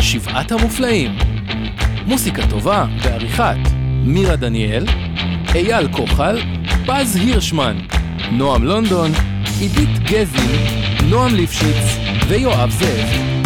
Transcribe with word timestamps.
שבעת 0.00 0.52
המופלאים. 0.52 1.18
מוסיקה 2.06 2.42
טובה 2.50 2.86
ועריכת 3.02 3.56
מירה 4.04 4.36
דניאל, 4.36 4.86
אייל 5.54 5.88
כוחל, 5.92 6.38
פז 6.86 7.16
הירשמן, 7.16 7.76
נועם 8.32 8.64
לונדון, 8.64 9.10
עידית 9.60 9.98
גזי, 9.98 10.56
נועם 11.08 11.34
ליפשיץ 11.34 11.98
ויואב 12.28 12.70
זאב. 12.70 13.37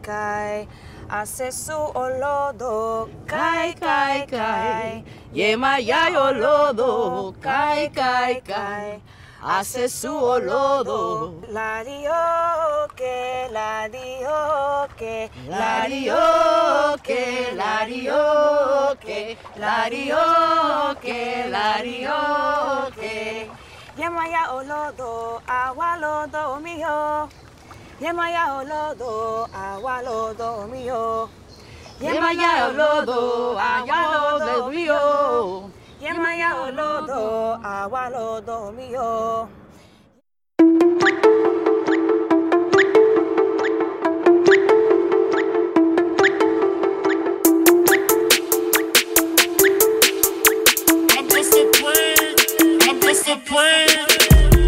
cae, 0.00 0.68
hace 1.08 1.52
su 1.52 1.72
olodo, 1.72 3.08
cae, 3.26 3.74
cae, 3.74 4.26
cae, 4.26 5.04
yema 5.32 5.80
ya 5.80 6.08
olodo, 6.20 7.34
cae, 7.40 7.90
cae, 7.90 8.40
cae, 8.42 9.00
hace 9.42 9.88
su 9.88 10.16
olodo. 10.16 11.40
La 11.48 11.82
que, 11.84 13.48
la 13.50 13.88
que, 13.90 15.30
la 15.48 15.86
que, 17.02 17.54
la 17.54 17.86
que, 17.88 18.26
la 19.56 20.96
que, 21.00 21.48
la 21.50 21.82
que, 22.94 23.50
yema 23.96 24.28
ya 24.28 24.52
olodo, 24.52 25.42
agua 25.46 25.96
lodo 25.98 26.60
mío. 26.60 27.28
Yemaya 28.02 28.58
olodo, 28.58 29.48
awa 29.54 30.02
lodo 30.02 30.66
mío. 30.66 31.28
Yemaya 32.00 32.66
olodo, 32.66 33.56
awalodo 33.56 34.70
mio. 34.70 35.70
Yemaya 36.00 36.50
olodo, 36.66 37.60
awalodo 37.62 38.72
mio. 38.74 39.48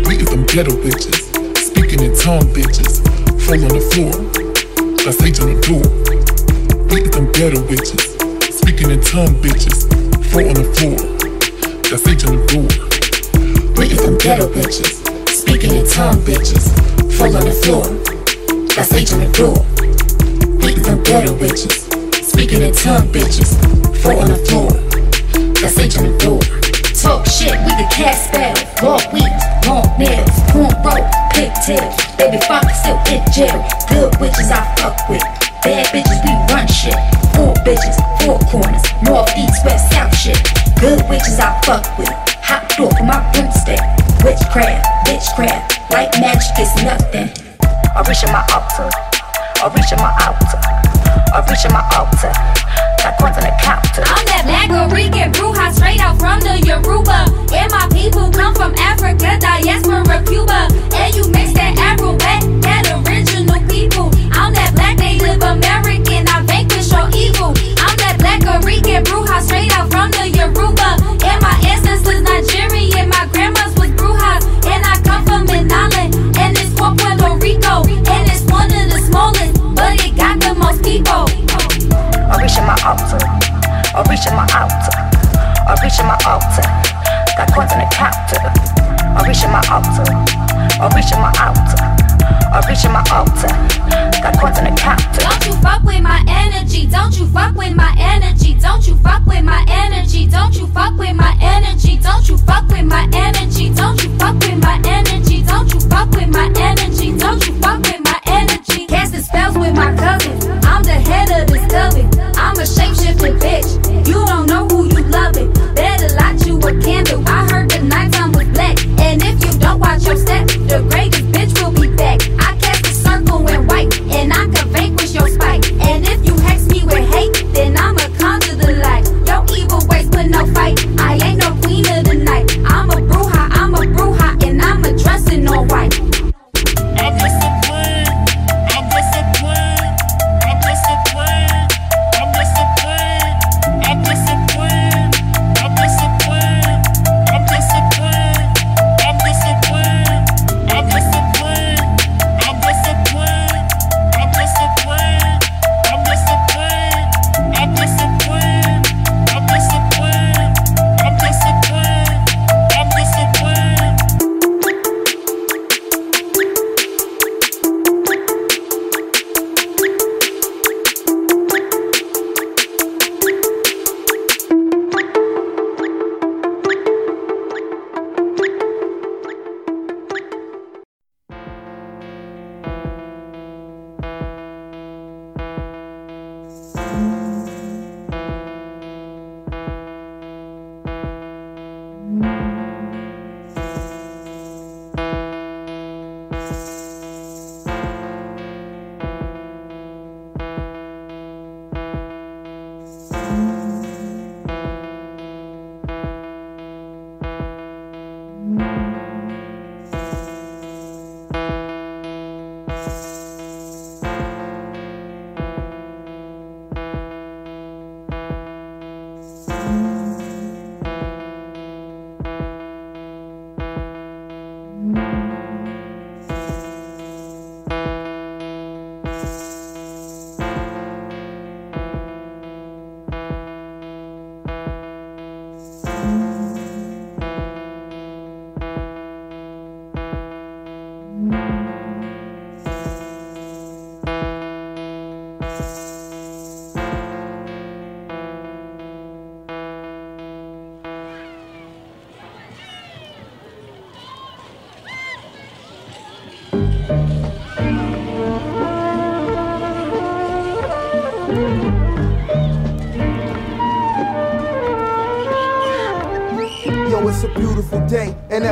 We 0.07 0.15
is 0.23 0.29
them 0.29 0.45
ghetto 0.47 0.71
bitches, 0.71 1.19
speaking 1.57 2.01
in 2.05 2.15
tongue 2.17 2.47
bitches, 2.55 3.03
fall 3.45 3.61
on 3.61 3.77
the 3.77 3.85
floor, 3.93 4.09
that's 5.05 5.21
H 5.21 5.41
on 5.41 5.53
the 5.53 5.61
door. 5.69 5.85
We 6.89 7.05
them 7.13 7.29
ghetto 7.37 7.61
bitches, 7.69 8.01
speaking 8.49 8.91
in 8.91 9.01
tongue 9.05 9.37
bitches, 9.45 9.85
fall 10.33 10.49
on 10.49 10.57
the 10.57 10.65
floor, 10.73 10.97
that's 11.85 12.09
H 12.09 12.25
on 12.25 12.41
the 12.41 12.45
door. 12.49 12.65
We 13.77 13.93
them 13.93 14.17
ghetto 14.17 14.49
bitches, 14.49 14.97
speaking 15.29 15.77
in 15.77 15.85
tongue 15.85 16.25
bitches, 16.25 16.73
fall 17.21 17.37
on 17.37 17.45
the 17.45 17.53
floor, 17.61 17.85
that's 18.73 18.93
H 18.95 19.13
on 19.13 19.21
the 19.21 19.29
door. 19.37 19.61
We 20.65 20.81
them 20.81 21.03
ghetto 21.05 21.37
bitches, 21.37 22.25
speaking 22.25 22.63
in 22.63 22.73
tongue 22.73 23.13
bitches, 23.13 23.53
fall 24.01 24.21
on 24.25 24.33
the 24.33 24.41
floor, 24.49 24.73
that's 25.61 25.77
H 25.77 25.99
on 25.99 26.09
the 26.09 26.17
door. 26.17 26.41
Talk 26.97 27.27
shit, 27.29 27.53
we 27.53 27.77
the 27.77 27.85
cast 27.93 28.33
spell. 28.33 28.57
Walk 28.81 29.13
weeds, 29.13 29.45
long 29.69 29.85
nails, 30.01 30.33
cornrow, 30.49 31.24
pigtails. 31.35 31.95
Baby 32.17 32.39
father 32.47 32.71
still 32.73 32.99
in 33.11 33.21
jail. 33.35 33.59
Good 33.91 34.15
witches 34.23 34.51
I 34.55 34.63
fuck 34.79 34.97
with. 35.11 35.23
Bad 35.67 35.87
bitches, 35.91 36.21
we 36.23 36.33
run 36.55 36.67
shit. 36.71 36.97
Four 37.35 37.53
bitches, 37.67 37.99
four 38.23 38.39
corners. 38.49 38.83
North, 39.03 39.29
east, 39.37 39.61
west, 39.67 39.91
south 39.93 40.15
shit. 40.17 40.39
Good 40.81 41.03
witches 41.11 41.39
I 41.43 41.51
fuck 41.67 41.85
with. 41.99 42.15
Hot 42.47 42.63
door 42.79 42.91
for 42.95 43.05
my 43.05 43.19
broomstick. 43.35 43.83
Witchcraft, 44.23 44.87
bitchcraft. 45.05 45.91
White 45.91 46.15
magic 46.23 46.55
is 46.63 46.73
nothing. 46.87 47.29
I 47.95 48.01
reach 48.09 48.23
in 48.23 48.33
my 48.33 48.47
altar. 48.55 48.89
I 49.61 49.67
reach 49.75 49.93
in 49.93 49.99
my 49.99 50.15
altar. 50.25 50.61
I 51.35 51.45
reach 51.51 51.65
in 51.67 51.73
my 51.73 51.83
altar. 51.99 52.65
Coins 53.25 53.41
on 53.41 53.49
the 53.49 53.57
counter. 53.57 54.05
I'm 54.05 54.21
that 54.29 54.45
black 54.45 54.69
Rican 54.93 55.33
bruja 55.33 55.73
straight 55.73 55.97
out 55.97 56.21
from 56.21 56.45
the 56.45 56.61
Yoruba. 56.61 57.25
And 57.57 57.73
my 57.73 57.89
people 57.89 58.29
come 58.29 58.53
from 58.53 58.77
Africa, 58.77 59.41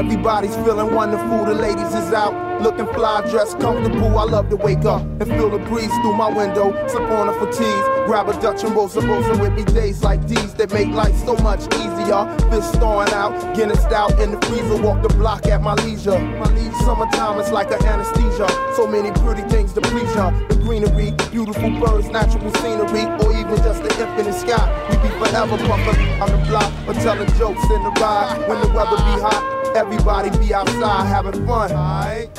everybody's 0.03 0.55
feeling 0.57 0.93
wonderful. 0.93 1.45
The 1.45 1.55
ladies 1.55 1.95
is 1.95 2.13
out 2.13 2.35
looking 2.63 2.87
fly, 2.95 3.29
dressed 3.29 3.59
comfortable. 3.61 4.19
I 4.19 4.25
love 4.25 4.49
to 4.51 4.57
wake 4.57 4.85
up 4.85 5.03
and 5.03 5.27
feel 5.27 5.51
the 5.51 5.59
breeze 5.59 5.91
through 6.03 6.17
my 6.17 6.29
window. 6.29 6.71
Slip 6.89 7.11
on 7.11 7.29
a 7.29 7.33
fatigues, 7.35 7.87
grab 8.07 8.29
a 8.29 8.41
Dutch 8.41 8.65
and 8.65 8.75
roll 8.75 8.89
some 8.89 9.09
with 9.41 9.53
me. 9.53 9.65
Days 9.65 10.03
like 10.03 10.27
these 10.29 10.55
that 10.55 10.73
make 10.73 10.89
life 10.89 11.17
so 11.25 11.35
much 11.37 11.63
easier. 11.75 12.23
Fish 12.51 12.69
thawing 12.79 13.13
out, 13.13 13.33
Guinness 13.55 13.85
out 13.87 14.19
in 14.21 14.33
the 14.33 14.41
freezer. 14.47 14.81
Walk 14.83 15.03
the 15.03 15.09
block 15.15 15.47
at 15.47 15.61
my 15.61 15.75
leisure. 15.75 16.19
My 16.19 16.47
leisure. 16.55 16.73
Summertime 16.85 17.39
is 17.41 17.51
like 17.51 17.71
an 17.71 17.85
anesthesia. 17.85 18.49
So 18.75 18.87
many 18.87 19.11
pretty 19.23 19.43
things 19.49 19.73
to 19.75 19.81
please 19.81 20.15
ya. 20.15 20.31
The 20.49 20.57
greenery, 20.57 21.13
beautiful 21.31 21.71
birds, 21.81 22.09
natural 22.09 22.53
scenery, 22.55 23.05
or 23.23 23.31
even 23.37 23.57
just 23.57 23.83
the 23.83 23.91
infinite 24.01 24.35
sky. 24.35 24.67
We 24.91 24.97
be 24.97 25.15
forever 25.19 25.57
pumping 25.67 25.99
on 26.21 26.31
the 26.31 26.41
block 26.49 26.73
or 26.87 26.95
telling 26.95 27.29
jokes 27.39 27.65
in 27.71 27.83
the 27.83 27.93
ride 28.01 28.39
when 28.49 28.61
the 28.61 28.69
weather 28.69 28.97
be 28.97 29.15
hot. 29.23 29.62
Everybody 29.75 30.31
be 30.39 30.53
outside 30.53 31.07
having 31.07 31.47
fun. 31.47 31.71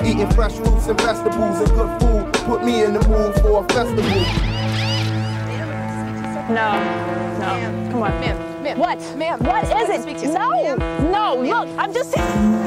Eating 0.04 0.30
fresh 0.32 0.54
fruits 0.54 0.88
and 0.88 1.02
vegetables 1.02 1.60
and 1.60 1.70
good 1.70 2.02
food. 2.02 2.34
Put 2.46 2.64
me 2.64 2.84
in 2.84 2.94
the 2.94 3.08
mood 3.08 3.34
for 3.42 3.66
a 3.66 3.68
festival. 3.70 4.04
No, 6.54 6.74
no. 7.40 7.90
Come 7.92 8.04
on. 8.04 8.12
Ma'am, 8.20 8.64
ma'am. 8.64 8.78
What? 8.78 9.00
Ma'am. 9.18 9.40
What 9.44 9.64
is 9.64 9.90
it? 9.90 10.02
Speak 10.04 10.20
to 10.20 10.28
no, 10.28 10.76
no. 11.10 11.42
Look, 11.42 11.70
I'm 11.80 11.94
just 11.94 12.12
saying. 12.12 12.64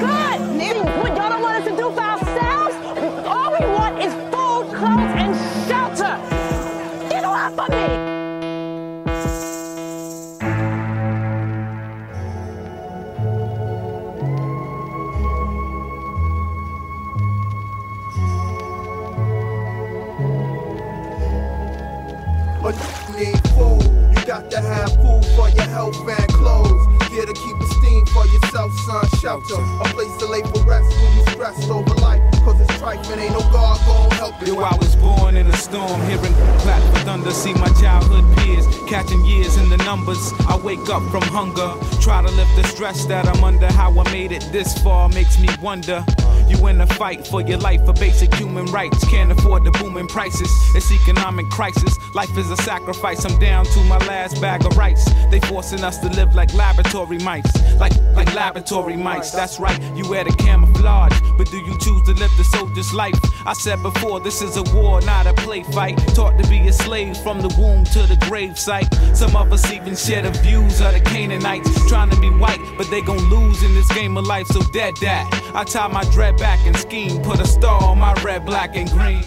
Stress 42.93 43.07
that 43.07 43.27
I'm 43.27 43.43
under. 43.43 43.67
How 43.73 43.91
I 43.99 44.05
made 44.13 44.33
it 44.33 44.49
this 44.53 44.77
far 44.83 45.09
makes 45.09 45.39
me 45.39 45.49
wonder. 45.61 46.05
You 46.49 46.65
in 46.69 46.81
a 46.81 46.87
fight 46.87 47.27
for 47.27 47.41
your 47.41 47.59
life 47.59 47.85
for 47.85 47.93
basic 47.93 48.33
human 48.35 48.67
rights. 48.67 49.05
Can't 49.09 49.33
afford 49.33 49.65
the 49.65 49.73
booming 49.73 50.07
prices. 50.07 50.51
It's 50.75 50.91
economic 50.93 51.49
crisis. 51.51 51.97
Life 52.15 52.37
is 52.39 52.51
a 52.51 52.57
sacrifice. 52.59 53.25
I'm 53.25 53.39
down 53.41 53.65
to 53.65 53.81
my 53.85 53.99
last 54.07 54.41
bag 54.41 54.65
of 54.65 54.77
rice. 54.77 55.05
They 55.31 55.41
forcing 55.41 55.83
us 55.83 55.99
to 55.99 56.09
live 56.11 56.35
like 56.35 56.55
laboratory 56.55 57.19
mice. 57.19 57.53
Like 57.81 57.95
like 58.15 58.33
laboratory 58.35 58.97
mice. 58.97 59.33
That's 59.33 59.59
right. 59.59 59.81
You 59.97 60.09
wear 60.09 60.23
the 60.23 60.31
camouflage, 60.31 61.19
but 61.37 61.51
do 61.51 61.59
you 61.59 61.77
choose 61.79 62.03
to 62.03 62.13
live 62.13 62.31
the 62.37 62.45
soldier's 62.45 62.93
life? 62.93 63.19
I 63.47 63.53
said 63.53 63.83
before, 63.83 64.21
this 64.21 64.43
is 64.43 64.57
a 64.57 64.63
war, 64.75 65.01
not 65.03 65.27
a 65.27 65.35
play 65.35 65.63
fight. 65.63 65.97
Taught 66.15 66.39
to 66.43 66.49
be 66.49 66.67
a 66.69 66.73
slave 66.73 67.17
from 67.19 67.41
the 67.41 67.49
womb 67.59 67.85
to 67.85 68.01
the 68.03 68.17
grave 68.29 68.59
site. 68.59 68.93
Some 69.15 69.37
of 69.37 69.53
us 69.53 69.71
even 69.71 69.95
share 69.97 70.23
the 70.23 70.31
views 70.41 70.81
of 70.81 70.93
the 70.95 71.01
Canaanites. 71.01 71.71
Trying 71.89 72.11
to 72.11 72.21
be 72.21 72.31
white, 72.31 72.61
but 72.77 72.91
they 72.91 73.01
gon' 73.03 73.19
lose 73.31 73.63
in 73.63 73.75
this 73.75 73.89
game 73.93 74.17
of 74.17 74.27
life. 74.27 74.47
So 74.49 74.61
dead 74.73 74.95
that. 75.03 75.53
I 75.55 75.65
tie 75.65 75.89
my 75.89 76.05
dread 76.11 76.37
back 76.39 76.59
and 76.67 76.77
scheme. 76.77 77.23
Put 77.23 77.41
a 77.41 77.47
star 77.47 77.83
on 77.83 77.99
my 77.99 78.15
red, 78.23 78.45
black, 78.45 78.77
and 78.77 78.91
green. 78.91 79.25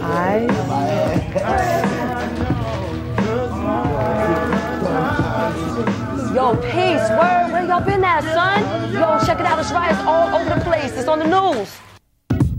I. 0.00 1.87
all 10.06 10.34
over 10.34 10.54
the 10.54 10.60
place. 10.60 10.92
It's 10.96 11.08
on 11.08 11.20
the 11.20 11.26
news. 11.26 11.78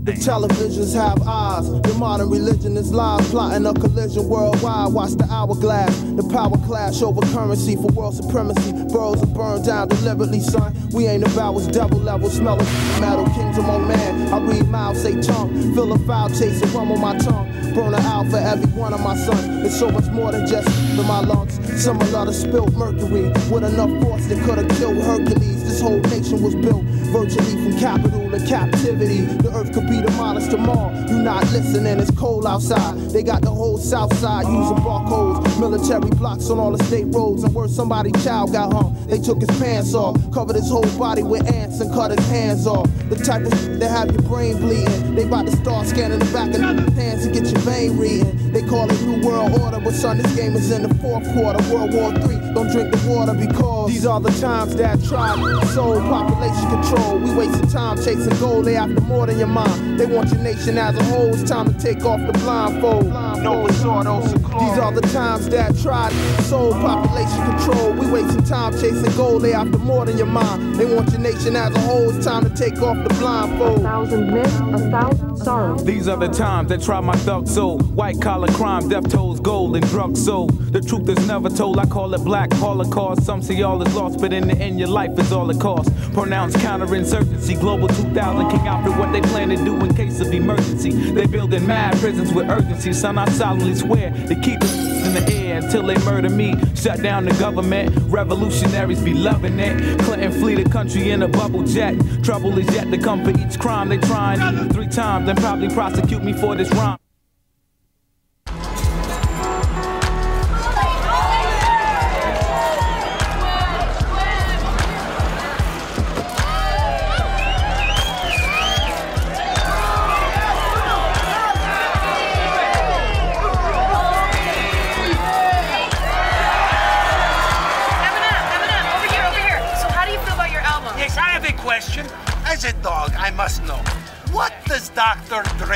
The 0.02 0.12
televisions 0.12 0.94
have 0.94 1.20
eyes. 1.28 1.70
The 1.82 1.94
modern 1.98 2.30
religion 2.30 2.74
is 2.78 2.90
lies, 2.90 3.28
plotting 3.28 3.66
a 3.66 3.74
collision 3.74 4.28
worldwide. 4.28 4.94
Watch 4.94 5.12
the 5.12 5.28
hourglass. 5.30 5.94
The 6.00 6.26
power 6.32 6.56
clash 6.66 7.02
over 7.02 7.20
currency 7.32 7.76
for 7.76 7.88
world 7.88 8.14
supremacy. 8.14 8.72
Boroughs 8.90 9.22
are 9.22 9.26
burned 9.26 9.66
down 9.66 9.88
deliberately, 9.88 10.40
son. 10.40 10.74
We 10.92 11.06
ain't 11.06 11.26
about 11.30 11.52
what's 11.52 11.66
double 11.66 11.98
level, 11.98 12.30
smelling 12.30 12.64
metal. 12.98 13.26
Kings 13.26 13.58
among 13.58 13.84
oh, 13.84 13.88
man. 13.88 14.32
I 14.32 14.38
read 14.38 14.68
Mao 14.68 14.94
Tse-tung. 14.94 15.74
Feel 15.74 15.92
a 15.92 15.98
foul 15.98 16.30
taste 16.30 16.64
of 16.64 16.74
rum 16.74 16.90
on 16.92 17.00
my 17.00 17.18
tongue. 17.18 17.52
Burn 17.74 17.94
out 17.94 18.26
for 18.30 18.38
every 18.38 18.70
one 18.72 18.94
of 18.94 19.00
my 19.00 19.14
sons. 19.14 19.66
It's 19.66 19.78
so 19.78 19.90
much 19.90 20.06
more 20.06 20.32
than 20.32 20.46
just 20.46 20.66
in 20.98 21.06
my 21.06 21.20
lungs. 21.20 21.60
Similar 21.80 22.24
to 22.24 22.32
spilled 22.32 22.74
mercury. 22.74 23.28
With 23.52 23.64
enough 23.64 23.92
force 24.02 24.26
that 24.28 24.42
could 24.46 24.56
have 24.56 24.68
killed 24.78 24.96
Hercules. 24.96 25.62
This 25.62 25.82
whole 25.82 26.00
nation 26.00 26.42
was 26.42 26.54
built 26.54 26.84
virtually 27.10 27.52
from 27.52 27.78
capital 27.78 28.30
to 28.30 28.46
captivity. 28.46 29.22
The 29.42 29.50
earth 29.52 29.72
could 29.72 29.88
be 29.88 30.00
demolished 30.00 30.50
tomorrow. 30.50 30.90
You 31.08 31.22
not 31.22 31.42
listening, 31.50 31.98
it's 31.98 32.10
cold 32.12 32.46
outside. 32.46 32.96
They 33.10 33.22
got 33.22 33.42
the 33.42 33.50
whole 33.50 33.78
south 33.78 34.16
side 34.18 34.46
using 34.46 34.76
barcodes, 34.84 35.58
military 35.58 36.10
blocks 36.10 36.48
on 36.50 36.58
all 36.58 36.76
the 36.76 36.84
state 36.84 37.06
roads. 37.08 37.42
And 37.42 37.54
where 37.54 37.68
somebody 37.68 38.12
child 38.22 38.52
got 38.52 38.72
hung, 38.72 38.94
they 39.06 39.18
took 39.18 39.40
his 39.40 39.50
pants 39.58 39.94
off, 39.94 40.16
covered 40.32 40.56
his 40.56 40.70
whole 40.70 40.86
body 40.98 41.22
with 41.22 41.50
ants 41.52 41.80
and 41.80 41.92
cut 41.92 42.16
his 42.16 42.26
hands 42.28 42.66
off. 42.66 42.88
The 43.08 43.16
type 43.16 43.42
of 43.42 43.78
that 43.80 43.90
have 43.90 44.12
your 44.12 44.22
brain 44.22 44.58
bleeding. 44.58 45.14
They 45.14 45.24
about 45.24 45.46
to 45.46 45.56
start 45.56 45.86
scanning 45.86 46.20
the 46.20 46.32
back 46.32 46.54
of 46.54 46.60
your 46.60 46.90
hands 46.92 47.26
to 47.26 47.32
get 47.32 47.50
your 47.50 47.60
vein 47.60 47.98
reading. 47.98 48.52
They 48.52 48.62
call 48.62 48.90
it 48.90 49.00
New 49.02 49.26
World 49.26 49.58
Order, 49.60 49.80
but 49.80 49.94
son, 49.94 50.18
this 50.18 50.34
game 50.36 50.54
is 50.54 50.70
in 50.70 50.82
the 50.82 50.94
fourth 50.96 51.24
quarter. 51.34 51.58
World 51.72 51.92
War 51.92 52.14
III, 52.14 52.54
don't 52.54 52.70
drink 52.70 52.90
the 52.92 53.02
water 53.08 53.34
because 53.34 53.88
these 53.88 54.06
are 54.06 54.20
the 54.20 54.30
times 54.40 54.76
that 54.76 55.02
try 55.04 55.34
soul 55.74 56.00
population 56.40 56.70
control. 56.70 57.18
We 57.18 57.34
wasting 57.34 57.68
time 57.68 57.96
chasing 57.96 58.36
gold, 58.38 58.64
they 58.64 58.76
after 58.76 59.00
more 59.02 59.26
than 59.26 59.38
your 59.38 59.48
mind. 59.48 59.98
They 59.98 60.06
want 60.06 60.30
your 60.30 60.40
nation 60.40 60.78
as 60.78 60.96
a 60.96 61.04
whole. 61.04 61.34
It's 61.34 61.48
time 61.48 61.72
to 61.72 61.78
take 61.78 62.04
off 62.04 62.20
the 62.20 62.32
blindfold. 62.38 63.06
No 63.42 63.66
resort, 63.66 64.04
These 64.04 64.78
are 64.78 64.92
the 64.92 65.02
times 65.12 65.48
that 65.50 65.76
tried 65.78 66.12
soul 66.44 66.72
population 66.72 67.44
control. 67.44 67.92
We 67.92 68.10
wasting 68.10 68.44
time 68.44 68.72
chasing 68.72 69.14
gold. 69.16 69.42
They 69.42 69.52
after 69.52 69.78
more 69.78 70.06
than 70.06 70.16
your 70.16 70.26
mind. 70.26 70.76
They 70.76 70.86
want 70.86 71.10
your 71.10 71.20
nation 71.20 71.56
as 71.56 71.74
a 71.74 71.80
whole. 71.80 72.10
It's 72.10 72.24
time 72.24 72.48
to 72.48 72.50
take 72.50 72.80
off 72.80 72.96
the 73.06 73.14
blindfold. 73.14 73.80
A 73.80 73.82
thousand 73.82 74.26
men, 74.32 74.74
a 74.74 74.90
thousand 74.90 75.29
sorrows. 75.40 75.84
These 75.84 76.08
are 76.08 76.16
the 76.16 76.28
times 76.28 76.68
that 76.68 76.82
try 76.82 77.00
my 77.00 77.14
thug 77.14 77.48
soul. 77.48 77.78
White 77.78 78.20
collar 78.20 78.48
crime, 78.48 78.88
death 78.88 79.10
tolls, 79.10 79.40
gold, 79.40 79.76
and 79.76 79.86
drug 79.88 80.16
soul. 80.16 80.46
The 80.46 80.80
truth 80.80 81.08
is 81.08 81.26
never 81.26 81.48
told. 81.48 81.78
I 81.78 81.86
call 81.86 82.14
it 82.14 82.24
black 82.24 82.52
holocaust. 82.52 83.24
Some 83.24 83.42
say 83.42 83.62
all 83.62 83.82
is 83.82 83.94
lost, 83.94 84.20
but 84.20 84.32
in 84.32 84.48
the 84.48 84.56
end, 84.56 84.78
your 84.78 84.88
life 84.88 85.18
is 85.18 85.32
all 85.32 85.50
it 85.50 85.60
costs. 85.60 85.92
Pronounced 86.12 86.56
counterinsurgency, 86.58 87.58
global 87.58 87.88
2000, 87.88 88.50
King 88.50 88.68
Alfred, 88.68 88.98
what 88.98 89.12
they 89.12 89.20
plan 89.22 89.48
to 89.48 89.56
do 89.56 89.76
in 89.76 89.94
case 89.94 90.20
of 90.20 90.32
emergency. 90.32 90.90
They 90.90 91.26
building 91.26 91.66
mad 91.66 91.96
prisons 91.98 92.32
with 92.32 92.48
urgency. 92.48 92.92
Son, 92.92 93.18
I 93.18 93.28
solemnly 93.30 93.74
swear 93.74 94.10
to 94.10 94.34
keep 94.34 94.58
it 94.62 95.06
in 95.06 95.14
the 95.14 95.32
air 95.32 95.39
until 95.62 95.82
they 95.82 95.98
murder 96.04 96.30
me. 96.30 96.54
Shut 96.74 97.02
down 97.02 97.24
the 97.24 97.34
government. 97.34 97.96
Revolutionaries 98.08 99.02
be 99.02 99.14
loving 99.14 99.58
it. 99.58 100.00
Clinton 100.00 100.32
flee 100.32 100.54
the 100.62 100.68
country 100.68 101.10
in 101.10 101.22
a 101.22 101.28
bubble 101.28 101.64
jet. 101.64 101.94
Trouble 102.22 102.56
is 102.58 102.72
yet 102.74 102.90
to 102.90 102.98
come 102.98 103.24
for 103.24 103.30
each 103.30 103.58
crime 103.58 103.88
they 103.88 103.98
trying 103.98 104.68
three 104.70 104.88
times 104.88 105.28
and 105.28 105.38
probably 105.38 105.68
prosecute 105.68 106.22
me 106.22 106.32
for 106.32 106.54
this 106.56 106.70
rhyme. 106.72 106.98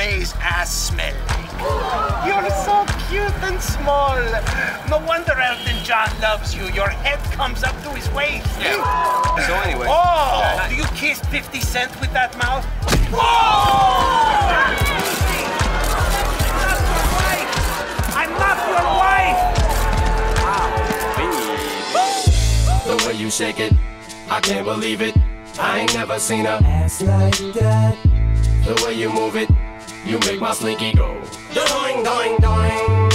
Dr. 0.05 0.17
Dre's 0.17 0.33
ass 0.39 0.71
smell 0.71 1.13
like? 1.27 2.27
You're 2.27 2.49
so 2.63 2.85
cute 3.07 3.43
and 3.43 3.59
small. 3.61 4.17
No 4.89 5.03
wonder 5.05 5.33
Elton 5.33 5.83
John 5.83 6.09
loves 6.21 6.55
you. 6.55 6.65
Your 6.67 6.89
head 6.89 7.19
comes 7.33 7.63
up 7.63 7.75
to 7.83 7.89
his 7.89 8.09
waist. 8.11 8.45
Yeah. 8.59 8.83
So 9.47 9.53
anyway. 9.55 9.87
Oh, 9.89 10.67
do 10.69 10.75
you 10.75 10.83
kiss 10.95 11.19
50 11.19 11.59
Cent 11.59 11.99
with 11.99 12.13
that 12.13 12.37
mouth? 12.37 12.65
Whoa! 13.11 13.85
I'm 18.15 18.31
not 18.31 18.57
your 18.69 18.85
wife! 19.01 19.39
Wow, 20.43 20.69
baby. 23.07 23.29
shake 23.29 23.59
it, 23.59 23.73
I 24.29 24.39
can't 24.39 24.65
believe 24.65 25.01
it. 25.01 25.15
I 25.59 25.79
ain't 25.79 25.93
never 25.93 26.19
seen 26.19 26.45
a 26.45 26.59
ass 26.63 27.01
like 27.01 27.37
that. 27.53 27.97
The 28.65 28.83
way 28.83 28.93
you 28.93 29.09
move 29.09 29.35
it, 29.35 29.49
you 30.05 30.19
make 30.19 30.39
my 30.39 30.53
slinky 30.53 30.93
go. 30.93 31.13
Doing, 31.53 32.03
doing, 32.03 32.37
doing. 32.37 33.05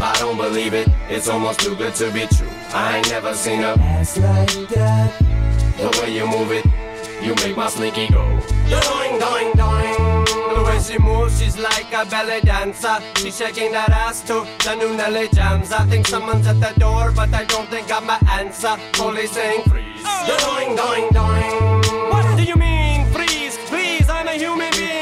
I 0.00 0.14
don't 0.18 0.36
believe 0.36 0.74
it, 0.74 0.88
it's 1.08 1.28
almost 1.28 1.60
too 1.60 1.74
good 1.76 1.94
to 1.94 2.10
be 2.10 2.26
true. 2.26 2.48
I 2.74 2.98
ain't 2.98 3.10
never 3.10 3.34
seen 3.34 3.60
a 3.60 3.72
ass 3.78 4.18
like 4.18 4.68
that. 4.70 5.18
The 5.78 6.00
way 6.00 6.14
you 6.14 6.26
move 6.26 6.52
it, 6.52 6.64
you 7.22 7.34
make 7.36 7.56
my 7.56 7.68
slinky 7.68 8.08
go. 8.08 8.22
Doing, 8.68 9.18
doing, 9.18 9.52
doing. 9.56 10.24
The 10.54 10.62
way 10.66 10.78
she 10.80 10.98
moves, 10.98 11.40
she's 11.40 11.58
like 11.58 11.92
a 11.92 12.04
belly 12.04 12.40
dancer. 12.42 12.98
She's 13.16 13.36
shaking 13.36 13.72
that 13.72 13.90
ass 13.90 14.20
to 14.22 14.46
the 14.64 14.74
new 14.74 14.94
Nelly 14.94 15.28
jams. 15.28 15.72
I 15.72 15.84
think 15.86 16.06
someone's 16.06 16.46
at 16.46 16.60
the 16.60 16.78
door, 16.78 17.12
but 17.16 17.32
I 17.32 17.44
don't 17.44 17.68
think 17.70 17.90
I'm 17.90 18.06
my 18.06 18.18
answer. 18.30 18.76
Police 18.92 19.32
saying 19.32 19.62
freeze. 19.62 20.02
Oh. 20.04 20.26
Doing, 20.28 20.76
doing, 20.76 21.08
doing. 21.12 22.10
What 22.10 22.36
do 22.36 22.44
you 22.44 22.56
mean, 22.56 23.06
freeze? 23.12 23.56
Please, 23.66 24.08
I'm 24.08 24.28
a 24.28 24.32
human 24.32 24.70
being. 24.72 24.93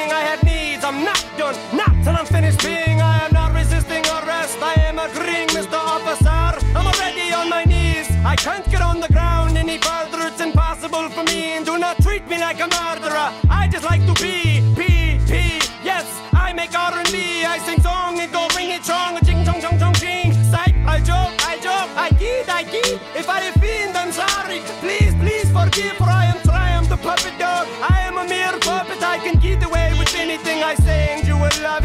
Till 2.04 2.16
I'm 2.16 2.26
finished 2.26 2.62
being. 2.62 3.00
I 3.00 3.25
am 3.25 3.32
not 3.32 3.54
resisting 3.54 4.04
arrest. 4.06 4.59
I 4.61 4.75
am 4.88 4.99
agreeing, 4.99 5.49
Mr. 5.49 5.78
Officer. 5.94 6.50
I'm 6.76 6.87
already 6.87 7.32
on 7.32 7.49
my 7.49 7.64
knees. 7.64 8.09
I 8.25 8.37
can't 8.37 8.68
get 8.71 8.82
on 8.82 9.00
the 9.00 9.09
ground 9.09 9.56
any 9.56 9.78
further. 9.78 10.18
It's 10.26 10.40
impossible 10.40 11.09
for 11.11 11.25
me. 11.25 11.54
And 11.56 11.64
do 11.64 11.78
not 11.78 11.97
treat 12.02 12.26
me 12.28 12.38
like 12.38 12.61
a 12.61 12.68
murderer. 12.78 13.28
I 13.50 13.68
just 13.71 13.85
like 13.85 14.04
to 14.06 14.14
be, 14.23 14.61
be, 14.75 15.18
be. 15.30 15.61
Yes, 15.85 16.06
I 16.32 16.52
make 16.52 16.75
R&B. 16.75 17.44
I 17.44 17.59
sing 17.66 17.80
song 17.80 18.18
and 18.18 18.30
go 18.32 18.49
ring 18.56 18.71
it 18.71 18.85
strong. 18.85 19.18
Ching, 19.25 19.44
chong, 19.44 19.61
chong, 19.61 19.78
chong, 19.78 19.94
ching. 19.94 20.32
Psych, 20.50 20.75
I 20.87 20.99
joke, 20.99 21.32
I 21.52 21.54
joke. 21.66 21.90
I 21.97 22.09
kid, 22.18 22.49
I 22.49 22.64
kid. 22.64 23.00
If 23.14 23.28
I 23.28 23.40
offend, 23.50 23.97
I'm 23.97 24.12
sorry. 24.12 24.61
Please, 24.82 25.14
please 25.23 25.49
forgive, 25.50 25.97
for 25.97 26.11
I 26.11 26.26
am 26.26 26.40
Triumph, 26.42 26.88
the 26.88 26.97
puppet 26.97 27.37
dog. 27.38 27.66
I 27.90 28.00
am 28.09 28.18
a 28.18 28.25
mere 28.26 28.59
puppet. 28.61 29.02
I 29.02 29.18
can 29.18 29.38
get 29.38 29.62
away 29.64 29.94
with 29.99 30.14
anything 30.14 30.62
I 30.62 30.75
say, 30.75 31.14
and 31.14 31.26
you 31.26 31.37
will 31.37 31.56
love 31.62 31.81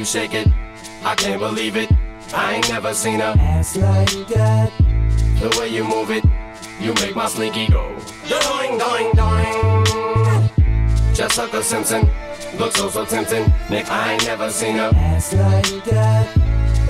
you 0.00 0.06
shake 0.06 0.32
it, 0.32 0.48
I 1.04 1.14
can't 1.14 1.38
believe 1.38 1.76
it. 1.76 1.92
I 2.32 2.54
ain't 2.54 2.68
never 2.70 2.94
seen 2.94 3.20
a 3.20 3.34
ass 3.38 3.76
like 3.76 4.26
that. 4.28 4.72
The 5.40 5.54
way 5.58 5.68
you 5.68 5.84
move 5.84 6.10
it, 6.10 6.24
you 6.80 6.94
make 6.94 7.14
my 7.14 7.26
slinky 7.28 7.66
go. 7.68 7.84
Doing, 8.26 8.78
doing, 8.78 9.12
doing. 9.12 10.48
Jessica 11.12 11.62
Simpson, 11.62 12.08
looks 12.58 12.76
so 12.76 12.88
so 12.88 13.04
tempting. 13.04 13.52
Nick, 13.68 13.90
I 13.90 14.14
ain't 14.14 14.24
never 14.24 14.50
seen 14.50 14.78
a 14.78 14.88
ass 14.94 15.34
like 15.34 15.84
that. 15.84 16.34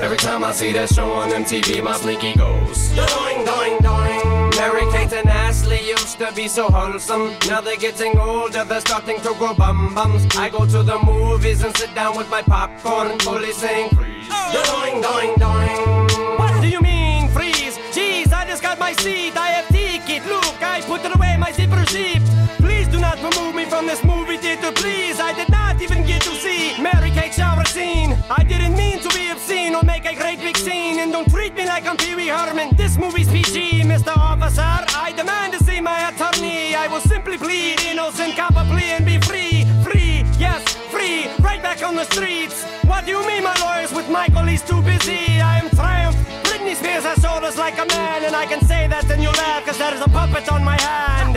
Every 0.00 0.16
time 0.16 0.44
I 0.44 0.52
see 0.52 0.72
that 0.74 0.88
show 0.88 1.10
on 1.10 1.30
MTV, 1.30 1.82
my 1.82 1.96
slinky 1.96 2.36
goes. 2.36 2.90
Doing, 2.90 3.44
doing, 3.44 3.76
doing. 3.78 4.50
Mary 4.54 4.86
Kate 4.92 5.12
and 5.14 5.28
Ashley 5.50 5.88
used 5.88 6.16
to 6.18 6.30
be 6.32 6.46
so 6.46 6.68
wholesome. 6.68 7.36
Now 7.48 7.60
they're 7.60 7.76
getting 7.76 8.16
older, 8.16 8.62
they're 8.64 8.80
starting 8.80 9.20
to 9.22 9.34
grow 9.34 9.52
bum 9.52 9.92
bums. 9.96 10.24
I 10.36 10.48
go 10.48 10.64
to 10.64 10.84
the 10.84 10.96
movies 11.02 11.64
and 11.64 11.76
sit 11.76 11.92
down 11.92 12.16
with 12.16 12.30
my 12.30 12.40
popcorn, 12.40 13.18
fully 13.18 13.52
saying 13.52 13.90
freeze. 13.90 14.28
Oh. 14.30 14.46
Doing, 14.70 15.02
doing, 15.02 15.32
doing. 15.44 16.38
What 16.38 16.62
do 16.62 16.68
you 16.68 16.80
mean, 16.80 17.28
freeze? 17.30 17.76
Jeez, 17.90 18.32
I 18.32 18.46
just 18.46 18.62
got 18.62 18.78
my 18.78 18.92
seat, 19.02 19.36
I 19.36 19.48
have 19.56 19.66
ticket. 19.74 20.24
Look, 20.26 20.62
I 20.62 20.82
put 20.82 21.02
away, 21.16 21.36
my 21.36 21.50
zipper 21.50 21.84
zip. 21.86 22.22
Please 22.58 22.86
do 22.86 23.00
not 23.00 23.18
remove 23.18 23.56
me 23.56 23.64
from 23.64 23.88
this 23.88 24.04
movie 24.04 24.36
theater, 24.36 24.70
please. 24.70 25.18
I 25.18 25.32
did 25.32 25.50
not 25.50 25.82
even 25.82 26.06
get 26.06 26.22
to 26.22 26.30
see 26.36 26.80
Mary 26.80 27.10
Kate 27.10 27.34
shower 27.34 27.64
scene. 27.64 28.16
I 28.30 28.44
didn't 28.44 28.76
mean 28.76 29.00
to 29.00 29.08
be 29.08 29.26
obscene 29.30 29.74
or 29.74 29.82
make 29.82 30.06
a 30.06 30.14
great 30.14 30.38
big 30.38 30.56
scene. 30.56 31.00
And 31.00 31.10
don't 31.10 31.28
treat 31.28 31.54
me 31.54 31.66
like 31.66 31.86
I'm 31.86 31.96
Pee 31.96 32.14
Wee 32.14 32.28
Herman. 32.28 32.69
This 33.00 33.14
movie's 33.14 33.28
PG, 33.32 33.80
Mr. 33.84 34.14
Officer. 34.14 34.60
I 34.60 35.14
demand 35.16 35.54
to 35.54 35.64
see 35.64 35.80
my 35.80 36.10
attorney. 36.10 36.74
I 36.74 36.86
will 36.86 37.00
simply 37.00 37.38
plead 37.38 37.80
innocent, 37.80 38.36
cop 38.36 38.50
a 38.50 38.64
plea 38.70 38.92
and 38.92 39.06
be 39.06 39.18
free. 39.20 39.64
Free, 39.82 40.22
yes, 40.38 40.76
free, 40.92 41.26
right 41.40 41.62
back 41.62 41.82
on 41.82 41.96
the 41.96 42.04
streets. 42.04 42.62
What 42.84 43.06
do 43.06 43.12
you 43.12 43.26
mean, 43.26 43.42
my 43.42 43.54
lawyers 43.58 43.90
with 43.94 44.10
Michael? 44.10 44.44
He's 44.44 44.60
too 44.60 44.82
busy. 44.82 45.40
I 45.40 45.60
am 45.60 45.70
triumph. 45.70 46.14
Britney 46.44 46.74
Spears 46.74 47.04
has 47.04 47.22
shoulders 47.22 47.56
like 47.56 47.78
a 47.78 47.86
man, 47.86 48.24
and 48.24 48.36
I 48.36 48.44
can 48.44 48.60
say 48.66 48.86
that 48.88 49.10
and 49.10 49.22
you 49.22 49.30
laugh, 49.30 49.64
cause 49.64 49.78
there 49.78 49.94
is 49.94 50.02
a 50.02 50.08
puppet 50.08 50.52
on 50.52 50.62
my 50.62 50.78
hand. 50.78 51.36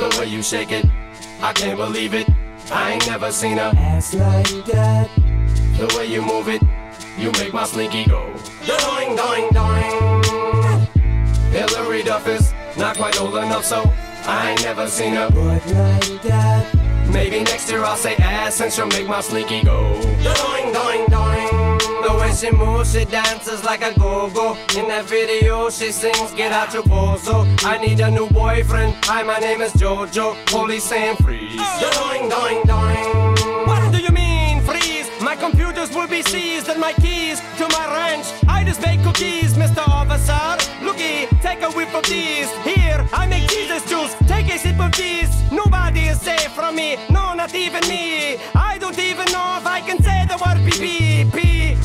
The 0.00 0.18
way 0.18 0.26
you 0.28 0.42
shake 0.42 0.72
it, 0.72 0.86
I 1.42 1.52
can't 1.52 1.76
believe 1.76 2.14
it. 2.14 2.26
I 2.72 2.92
ain't 2.92 3.06
never 3.06 3.30
seen 3.30 3.58
a 3.58 3.74
ass 3.76 4.14
like 4.14 4.64
that. 4.72 5.10
The 5.76 5.94
way 5.98 6.06
you 6.06 6.22
move 6.22 6.48
it, 6.48 6.62
you 7.18 7.30
make 7.32 7.52
my 7.52 7.64
slinky 7.64 8.06
go. 8.06 8.32
Doing, 8.64 9.16
doing, 9.16 9.50
doing. 9.52 10.37
Hilary 11.50 12.02
Duff 12.02 12.26
is 12.28 12.52
not 12.76 12.96
quite 12.96 13.20
old 13.20 13.36
enough, 13.36 13.64
so 13.64 13.90
I 14.26 14.50
ain't 14.50 14.62
never 14.62 14.86
seen 14.88 15.16
a 15.16 15.30
butt 15.30 15.66
like 15.66 16.22
that. 16.22 16.88
Maybe 17.12 17.40
next 17.40 17.70
year 17.70 17.82
I'll 17.82 17.96
say 17.96 18.16
ass 18.16 18.60
and 18.60 18.70
she'll 18.72 18.86
make 18.88 19.08
my 19.08 19.20
slinky 19.22 19.62
go. 19.62 19.94
Doing, 20.02 20.72
doing, 20.72 21.06
doing. 21.06 21.78
The 22.02 22.16
way 22.20 22.32
she 22.32 22.50
moves, 22.50 22.92
she 22.92 23.06
dances 23.06 23.64
like 23.64 23.82
a 23.82 23.98
go-go. 23.98 24.56
In 24.78 24.88
that 24.88 25.06
video, 25.06 25.70
she 25.70 25.90
sings, 25.90 26.32
get 26.32 26.52
out 26.52 26.74
your 26.74 26.82
bozo. 26.82 27.46
I 27.64 27.78
need 27.78 28.00
a 28.00 28.10
new 28.10 28.28
boyfriend. 28.28 28.94
Hi, 29.04 29.22
my 29.22 29.38
name 29.38 29.62
is 29.62 29.72
Jojo. 29.72 30.36
Police 30.46 30.84
saying 30.84 31.16
freeze. 31.16 31.56
Doing, 31.80 32.28
doing, 32.28 32.62
doing. 32.64 33.66
What 33.66 33.90
do 33.90 33.98
you 33.98 34.10
mean, 34.10 34.60
freeze? 34.60 35.10
My 35.22 35.34
computers 35.34 35.90
will 35.94 36.08
be 36.08 36.22
seized 36.22 36.68
and 36.68 36.78
my 36.78 36.92
keys 36.92 37.40
to 37.56 37.66
my 37.70 37.86
ranch. 37.86 38.26
I 38.46 38.64
just 38.64 38.82
bake 38.82 39.02
cookies, 39.02 39.54
Mr. 39.54 39.86
Officer. 39.88 40.57
Take 41.42 41.62
a 41.62 41.70
whiff 41.70 41.94
of 41.94 42.04
these. 42.04 42.50
Here, 42.62 43.06
I 43.12 43.26
make 43.26 43.48
Jesus 43.48 43.82
juice. 43.88 44.14
Take 44.26 44.48
a 44.54 44.58
sip 44.58 44.78
of 44.80 44.92
these. 44.92 45.30
Nobody 45.50 46.08
is 46.12 46.20
safe 46.20 46.52
from 46.52 46.76
me. 46.76 46.96
No, 47.10 47.34
not 47.34 47.54
even 47.54 47.82
me. 47.88 48.36
I 48.54 48.78
don't 48.78 48.98
even 48.98 49.26
know 49.32 49.56
if 49.60 49.66
I 49.66 49.80
can 49.80 50.02
say 50.02 50.26
the 50.28 50.38
word 50.44 50.58
pee 50.72 51.08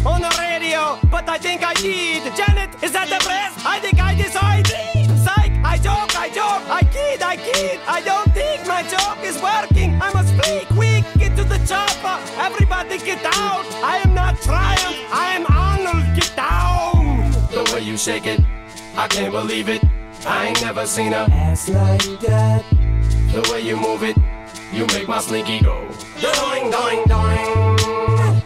on 0.06 0.22
the 0.22 0.34
radio, 0.39 1.00
but 1.10 1.28
I 1.30 1.38
think 1.38 1.63
I 1.63 1.74
did. 1.74 2.24
Janet, 2.36 2.72
is 2.84 2.91
that 2.91 3.08
the 3.10 3.19
press? 3.24 3.54
I 3.65 3.80
think 3.80 4.00
I 4.00 4.15
decided. 4.15 4.76
Psych, 5.24 5.54
I 5.63 5.78
joke, 5.78 6.12
I 6.15 6.28
joke, 6.30 6.63
I 6.69 6.82
kid, 6.91 7.22
I 7.22 7.36
kid. 7.38 7.80
I 7.88 8.02
don't 8.02 8.32
think 8.34 8.67
my 8.67 8.84
joke 8.84 9.24
is 9.24 9.41
working. 9.41 10.00
I 10.02 10.12
must 10.13 10.34
flee 10.36 10.65
quick, 10.76 11.04
get 11.17 11.36
to 11.38 11.43
the 11.43 11.60
chopper. 11.65 12.17
Everybody 12.38 12.98
get 13.00 13.24
out. 13.26 13.65
I 13.84 13.98
am 14.04 14.13
not 14.13 14.36
trying. 14.41 14.96
I 15.12 15.36
am 15.38 15.46
Arnold. 15.48 16.04
Get 16.15 16.32
down. 16.36 17.32
The 17.52 17.63
way 17.74 17.82
you 17.82 17.98
shake 17.98 18.26
it, 18.28 18.41
I 18.95 19.08
can't 19.08 19.32
believe 19.32 19.69
it. 19.69 19.84
I 20.25 20.47
ain't 20.47 20.62
never 20.62 20.86
seen 20.86 21.13
a 21.13 21.27
ass 21.32 21.67
like 21.67 22.19
that. 22.21 22.63
The 23.34 23.49
way 23.51 23.62
you 23.62 23.75
move 23.75 24.03
it, 24.03 24.15
you 24.71 24.86
make 24.88 25.08
my 25.08 25.19
slinky 25.19 25.60
go. 25.62 25.82
Doing, 26.21 26.69
doing, 26.69 27.03
doing. 27.08 28.41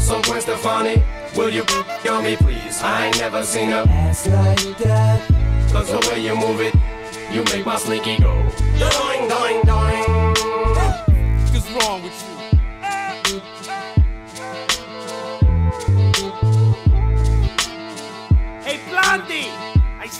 So 0.00 0.20
Gwen 0.22 0.40
Stefani, 0.40 1.02
will 1.36 1.48
you 1.48 1.64
on 2.10 2.24
me 2.24 2.34
please? 2.36 2.82
I 2.82 3.06
ain't 3.06 3.18
never 3.18 3.44
seen 3.44 3.70
a 3.70 3.84
ass 3.88 4.26
like 4.26 4.78
that. 4.78 5.22
Cause 5.70 5.90
the 5.90 6.00
way 6.10 6.20
you 6.20 6.34
move 6.34 6.60
it, 6.60 6.74
you 7.32 7.44
make 7.44 7.64
my 7.64 7.76
slinky 7.76 8.18
go. 8.18 8.34
Doing, 8.78 9.28
doing, 9.28 9.62
doing. 9.62 10.34
What's 11.52 11.70
wrong 11.70 12.02
with 12.02 12.28
you? 12.28 12.33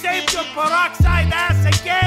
Saved 0.04 0.34
your 0.34 0.44
peroxide 0.52 1.32
ass 1.32 1.64
again. 1.64 2.03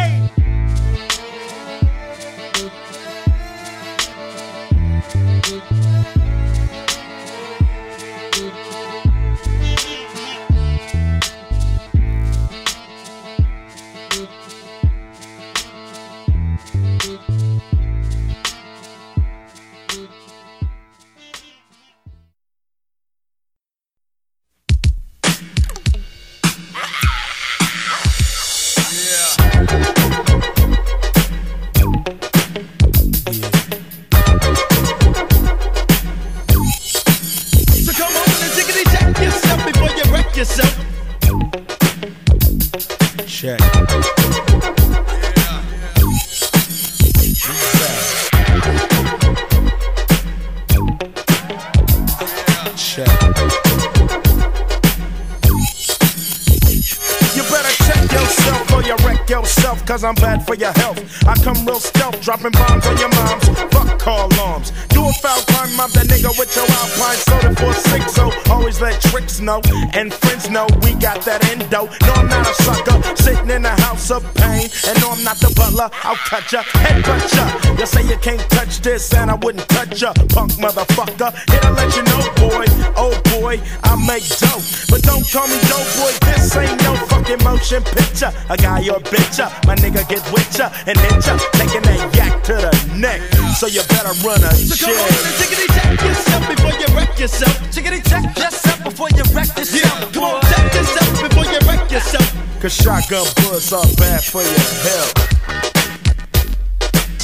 I'll 76.18 76.42
cut 76.42 76.52
ya, 76.52 76.64
head 76.82 77.04
cut 77.06 77.22
ya. 77.30 77.46
You 77.78 77.86
say 77.86 78.02
you 78.10 78.18
can't 78.18 78.42
touch 78.50 78.82
this, 78.82 79.14
and 79.14 79.30
I 79.30 79.36
wouldn't 79.36 79.68
touch 79.70 80.02
ya, 80.02 80.14
punk 80.34 80.54
motherfucker. 80.58 81.30
Here 81.52 81.62
to 81.62 81.72
let 81.78 81.94
you 81.94 82.02
know, 82.10 82.22
boy, 82.42 82.66
oh 82.98 83.14
boy, 83.38 83.62
I 83.84 83.94
make 84.02 84.26
dope. 84.42 84.66
But 84.90 85.06
don't 85.06 85.22
call 85.30 85.46
me 85.46 85.62
dope 85.70 85.86
boy, 86.02 86.14
this 86.26 86.58
ain't 86.58 86.82
no 86.82 86.96
fucking 87.06 87.44
motion 87.44 87.84
picture. 87.84 88.34
A 88.50 88.58
guy 88.58 88.82
or 88.90 88.98
bitch, 88.98 89.38
ya, 89.38 89.54
my 89.70 89.76
nigga 89.76 90.10
get 90.10 90.26
with 90.34 90.50
ya 90.58 90.74
and 90.90 90.98
hit 90.98 91.22
ya, 91.22 91.38
taking 91.54 91.86
that 91.86 92.02
yak 92.18 92.44
to 92.50 92.54
the 92.66 92.74
neck. 92.98 93.22
So 93.54 93.68
you 93.68 93.86
better 93.86 94.14
run 94.26 94.42
a 94.42 94.52
So 94.58 94.90
come 94.90 94.98
on 94.98 95.14
and 95.14 95.38
tickety 95.38 95.70
check 95.70 96.02
yourself 96.02 96.44
before 96.50 96.74
you 96.82 96.88
wreck 96.98 97.20
yourself. 97.20 97.54
Tickety 97.70 98.02
check 98.10 98.26
yourself 98.34 98.84
before 98.84 99.10
you 99.14 99.24
wreck 99.38 99.54
yourself. 99.54 100.02
Yeah, 100.02 100.12
come 100.18 100.24
on, 100.26 100.42
check 100.50 100.66
yourself 100.74 101.30
before 101.30 101.46
you 101.46 101.60
wreck 101.70 101.92
yourself. 101.92 102.26
Cause 102.60 102.74
shotgun 102.74 103.28
bullets 103.38 103.72
are 103.72 103.86
bad 104.02 104.24
for 104.24 104.42
your 104.42 104.66
health. 104.82 105.37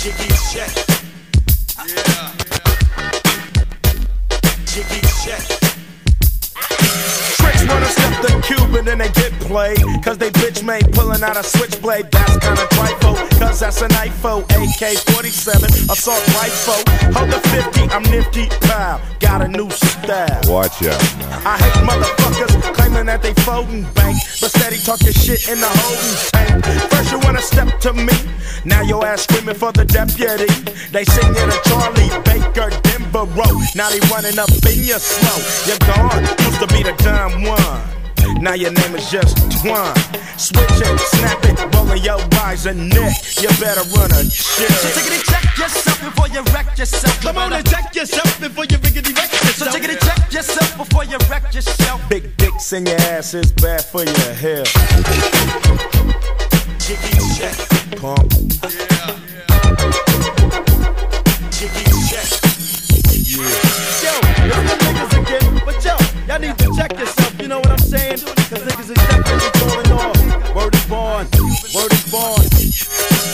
Jiggy 0.03 0.27
check. 0.51 0.69
Yeah. 1.87 2.33
Jiggy 4.65 4.99
check. 5.23 5.43
Tricks 7.39 7.63
wanna 7.69 7.85
step 7.85 8.21
the 8.21 8.41
cube 8.43 8.75
and 8.75 8.99
they 8.99 9.22
played. 9.53 9.77
Cause 10.03 10.17
they 10.17 10.31
bitch 10.31 10.65
made 10.65 10.91
pulling 10.93 11.21
out 11.21 11.37
a 11.37 11.43
switchblade. 11.43 12.09
That's 12.09 12.37
kinda 12.41 12.65
trifle. 12.73 13.15
Cause 13.37 13.59
that's 13.59 13.81
an 13.85 13.91
IFO. 14.05 14.41
AK 14.57 14.97
47, 15.13 15.69
assault 15.93 16.25
rifle. 16.33 16.81
Hold 17.13 17.29
the 17.29 17.39
50, 17.53 17.81
I'm 17.93 18.03
nifty. 18.09 18.49
Pow, 18.67 18.99
got 19.19 19.45
a 19.45 19.47
new 19.47 19.69
style. 19.69 20.41
Watch 20.49 20.81
out 20.89 21.01
now. 21.19 21.51
I 21.51 21.55
hate 21.61 21.79
motherfuckers 21.89 22.53
claiming 22.73 23.05
that 23.05 23.21
they 23.21 23.33
folding 23.45 23.83
bank, 23.93 24.17
but 24.41 24.49
steady 24.49 24.79
talking 24.79 25.13
shit 25.13 25.47
in 25.47 25.59
the 25.61 25.71
holding 25.81 26.17
tank. 26.33 26.65
First 26.89 27.11
you 27.11 27.19
wanna 27.19 27.41
step 27.41 27.69
to 27.85 27.93
me, 27.93 28.17
now 28.65 28.81
your 28.81 29.05
ass 29.05 29.21
screaming 29.21 29.55
for 29.55 29.71
the 29.71 29.85
deputy. 29.85 30.49
They 30.89 31.05
sing 31.05 31.29
you 31.37 31.45
to 31.51 31.59
Charlie 31.69 32.09
Baker, 32.25 32.69
Denver 32.89 33.27
Road. 33.37 33.63
Now 33.75 33.89
they 33.93 34.01
running 34.09 34.39
up 34.39 34.49
in 34.49 34.79
your 34.81 34.99
slow. 34.99 35.39
You're 35.67 35.83
gone, 35.85 36.23
used 36.41 36.59
to 36.59 36.67
be 36.73 36.81
the 36.81 36.95
dumb 37.05 37.43
one. 37.43 38.02
Now 38.43 38.55
your 38.55 38.71
name 38.71 38.93
is 38.95 39.09
just 39.09 39.37
Twine. 39.61 39.95
Switch 40.37 40.67
it, 40.83 40.99
snap 40.99 41.39
it, 41.45 41.57
rolling 41.73 42.03
your 42.03 42.19
eyes 42.43 42.65
and 42.65 42.89
neck. 42.89 43.15
You 43.41 43.47
better 43.55 43.87
run 43.95 44.11
a 44.11 44.25
shit. 44.25 44.69
So 44.69 44.89
take 44.99 45.07
it 45.07 45.13
and 45.13 45.23
check 45.23 45.57
yourself 45.57 45.97
before 46.03 46.27
you 46.27 46.43
wreck 46.53 46.77
yourself. 46.77 47.21
Come 47.21 47.37
on 47.37 47.53
and 47.53 47.65
check 47.65 47.95
yourself 47.95 48.37
before 48.41 48.65
you 48.65 48.77
riggedy 48.79 49.15
wreck 49.15 49.31
yourself. 49.31 49.55
So 49.55 49.71
take 49.71 49.85
it 49.85 49.91
and 49.91 49.99
check 50.01 50.33
yourself 50.33 50.77
before 50.77 51.05
you 51.05 51.17
wreck 51.29 51.53
yourself. 51.53 52.01
Big 52.09 52.35
dicks 52.35 52.73
in 52.73 52.85
your 52.85 52.99
ass 53.15 53.33
is 53.33 53.53
bad 53.53 53.81
for 53.81 54.03
your 54.03 54.33
health. 54.33 54.67
Jiggy 56.83 57.15
check. 57.39 57.55
Pump. 57.95 58.29
Jiggy 61.49 61.85
check. 62.11 62.27
Yo, 63.23 63.39
it's 63.39 64.67
the 64.67 64.75
niggas 64.83 65.13
again. 65.21 65.61
But 65.63 65.79
yo, 65.85 65.95
y'all 66.27 66.39
need 66.39 66.57
to 66.59 66.67
check 66.75 66.91
yourself, 66.99 67.22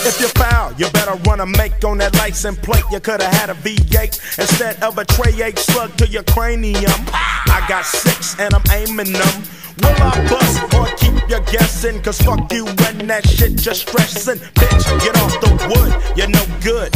If 0.10 0.19
you 0.19 0.28
foul, 0.30 0.74
you 0.74 0.89
better 0.89 1.13
run 1.30 1.39
a 1.39 1.45
make 1.45 1.86
on 1.86 2.00
that 2.00 2.15
license 2.15 2.58
plate. 2.58 2.84
You 2.91 3.00
coulda 3.00 3.26
had 3.30 3.52
a 3.52 3.54
V8 3.54 4.39
instead 4.39 4.82
of 4.82 4.98
a 4.98 5.06
tray 5.06 5.39
8 5.39 5.60
slug 5.60 5.95
to 5.98 6.08
your 6.08 6.24
cranium. 6.24 6.89
I 7.13 7.63
got 7.69 7.86
six 7.86 8.34
and 8.39 8.52
I'm 8.56 8.63
aiming 8.74 9.13
them. 9.13 9.43
Will 9.82 10.02
I 10.02 10.28
bust 10.30 10.74
or 10.76 10.88
keep 10.98 11.30
you 11.30 11.39
guessing? 11.52 12.02
Cause 12.02 12.22
fuck 12.22 12.52
you 12.52 12.65
and 12.68 13.10
that 13.10 13.28
shit 13.28 13.56
just 13.56 13.88
stressing. 13.88 14.39
Bitch, 14.56 14.86
get 15.04 15.15
off 15.18 15.34
the 15.42 15.52
wood, 15.72 15.92
you're 16.18 16.30
no 16.30 16.44
good. 16.62 16.92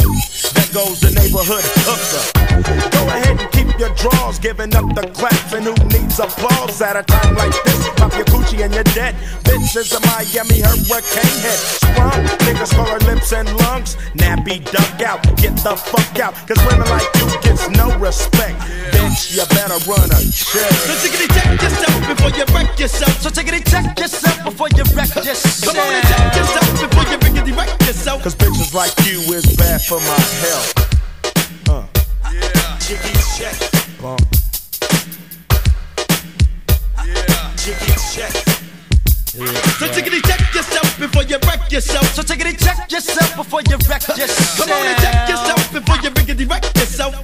There 0.54 0.70
goes 0.72 1.00
the 1.00 1.10
neighborhood 1.10 1.64
hooker. 1.82 2.24
Go 2.90 3.02
ahead 3.08 3.40
and 3.40 3.50
keep 3.50 3.78
your 3.78 3.90
drawers, 3.94 4.38
giving 4.38 4.74
up 4.76 4.86
the 4.94 5.08
claps. 5.14 5.52
And 5.52 5.64
who 5.64 5.74
needs 5.90 6.18
applause 6.18 6.80
at 6.82 6.96
a 6.96 7.02
time 7.02 7.34
like 7.34 7.54
this? 7.64 7.88
Pop 7.96 8.12
your 8.14 8.26
coochie 8.26 8.62
and 8.64 8.74
you're 8.74 8.90
dead. 8.94 9.14
Bitch 9.42 9.76
is 9.76 9.92
a 9.92 10.00
Miami 10.06 10.60
hurricane 10.60 11.38
head. 11.42 11.58
Sprung, 11.58 12.22
niggas 12.46 12.74
call 12.74 12.86
her 12.86 13.02
lips 13.10 13.32
and 13.32 13.48
lungs. 13.66 13.96
Nappy 14.14 14.62
duck 14.70 15.00
out, 15.02 15.22
get 15.38 15.56
the 15.58 15.74
fuck 15.74 16.18
out. 16.20 16.34
Cause 16.46 16.60
women 16.70 16.88
like 16.90 17.08
you 17.18 17.26
gets 17.42 17.68
no 17.70 17.90
respect. 17.98 18.58
Bitch, 18.94 19.34
you 19.34 19.42
better 19.56 19.78
run 19.90 20.10
a 20.10 20.20
check. 20.30 20.70
So 20.86 20.94
tickety 21.02 21.26
check 21.34 21.50
yourself 21.62 21.98
before 22.06 22.30
you 22.36 22.46
wreck 22.54 22.73
yourself. 22.78 23.20
So 23.20 23.30
tickety 23.30 23.62
check 23.70 23.98
yourself 23.98 24.44
before 24.44 24.68
you 24.76 24.84
wreck 24.94 25.14
yourself. 25.14 25.74
Come 25.74 25.78
on 25.82 25.92
and 25.94 26.06
check 26.08 26.36
yourself 26.36 26.80
before 26.80 27.04
you 27.10 27.18
riggedy 27.18 27.56
wreck 27.56 27.70
yourself. 27.80 28.22
Cause 28.22 28.34
bitches 28.34 28.74
like 28.74 28.92
you 29.06 29.20
is 29.34 29.44
bad 29.56 29.80
for 29.82 29.98
my 30.00 30.20
health. 30.44 31.68
Uh, 31.68 31.86
Yeah. 32.32 32.78
Jiggy 32.78 33.14
check. 33.36 33.56
bump. 34.00 34.20
Yeah. 37.04 37.54
Jiggy 37.56 37.94
check. 38.12 38.32
So 39.78 39.86
tickety 39.88 40.20
check 40.26 40.54
yourself 40.54 40.98
before 40.98 41.22
you 41.24 41.38
wreck 41.46 41.70
yourself. 41.72 42.06
So 42.14 42.22
tickety 42.22 42.56
check 42.58 42.90
yourself 42.90 43.36
before 43.36 43.60
you 43.68 43.76
wreck 43.88 44.06
yourself. 44.08 44.58
Come 44.58 44.70
on 44.72 44.86
and 44.86 44.98
check 45.02 45.28
yourself 45.28 45.72
before 45.72 45.96
you 46.02 46.10
riggedy 46.10 46.48
wreck 46.48 46.64
yourself. 46.76 47.14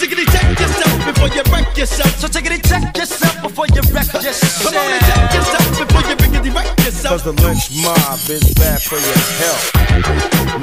Tickety 0.00 0.24
check 0.32 0.58
yourself 0.58 1.04
before 1.04 1.28
you 1.28 1.42
wreck 1.52 1.76
yourself. 1.76 2.08
So 2.18 2.26
tickety 2.26 2.66
check 2.66 2.96
yourself 2.96 3.42
before 3.42 3.66
you 3.66 3.82
wreck 3.92 4.10
yourself. 4.14 4.62
Come 4.62 4.74
on 4.80 4.92
and 4.92 5.04
check 5.04 5.34
yourself 5.34 5.78
before 5.78 6.00
you 6.08 6.16
wreck 6.54 6.78
yourself. 6.78 7.12
Cause 7.12 7.24
the 7.24 7.32
lynch 7.42 7.70
mob 7.84 8.30
is 8.30 8.54
bad 8.54 8.80
for 8.80 8.96
your 8.96 9.18
health. 9.44 9.74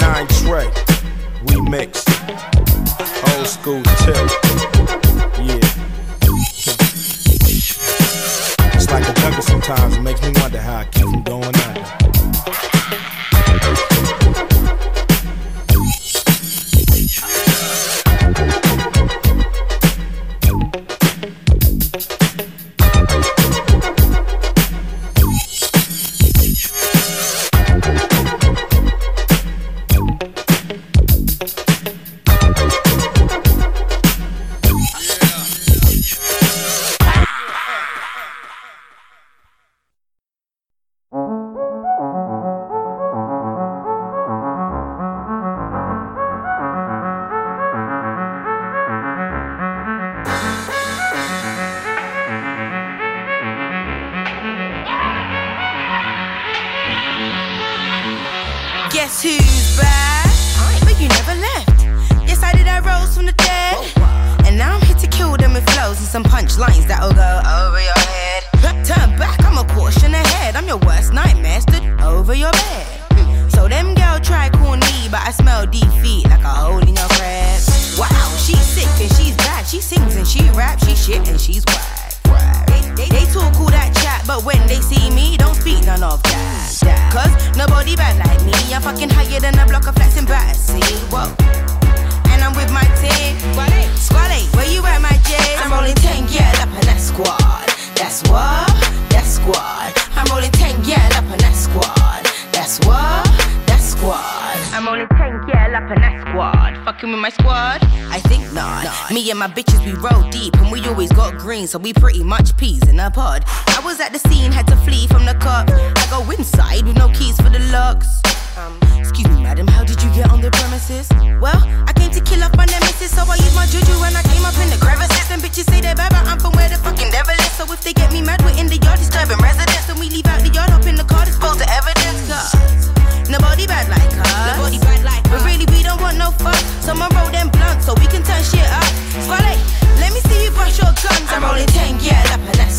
Nine 0.01 0.27
Trey, 0.41 0.65
remix. 1.53 2.01
Old 3.37 3.47
school 3.47 3.83
tip. 4.01 4.15
Yeah. 5.45 5.61
It's 8.73 8.89
like 8.89 9.07
a 9.07 9.13
jungle 9.21 9.43
sometimes. 9.43 9.97
It 9.97 10.01
makes 10.01 10.21
me 10.23 10.31
wonder 10.41 10.59
how 10.59 10.77
I 10.77 10.85
keep 10.85 11.03
from 11.03 11.21
going 11.21 11.43
under. 11.45 11.76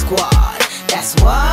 Squad. 0.09 0.59
That's 0.88 1.14
what, 1.21 1.48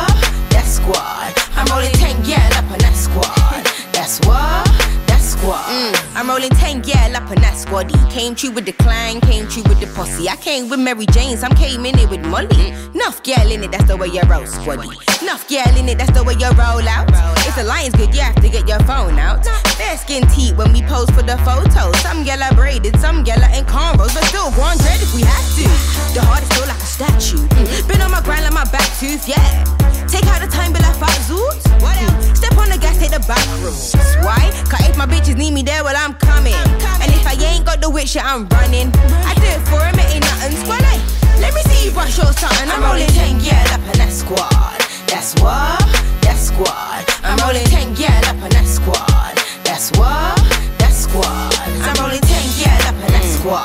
I'm 6.46 6.82
10, 6.82 6.84
yeah, 6.86 7.06
in 7.06 7.12
that 7.12 7.58
squaddy. 7.58 7.96
Came 8.12 8.36
true 8.36 8.52
with 8.52 8.66
the 8.66 8.72
clan, 8.72 9.20
came 9.20 9.48
true 9.48 9.64
with 9.66 9.80
the 9.80 9.90
posse. 9.98 10.28
I 10.28 10.36
came 10.36 10.68
with 10.68 10.78
Mary 10.78 11.06
Jane's, 11.06 11.42
I'm 11.42 11.50
came 11.56 11.84
in 11.84 11.98
it 11.98 12.08
with 12.08 12.24
Molly. 12.24 12.70
Nuff 12.94 13.22
girl 13.24 13.50
in 13.50 13.64
it, 13.64 13.72
that's 13.72 13.90
the 13.90 13.96
way 13.96 14.06
you 14.06 14.22
roll, 14.30 14.46
squaddy. 14.46 14.94
Nuff 15.26 15.48
girl 15.48 15.74
in 15.74 15.88
it, 15.88 15.98
that's 15.98 16.12
the 16.12 16.22
way 16.22 16.34
you 16.38 16.46
roll 16.54 16.86
out. 16.86 17.10
If 17.42 17.56
the 17.56 17.64
line's 17.64 17.94
good, 17.96 18.14
you 18.14 18.20
have 18.20 18.38
to 18.38 18.48
get 18.48 18.68
your 18.68 18.78
phone 18.86 19.18
out. 19.18 19.44
Fair 19.74 19.96
skin 19.98 20.22
teeth 20.28 20.54
when 20.56 20.72
we 20.72 20.82
pose 20.82 21.10
for 21.10 21.22
the 21.26 21.34
photos. 21.42 21.98
Some 21.98 22.22
girl 22.22 22.40
are 22.40 22.54
braided, 22.54 22.94
some 23.00 23.24
girl 23.24 23.42
are 23.42 23.50
in 23.50 23.66
cornrows, 23.66 24.14
but 24.14 24.22
still 24.30 24.54
go 24.54 24.62
on 24.62 24.78
dread 24.78 25.02
if 25.02 25.10
we 25.14 25.22
have 25.26 25.48
to. 25.58 25.66
The 26.14 26.22
heart 26.22 26.46
is 26.46 26.50
still 26.54 26.68
like 26.70 26.78
a 26.78 26.86
statue. 26.86 27.42
Been 27.90 28.00
on 28.02 28.14
my 28.14 28.22
grind 28.22 28.46
like 28.46 28.54
my 28.54 28.70
back 28.70 28.86
tooth, 29.02 29.26
yeah. 29.26 29.66
Take 30.06 30.30
out 30.30 30.40
the 30.40 30.46
time, 30.46 30.72
be 30.72 30.78
like 30.78 30.94
five 30.94 31.18
zoots. 31.26 31.66
What 31.82 31.98
else? 32.06 32.38
Step 32.38 32.54
on 32.56 32.70
the 32.70 32.78
gas, 32.78 32.98
take 33.02 33.10
the 33.10 33.18
back 33.26 33.42
roads. 33.58 33.98
Why? 34.22 34.46
Cause 34.70 34.86
if 34.86 34.96
my 34.96 35.06
bitches 35.06 35.36
need 35.36 35.52
me 35.52 35.62
there, 35.62 35.82
well, 35.82 35.96
I'm 35.98 36.14
coming. 36.14 36.35
And 36.44 37.10
if 37.14 37.24
I 37.26 37.32
ain't 37.40 37.64
got 37.64 37.80
the 37.80 37.88
wit 37.88 38.08
shit, 38.08 38.24
I'm 38.24 38.48
running. 38.48 38.92
I 39.24 39.32
do 39.40 39.48
it 39.48 39.62
for 39.64 39.80
him, 39.80 39.96
it 39.96 40.12
ain't 40.12 40.24
nothing. 40.24 40.56
Squad, 40.60 40.82
like, 40.82 41.00
let 41.40 41.54
me 41.54 41.62
see 41.62 41.86
you 41.86 41.92
brush 41.92 42.18
your 42.18 42.32
something. 42.32 42.68
I'm 42.68 42.82
rolling 42.82 43.08
10, 43.08 43.40
yeah, 43.40 43.64
up 43.72 43.80
in 43.80 43.96
that 43.98 44.12
squad. 44.12 44.76
That's 45.08 45.32
what, 45.40 45.80
that 46.26 46.36
squad. 46.36 47.04
I'm 47.24 47.38
rolling 47.40 47.64
10, 47.64 47.96
yeah, 47.96 48.20
up 48.28 48.36
in 48.44 48.50
that 48.52 48.66
squad. 48.66 49.36
That's 49.64 49.90
what, 49.96 50.36
that 50.78 50.92
squad. 50.92 51.56
I'm 51.86 51.96
rolling 51.96 52.20
10, 52.20 52.30
yeah, 52.60 52.90
up 52.90 52.98
in 53.00 53.10
that 53.16 53.24
squad. 53.24 53.64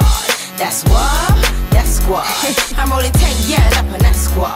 That's 0.55 0.83
what, 0.87 1.35
that 1.75 1.87
squad. 1.87 2.25
I'm 2.79 2.89
rolling 2.89 3.11
10, 3.11 3.51
yeah, 3.51 3.79
up 3.79 3.91
in 3.91 3.99
that 3.99 4.15
squad. 4.15 4.55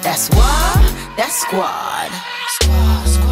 That's 0.00 0.30
what, 0.30 0.80
that. 1.16 1.28
Squad, 1.30 2.10
squad, 2.60 3.06
squad, 3.06 3.29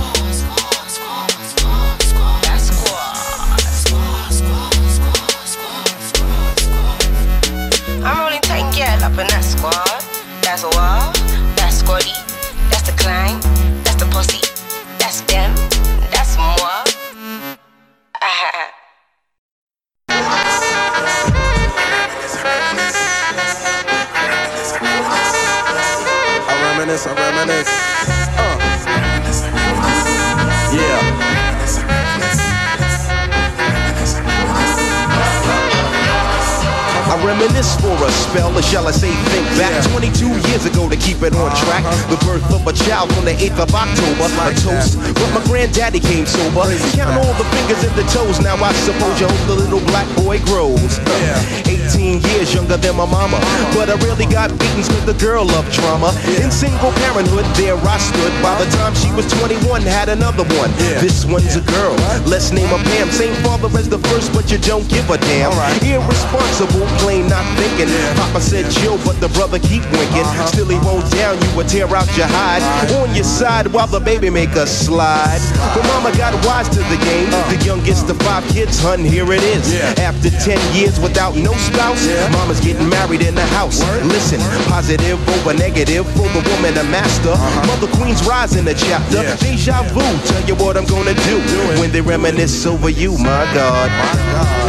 That's 10.61 10.75
what, 10.77 11.15
that 11.55 11.71
squaddy. 11.71 12.11
That's 12.69 12.83
the 12.83 12.91
climb, 12.99 13.39
that's 13.85 13.95
the 13.95 14.07
pussy, 14.07 14.41
that's 14.99 15.21
them, 15.21 15.55
that's 16.11 16.37
moi. 16.37 16.83
I 26.51 26.59
reminisce, 26.75 27.07
I 27.07 27.15
reminisce. 27.15 28.18
I 37.09 37.17
reminisce 37.25 37.77
for 37.81 37.93
a 37.93 38.11
spell, 38.11 38.57
or 38.57 38.63
shall 38.63 38.87
I 38.89 38.93
say 38.93 39.13
think 39.33 39.47
back 39.57 39.73
22 39.93 40.29
years 40.49 40.65
ago 40.67 40.89
to 40.89 40.97
keep 40.97 41.23
it 41.23 41.35
on 41.35 41.51
track. 41.57 41.85
The 42.13 42.17
birth 42.25 42.45
of 42.53 42.67
a 42.67 42.73
child 42.73 43.13
on 43.17 43.25
the 43.25 43.33
8th 43.33 43.65
of 43.65 43.75
October, 43.75 44.29
a 44.29 44.53
toast. 44.55 45.01
But 45.17 45.31
my 45.33 45.43
granddaddy 45.45 46.01
came 46.01 46.27
sober. 46.27 46.69
Count 46.93 47.17
all 47.21 47.35
the 47.41 47.49
fingers 47.57 47.83
and 47.85 47.95
the 47.97 48.05
toes, 48.13 48.41
now 48.41 48.57
I 48.57 48.73
suppose 48.85 49.21
you 49.21 49.29
hope 49.29 49.45
the 49.49 49.57
little 49.57 49.81
black 49.89 50.09
boy 50.17 50.39
grows. 50.45 51.01
18 51.65 52.21
years 52.33 52.53
younger 52.53 52.77
than 52.77 52.97
my 52.97 53.07
mama, 53.07 53.41
but 53.73 53.89
I 53.89 53.97
really 54.05 54.27
got 54.27 54.51
beaten 54.59 54.85
cause 54.85 55.05
the 55.07 55.15
girl 55.15 55.45
loved 55.45 55.73
drama. 55.73 56.13
In 56.39 56.51
single 56.51 56.93
parenthood, 57.03 57.45
there 57.57 57.77
I 57.77 57.99
stood. 57.99 58.33
By 58.43 58.55
the 58.63 58.69
time 58.77 58.95
she 58.95 59.11
was 59.13 59.27
21, 59.41 59.83
had 59.83 60.09
another 60.09 60.45
one. 60.61 60.71
This 61.01 61.25
one's 61.25 61.57
a 61.57 61.63
girl, 61.63 61.97
let's 62.29 62.53
name 62.53 62.69
her 62.69 62.83
Pam. 62.93 63.11
Same 63.11 63.35
father 63.43 63.69
as 63.79 63.89
the 63.89 63.99
first, 64.11 64.33
but 64.33 64.51
you 64.53 64.59
don't 64.59 64.87
give 64.89 65.09
a 65.11 65.19
damn. 65.19 65.51
Irresponsible, 65.83 66.87
plain 66.99 67.29
not 67.29 67.45
thinking. 67.59 67.89
Papa 68.17 68.41
said 68.41 68.71
chill, 68.71 68.99
but 69.05 69.21
the 69.21 69.29
brother 69.31 69.59
keep 69.59 69.83
winking. 69.93 70.27
Still 70.47 70.69
he 70.69 70.79
won't 70.81 71.09
down 71.13 71.41
you 71.41 71.51
or 71.59 71.65
tear 71.65 71.89
out 71.95 72.09
your 72.17 72.27
hide. 72.27 72.63
On 73.01 73.15
your 73.15 73.25
side 73.25 73.67
while 73.69 73.87
the 73.87 74.01
baby 74.01 74.31
make 74.31 74.55
a 74.57 74.67
slide. 74.67 75.41
But 75.75 75.85
mama 75.87 76.17
got 76.17 76.35
wise 76.45 76.69
to 76.71 76.81
the 76.93 76.99
game. 77.05 77.31
The 77.53 77.61
youngest 77.65 78.09
of 78.11 78.19
five 78.23 78.45
kids, 78.49 78.81
hun, 78.81 79.01
here 79.01 79.31
it 79.33 79.43
is. 79.43 79.75
After 79.99 80.31
10 80.31 80.59
years 80.75 81.01
without 81.01 81.37
no 81.37 81.53
spouse, 81.55 82.07
mama's 82.33 82.61
getting 82.61 82.89
married 82.89 83.23
in 83.23 83.35
the 83.35 83.47
house. 83.59 83.81
Listen, 84.05 84.41
positive 84.69 85.19
over 85.41 85.55
negative 85.55 86.07
for 86.13 86.29
the 86.35 86.43
woman, 86.51 86.77
a 86.79 86.85
master. 86.85 87.35
Mother 87.67 87.89
Queen's 87.97 88.27
rise 88.27 88.57
in 88.57 88.65
the 88.65 88.75
chapter. 88.75 89.23
Deja 89.45 89.83
vu, 89.95 90.05
tell 90.27 90.45
you 90.49 90.55
what 90.57 90.77
I'm 90.77 90.87
gonna 90.87 91.15
do 91.15 91.39
when 91.81 91.91
they 91.91 92.01
reminisce 92.01 92.67
over 92.67 92.89
you, 92.91 93.13
my 93.19 93.45
God. 93.55 93.91
When 93.91 94.37
I 94.37 94.68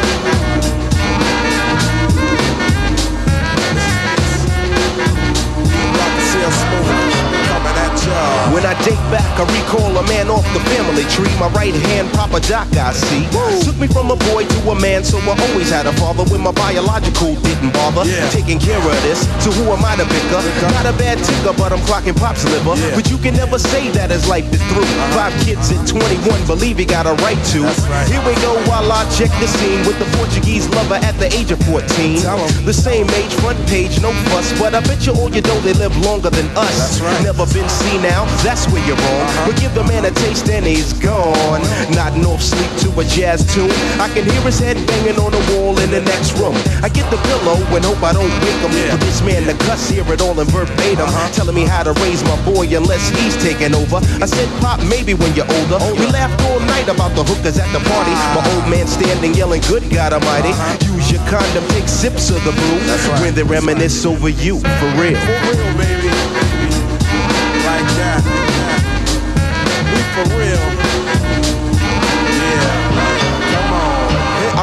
date 8.85 9.01
back, 9.11 9.27
I 9.39 9.45
recall 9.45 9.91
a 9.97 10.03
man 10.07 10.29
off 10.29 10.45
the 10.53 10.61
family 10.71 11.03
tree. 11.11 11.31
My 11.39 11.49
right 11.55 11.73
hand, 11.91 12.11
Papa 12.13 12.39
Doc, 12.47 12.67
I 12.75 12.93
see. 12.93 13.25
Took 13.65 13.77
me 13.77 13.87
from 13.87 14.11
a 14.11 14.17
boy 14.31 14.45
to 14.45 14.59
a 14.71 14.75
man, 14.79 15.03
so 15.03 15.17
I 15.19 15.35
always 15.49 15.69
had 15.69 15.85
a 15.85 15.93
father 15.93 16.23
when 16.31 16.41
my 16.41 16.51
biological 16.51 17.35
didn't 17.41 17.73
bother. 17.73 18.05
Taking 18.31 18.59
care 18.59 18.79
of 18.79 18.97
this, 19.03 19.25
so 19.43 19.51
who 19.51 19.71
am 19.71 19.83
I 19.83 19.95
to 19.97 20.05
pick 20.05 20.27
up? 20.31 20.43
Not 20.73 20.85
a 20.85 20.95
bad 20.97 21.17
ticker, 21.23 21.53
but 21.57 21.71
I'm 21.71 21.83
clocking 21.89 22.17
Pop's 22.17 22.45
liver. 22.45 22.75
But 22.95 23.09
you 23.09 23.17
can 23.17 23.35
never 23.35 23.59
say 23.59 23.89
that 23.91 24.11
as 24.11 24.27
life 24.27 24.47
is 24.53 24.61
through. 24.71 24.87
Five 25.15 25.33
kids 25.43 25.71
at 25.71 25.87
21, 25.87 26.45
believe 26.47 26.77
he 26.77 26.85
got 26.85 27.05
a 27.05 27.13
right 27.25 27.39
to. 27.53 27.65
Here 28.07 28.23
we 28.25 28.33
go 28.41 28.55
while 28.69 28.91
I 28.91 29.03
check 29.17 29.31
the 29.39 29.47
scene 29.47 29.81
with 29.85 29.97
the 29.99 30.09
Portuguese 30.17 30.67
lover 30.69 30.99
at 31.01 31.17
the 31.19 31.27
age 31.33 31.51
of 31.51 31.59
14. 31.67 32.21
The 32.65 32.73
same 32.73 33.09
age, 33.11 33.33
front 33.41 33.59
page, 33.67 34.01
no 34.01 34.11
fuss, 34.31 34.57
but 34.59 34.75
I 34.75 34.81
bet 34.81 35.05
you 35.05 35.13
all 35.13 35.29
you 35.29 35.41
know 35.41 35.59
they 35.61 35.73
live 35.73 35.95
longer 36.05 36.29
than 36.29 36.47
us. 36.55 36.99
Never 37.23 37.45
been 37.53 37.67
seen 37.69 38.01
now, 38.01 38.25
that's 38.43 38.68
where 38.71 38.84
you're 38.86 38.97
wrong. 38.97 39.25
Uh-huh. 39.25 39.51
But 39.51 39.55
give 39.60 39.73
the 39.73 39.84
man 39.84 40.05
a 40.05 40.12
taste 40.12 40.49
and 40.49 40.65
he's 40.65 40.93
gone. 40.93 41.62
Nodding 41.93 42.25
off 42.25 42.41
sleep 42.41 42.69
to 42.86 42.89
a 42.99 43.03
jazz 43.05 43.45
tune. 43.53 43.71
I 43.99 44.10
can 44.13 44.25
hear 44.25 44.41
his 44.41 44.60
head 44.60 44.77
banging 44.88 45.19
on 45.19 45.32
the 45.32 45.43
wall 45.53 45.77
in 45.79 45.91
the 45.91 46.01
next 46.01 46.38
room. 46.39 46.55
I 46.82 46.89
get 46.89 47.10
the 47.12 47.17
pillow 47.29 47.58
and 47.75 47.84
hope 47.86 48.01
I 48.03 48.13
don't 48.13 48.29
wake 48.43 48.62
him. 48.63 48.71
But 48.91 49.01
this 49.01 49.21
man, 49.21 49.45
the 49.45 49.55
cuss, 49.65 49.89
hear 49.89 50.05
it 50.12 50.21
all 50.21 50.39
in 50.39 50.47
verbatim. 50.47 51.05
Uh-huh. 51.05 51.32
Telling 51.34 51.55
me 51.55 51.65
how 51.65 51.84
to 51.84 51.93
raise 52.01 52.23
my 52.23 52.38
boy 52.45 52.65
unless 52.69 53.10
he's 53.17 53.36
taking 53.43 53.73
over. 53.75 53.97
I 54.21 54.27
said, 54.27 54.47
Pop, 54.62 54.79
maybe 54.86 55.13
when 55.13 55.34
you're 55.36 55.49
older. 55.49 55.79
We 55.97 56.05
laughed 56.10 56.41
all 56.49 56.60
night 56.60 56.88
about 56.88 57.15
the 57.15 57.23
hookers 57.23 57.58
at 57.58 57.69
the 57.73 57.82
party. 57.89 58.13
Ah. 58.13 58.39
My 58.39 58.43
old 58.55 58.65
man 58.69 58.88
standing 58.88 59.34
yelling, 59.34 59.62
Good 59.67 59.89
God 59.89 60.13
Almighty. 60.13 60.53
Uh-huh. 60.53 60.95
Use 60.95 61.12
your 61.12 61.23
condom, 61.27 61.65
take 61.69 61.88
sips 61.88 62.29
of 62.29 62.43
the 62.45 62.51
brew. 62.51 62.79
When 63.21 63.34
they 63.34 63.43
reminisce 63.43 64.05
over 64.05 64.29
you, 64.29 64.60
for 64.60 64.89
real. 64.99 65.17
For 65.19 65.38
real, 65.49 65.77
baby. 65.77 66.18
For 70.25 70.38
real. 70.38 70.78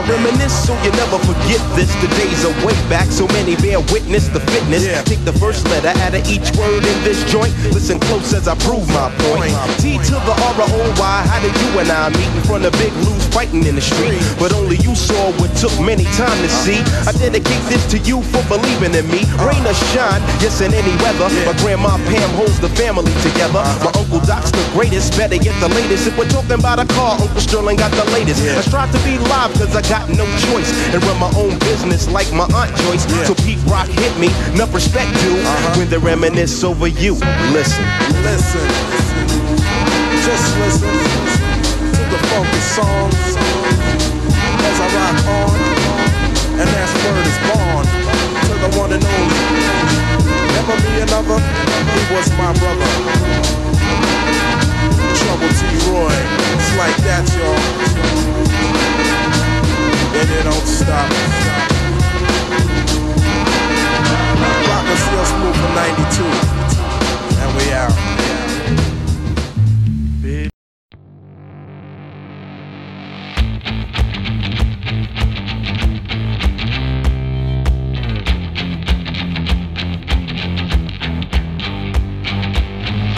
Reminisce 0.09 0.55
so 0.66 0.73
you 0.83 0.90
never 0.92 1.19
forget 1.27 1.61
this. 1.75 1.90
The 2.03 2.09
days 2.19 2.45
are 2.47 2.55
way 2.64 2.75
back, 2.88 3.11
so 3.11 3.27
many 3.29 3.57
bear 3.57 3.81
witness 3.92 4.29
the 4.29 4.40
fitness. 4.53 4.87
Take 5.05 5.23
the 5.25 5.33
first 5.33 5.66
letter 5.69 5.92
out 6.03 6.14
of 6.14 6.23
each 6.27 6.51
word 6.57 6.83
in 6.85 6.99
this 7.05 7.23
joint. 7.31 7.53
Listen 7.75 7.99
close 8.01 8.33
as 8.33 8.49
I 8.49 8.55
prove 8.66 8.87
my 8.88 9.11
point. 9.31 9.55
T 9.81 9.99
to 9.99 10.16
the 10.27 10.35
R 10.35 10.55
O 10.62 10.81
Y. 10.99 11.16
How 11.27 11.40
did 11.42 11.55
you 11.62 11.71
and 11.81 11.90
I 11.90 12.11
meet 12.11 12.31
in 12.37 12.42
front 12.45 12.64
of 12.64 12.73
Big 12.79 12.92
Lou's 13.05 13.27
fighting 13.35 13.64
in 13.66 13.75
the 13.75 13.85
street? 13.85 14.21
But 14.38 14.53
only 14.55 14.77
you 14.83 14.95
saw 14.95 15.33
what 15.38 15.51
took 15.57 15.75
many 15.81 16.05
time 16.16 16.38
to 16.42 16.49
see. 16.49 16.81
I 17.07 17.12
dedicate 17.12 17.62
this 17.69 17.85
to 17.92 17.99
you 17.99 18.23
for 18.31 18.42
believing 18.49 18.95
in 18.95 19.07
me. 19.09 19.23
Uh-huh. 19.27 19.49
Rain 19.51 19.62
or 19.66 19.77
shine, 19.92 20.23
yes 20.42 20.61
in 20.61 20.73
any 20.73 20.95
weather. 21.03 21.29
My 21.47 21.55
grandma 21.62 21.97
Pam 22.11 22.31
holds 22.37 22.59
the 22.61 22.71
family 22.79 23.12
together. 23.23 23.62
Uh-huh. 23.62 23.90
My 23.90 23.92
uncle 24.01 24.21
Doc's 24.27 24.51
the 24.53 24.64
greatest, 24.73 25.16
better 25.16 25.38
get 25.38 25.55
the 25.61 25.69
latest. 25.73 26.07
If 26.07 26.19
we're 26.19 26.29
talking 26.29 26.59
about 26.59 26.79
a 26.79 26.87
car, 26.95 27.19
Uncle 27.21 27.40
Sterling 27.40 27.77
got 27.77 27.92
the 27.92 28.05
latest. 28.12 28.42
I 28.42 28.61
strive 28.62 28.90
to 28.92 29.01
be 29.05 29.19
live 29.31 29.53
cause 29.55 29.75
I 29.75 29.83
got 29.88 29.95
got 29.96 30.09
no 30.11 30.26
choice 30.37 30.70
and 30.92 31.02
run 31.04 31.18
my 31.18 31.32
own 31.37 31.59
business 31.61 32.09
like 32.11 32.30
my 32.32 32.44
Aunt 32.52 32.70
Joyce. 32.85 33.04
So 33.26 33.35
Pete 33.35 33.62
Rock 33.64 33.88
hit 33.88 34.12
me, 34.20 34.28
enough 34.52 34.74
respect 34.74 35.09
due 35.24 35.37
uh-huh. 35.40 35.78
when 35.78 35.88
they 35.88 35.96
reminisce 35.98 36.64
over 36.64 36.87
you. 36.87 37.14
Listen. 37.56 37.85
Listen. 38.20 38.66
Just 40.20 40.46
listen 40.61 40.92
to 41.96 42.02
the 42.12 42.20
funky 42.28 42.62
song 42.76 43.09
as 44.68 44.76
I 44.85 44.87
rock 44.96 45.16
on. 45.40 45.56
And 46.61 46.68
that's 46.68 46.92
word 47.04 47.26
is 47.32 47.40
born 47.48 47.85
to 48.48 48.54
the 48.64 48.70
one 48.76 48.92
and 48.92 49.04
only. 49.04 49.40
Never 50.56 50.76
be 50.85 50.92
another, 51.00 51.38
he 51.40 52.02
was 52.12 52.28
my 52.37 52.52
brother. 52.61 52.90
Trouble 55.16 55.52
T. 55.56 55.61
Roy, 55.88 56.16
it's 56.56 56.72
like 56.76 56.96
that, 57.09 57.24
y'all. 57.38 59.36
And 60.18 60.31
it 60.31 60.44
don't 60.44 60.66
stop. 60.66 61.09
Rocker 64.68 64.98
still 65.05 65.26
smooth 65.33 65.57
for 65.61 65.70
92. 65.74 66.24
And 67.42 67.50
we 67.57 67.64
out. 67.72 68.16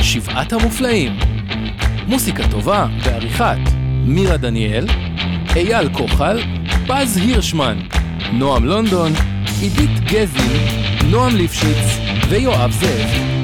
שבעת 0.02 0.52
המופלאים. 0.52 1.18
מוסיקה 2.06 2.48
טובה 2.50 2.86
בעריכת 3.04 3.58
מירה 4.04 4.36
דניאל, 4.36 4.86
אייל 5.56 5.88
כוחל, 5.92 6.38
פז 6.88 7.16
הירשמן, 7.16 7.78
נועם 8.32 8.64
לונדון, 8.64 9.12
עידית 9.60 10.00
גזי, 10.04 10.58
נועם 11.10 11.36
ליפשיץ 11.36 11.98
ויואב 12.28 12.70
זאב. 12.72 13.38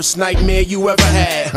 Worst 0.00 0.16
nightmare 0.16 0.62
you 0.62 0.88
ever 0.88 1.02
had. 1.02 1.50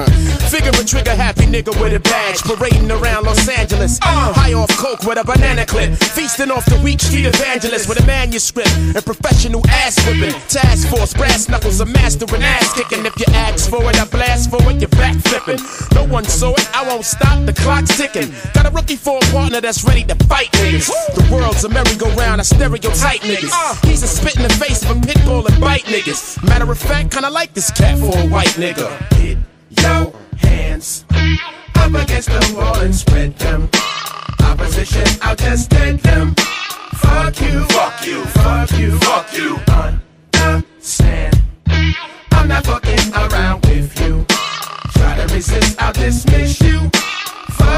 Figure 0.49 0.71
a 0.71 0.83
trigger 0.83 1.15
happy 1.15 1.45
nigga 1.45 1.71
with 1.81 1.93
a 1.93 1.99
badge, 1.99 2.41
parading 2.43 2.91
around 2.91 3.23
Los 3.25 3.47
Angeles. 3.47 3.99
Uh. 4.01 4.33
High 4.33 4.53
off 4.53 4.69
coke 4.77 5.03
with 5.03 5.17
a 5.17 5.23
banana 5.23 5.65
clip, 5.65 5.93
feasting 6.13 6.51
off 6.51 6.65
the 6.65 6.79
weak 6.83 6.99
street 6.99 7.25
evangelist 7.25 7.87
with 7.87 8.01
a 8.01 8.05
manuscript 8.05 8.69
and 8.77 9.05
professional 9.05 9.61
ass 9.69 9.95
whipping. 10.05 10.33
Task 10.49 10.89
force, 10.89 11.13
brass 11.13 11.47
knuckles, 11.47 11.79
a 11.79 11.85
master 11.85 12.25
in 12.35 12.43
ass 12.43 12.73
kicking. 12.73 13.05
If 13.05 13.17
you 13.19 13.25
ask 13.33 13.69
for 13.69 13.81
it, 13.89 13.99
I 13.99 14.05
blast 14.05 14.49
for 14.49 14.61
it, 14.69 14.81
you're 14.81 14.89
back 14.89 15.15
flipping. 15.23 15.59
No 15.95 16.05
one 16.05 16.25
saw 16.25 16.51
it, 16.53 16.67
I 16.75 16.87
won't 16.87 17.05
stop, 17.05 17.45
the 17.45 17.53
clock's 17.53 17.95
ticking. 17.95 18.33
Got 18.53 18.65
a 18.65 18.71
rookie 18.71 18.97
for 18.97 19.17
a 19.17 19.25
partner 19.31 19.61
that's 19.61 19.83
ready 19.83 20.03
to 20.05 20.15
fight 20.25 20.51
niggas. 20.51 20.89
The 21.15 21.25
world's 21.31 21.63
a 21.63 21.69
merry-go-round, 21.69 22.41
I 22.41 22.43
stereotype 22.43 23.21
niggas. 23.21 23.53
Uh. 23.53 23.87
He's 23.87 24.03
a 24.03 24.07
spit 24.07 24.35
in 24.35 24.43
the 24.43 24.53
face 24.53 24.83
of 24.83 24.97
a 24.97 24.99
pit 25.01 25.17
bull 25.25 25.45
and 25.47 25.59
bite 25.61 25.85
niggas. 25.85 26.43
Matter 26.43 26.69
of 26.69 26.77
fact, 26.77 27.11
kinda 27.11 27.29
like 27.29 27.53
this 27.53 27.62
cat 27.71 27.97
for 27.99 28.17
a 28.17 28.27
white 28.27 28.55
nigga. 28.57 28.89
Hit 29.13 29.37
your 29.69 30.13
hands 30.37 31.05
up 31.75 31.93
against 31.93 32.29
the 32.29 32.53
wall 32.57 32.79
and 32.79 32.93
spread 32.93 33.37
them. 33.37 33.69
Opposition, 34.41 35.05
I'll 35.21 35.35
just 35.35 35.69
dead 35.69 35.99
them. 35.99 36.35
Fuck 36.95 37.39
you, 37.41 37.63
fuck 37.65 38.05
you, 38.05 38.23
fuck 38.25 38.71
you, 38.71 38.97
fuck 38.99 39.37
you. 39.37 39.59
Understand? 40.41 41.41
I'm 42.31 42.47
not 42.47 42.65
fucking 42.65 43.13
around 43.13 43.65
with 43.65 43.99
you. 44.01 44.25
Try 44.93 45.25
to 45.25 45.33
resist, 45.33 45.81
I'll 45.81 45.93
dismiss 45.93 46.59
you. 46.61 46.89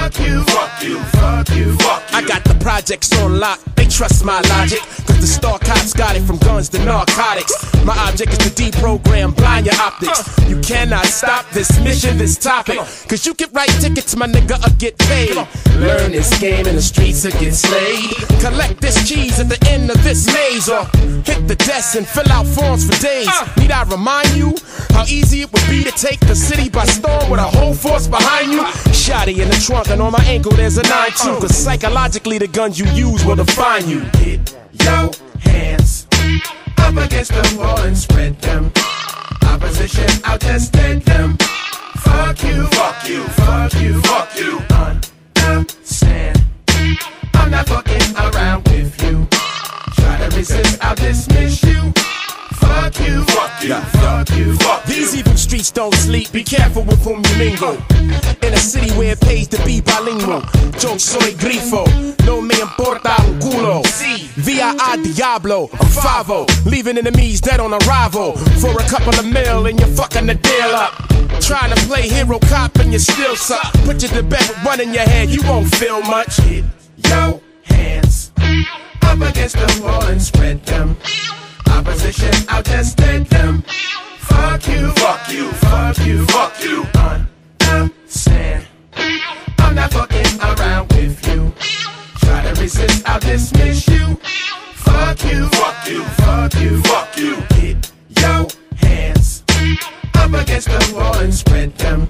Fuck 0.05 0.19
you, 0.19 0.43
fuck 0.43 0.83
you, 0.83 0.99
fuck 0.99 1.49
you, 1.49 1.73
fuck 1.77 2.11
you. 2.11 2.17
I 2.17 2.21
got 2.27 2.43
the 2.43 2.55
projects 2.61 3.11
on 3.21 3.39
lock, 3.39 3.59
they 3.75 3.85
trust 3.85 4.23
my 4.23 4.39
logic. 4.41 4.81
Cause 5.07 5.21
the 5.21 5.27
star 5.27 5.57
cops 5.59 5.93
got 5.93 6.15
it 6.15 6.21
from 6.21 6.37
guns 6.37 6.69
to 6.69 6.85
narcotics. 6.85 7.53
My 7.83 7.97
object 8.07 8.33
is 8.33 8.37
to 8.37 8.49
deprogram 8.49 9.35
blind 9.35 9.65
your 9.65 9.75
optics. 9.81 10.37
Uh. 10.37 10.47
You 10.47 10.61
cannot 10.61 11.05
stop 11.05 11.49
this 11.51 11.79
mission, 11.83 12.19
this 12.19 12.37
topic. 12.37 12.77
Cause 13.09 13.25
you 13.25 13.33
get 13.33 13.51
write 13.53 13.69
tickets, 13.81 14.15
my 14.15 14.27
nigga, 14.27 14.57
or 14.65 14.75
get 14.77 14.97
paid. 14.99 15.35
Learn 15.77 16.11
this 16.11 16.37
game 16.39 16.67
in 16.67 16.75
the 16.75 16.81
streets 16.81 17.25
or 17.25 17.31
get 17.31 17.53
slayed. 17.53 18.11
Collect 18.41 18.79
this 18.81 19.07
cheese 19.09 19.39
at 19.39 19.49
the 19.49 19.57
end 19.69 19.89
of 19.89 20.03
this 20.03 20.27
maze. 20.27 20.69
Or 20.69 20.85
hit 21.25 21.47
the 21.47 21.55
desk 21.55 21.95
and 21.95 22.07
fill 22.07 22.31
out 22.31 22.45
forms 22.45 22.85
for 22.85 22.99
days. 23.01 23.27
Uh. 23.27 23.47
Need 23.57 23.71
I 23.71 23.83
remind 23.83 24.29
you 24.35 24.55
how 24.89 25.03
easy 25.05 25.41
it 25.41 25.51
would 25.51 25.67
be 25.69 25.83
to 25.83 25.91
take 25.91 26.19
the 26.21 26.35
city 26.35 26.69
by 26.69 26.85
storm 26.85 27.29
with 27.29 27.39
a 27.39 27.49
whole 27.57 27.73
force 27.73 28.07
behind 28.07 28.51
you? 28.51 28.61
Uh. 28.61 28.71
Shotty 28.93 29.39
in 29.39 29.49
the 29.49 29.55
trunk 29.65 29.85
trunk 29.85 29.94
and 29.95 30.01
on 30.01 30.11
my 30.11 30.23
ankle 30.25 30.51
there's 30.51 30.77
a 30.77 30.81
9-2 30.81 31.39
Cause 31.39 31.55
psychologically 31.55 32.37
the 32.37 32.47
guns 32.47 32.77
you 32.77 32.85
use 32.87 33.23
will 33.25 33.37
define 33.37 33.87
you. 33.87 34.01
Hit 34.19 34.53
your 34.83 35.09
hands 35.39 36.05
up 36.77 36.97
against 36.97 37.31
the 37.31 37.55
wall 37.57 37.79
and 37.79 37.97
spread 37.97 38.37
them. 38.41 38.71
Opposition, 39.43 40.09
I'll 40.25 40.37
dead 40.37 41.01
them. 41.03 41.37
Fuck 42.03 42.43
you, 42.43 42.67
fuck 42.77 43.07
you, 43.07 43.23
fuck 43.39 43.73
you, 43.75 44.01
fuck 44.01 44.29
you. 44.37 44.59
Understand. 45.47 46.43
I'm 47.33 47.51
not 47.51 47.65
fucking 47.67 48.15
around 48.17 48.67
with 48.67 49.01
you. 49.01 49.25
Try 49.95 50.17
to 50.17 50.35
resist, 50.35 50.83
I'll 50.83 50.95
dismiss 50.95 51.63
you. 51.63 51.93
Fuck 52.59 52.99
you, 52.99 53.23
fuck 53.55 53.63
you, 53.63 53.99
fuck 53.99 54.29
you, 54.37 54.55
fuck. 54.57 54.85
These 54.85 55.15
evil 55.15 55.37
streets 55.37 55.71
don't 55.71 55.93
sleep. 55.93 56.31
Be 56.31 56.43
careful 56.43 56.83
with 56.83 57.03
whom 57.03 57.23
you 57.23 57.37
mingle. 57.37 57.77
In 58.41 58.53
a 58.53 58.57
city 58.57 58.91
where 58.97 59.13
it 59.13 59.21
pays 59.21 59.47
to 59.49 59.63
be 59.65 59.81
bilingual. 59.81 60.41
Yo 60.79 60.97
soy 60.97 61.33
grifo, 61.33 61.85
no 62.25 62.41
me 62.41 62.55
importa 62.59 63.15
un 63.21 63.39
culo. 63.39 63.83
Via 64.35 64.71
a 64.71 64.97
diablo, 64.97 65.69
I'm 65.73 65.87
favo. 65.87 66.45
Leaving 66.65 66.97
enemies 66.97 67.41
dead 67.41 67.59
on 67.59 67.73
arrival. 67.73 68.33
For 68.59 68.71
a 68.71 68.87
couple 68.89 69.17
of 69.17 69.25
mil 69.25 69.67
and 69.67 69.79
you're 69.79 69.89
fucking 69.89 70.27
the 70.27 70.35
deal 70.35 70.75
up. 70.75 70.93
Trying 71.41 71.73
to 71.73 71.81
play 71.87 72.07
hero 72.07 72.39
cop 72.39 72.75
and 72.77 72.91
you 72.91 72.99
still 72.99 73.35
suck. 73.35 73.73
Put 73.85 74.01
you 74.01 74.09
to 74.09 74.23
bed 74.23 74.47
with 74.47 74.65
one 74.65 74.81
in 74.81 74.93
your 74.93 75.03
head, 75.03 75.29
you 75.29 75.41
won't 75.43 75.73
feel 75.75 76.01
much. 76.01 76.39
Yo 76.97 77.41
hands 77.63 78.31
up 79.01 79.19
against 79.21 79.55
the 79.55 79.81
wall 79.83 80.03
and 80.05 80.21
spread 80.21 80.63
them 80.65 80.95
opposition, 81.75 82.33
I'll 82.49 82.63
just 82.63 82.97
take 82.97 83.27
them. 83.29 83.63
Fuck 84.19 84.67
you, 84.67 84.91
fuck 84.93 85.29
you, 85.29 85.51
fuck 85.51 85.97
you, 86.05 86.25
fuck 86.27 86.63
you. 86.63 86.85
Understand? 87.69 88.65
I'm 89.59 89.75
not 89.75 89.91
fucking 89.91 90.39
around 90.41 90.91
with 90.93 91.27
you. 91.27 91.53
Try 92.19 92.41
to 92.43 92.61
resist, 92.61 93.07
I'll 93.07 93.19
dismiss 93.19 93.87
you. 93.87 94.15
Fuck 94.85 95.23
you, 95.25 95.47
fuck 95.49 95.87
you, 95.87 96.03
fuck 96.03 96.53
you, 96.55 96.81
fuck 96.83 97.17
you. 97.17 97.35
Get 97.49 97.91
your 98.21 98.47
hands 98.77 99.43
up 100.15 100.33
against 100.33 100.67
the 100.67 100.93
wall 100.95 101.17
and 101.17 101.33
spread 101.33 101.75
them. 101.77 102.07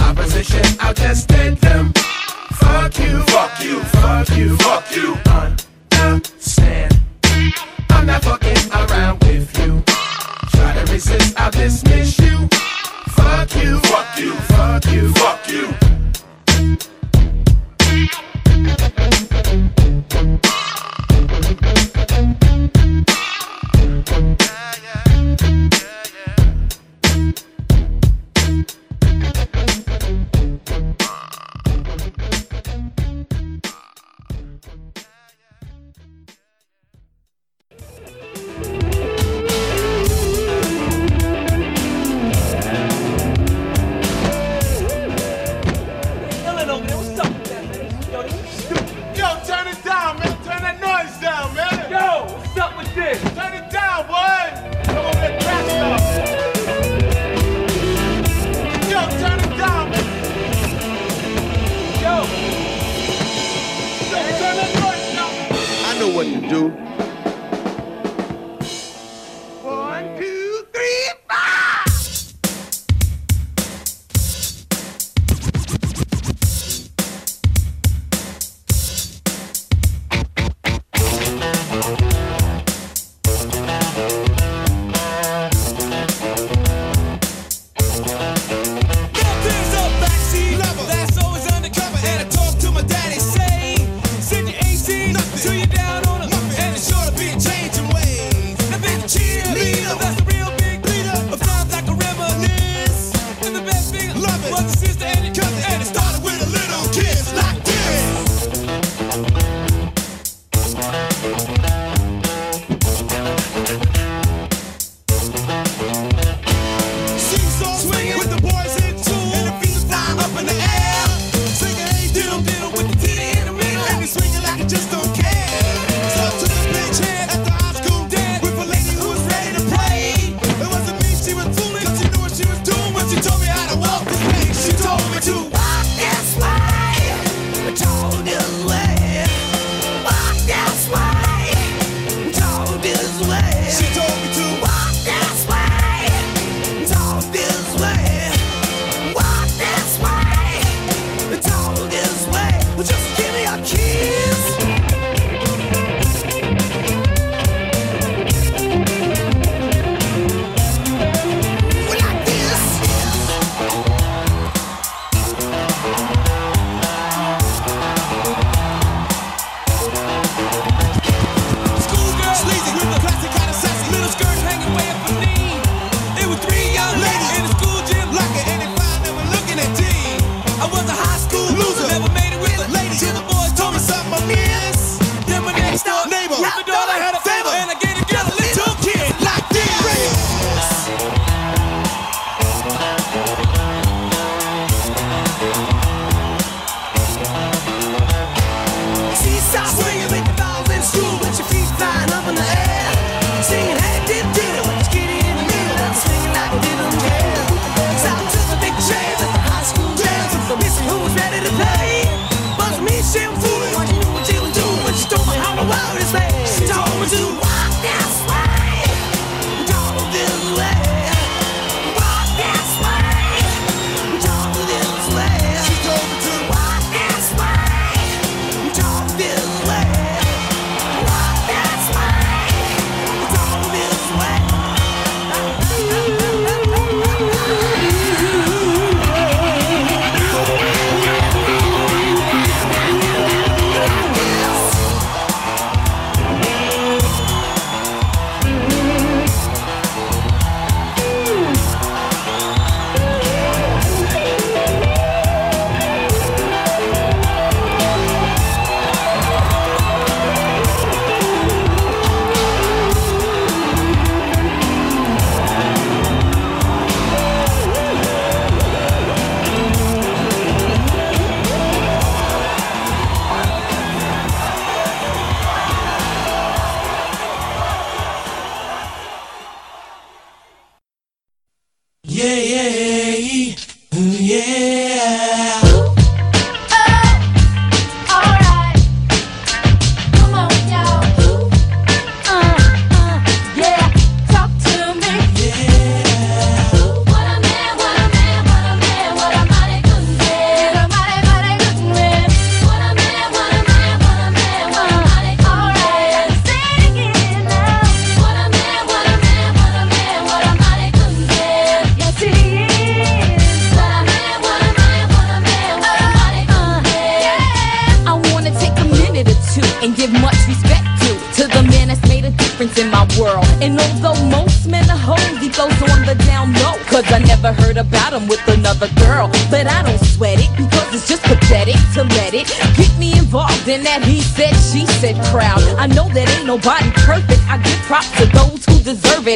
Opposition, 0.00 0.64
I'll 0.80 0.94
just 0.94 1.28
take 1.28 1.60
them. 1.60 1.92
Fuck 2.60 2.98
you, 2.98 3.22
fuck 3.24 3.60
you, 3.60 3.80
fuck 3.80 4.28
you, 4.36 4.56
fuck 4.58 4.96
you. 4.96 5.16
Understand? 6.00 6.93
I'm 7.94 8.06
not 8.06 8.22
fucking 8.22 8.70
around 8.72 9.22
with 9.24 9.58
you. 9.58 9.82
Try 10.50 10.74
to 10.74 10.92
resist, 10.92 11.40
I'll 11.40 11.50
dismiss 11.50 12.18
you. 12.18 12.48
Fuck 13.16 13.54
you, 13.56 13.78
fuck 13.80 14.18
you, 14.18 14.34
fuck 14.52 14.84
you, 14.86 15.12
fuck 15.14 15.48
you. 15.48 15.74
Yeah, 17.80 18.08
yeah. 18.56 19.13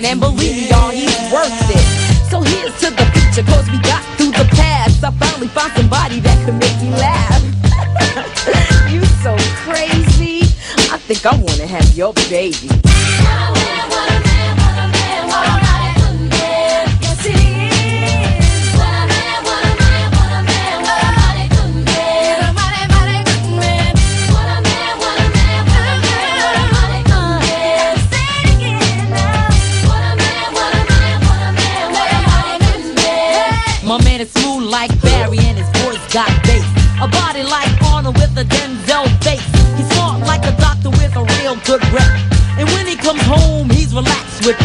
Who 0.05 0.28
with. 44.49 44.57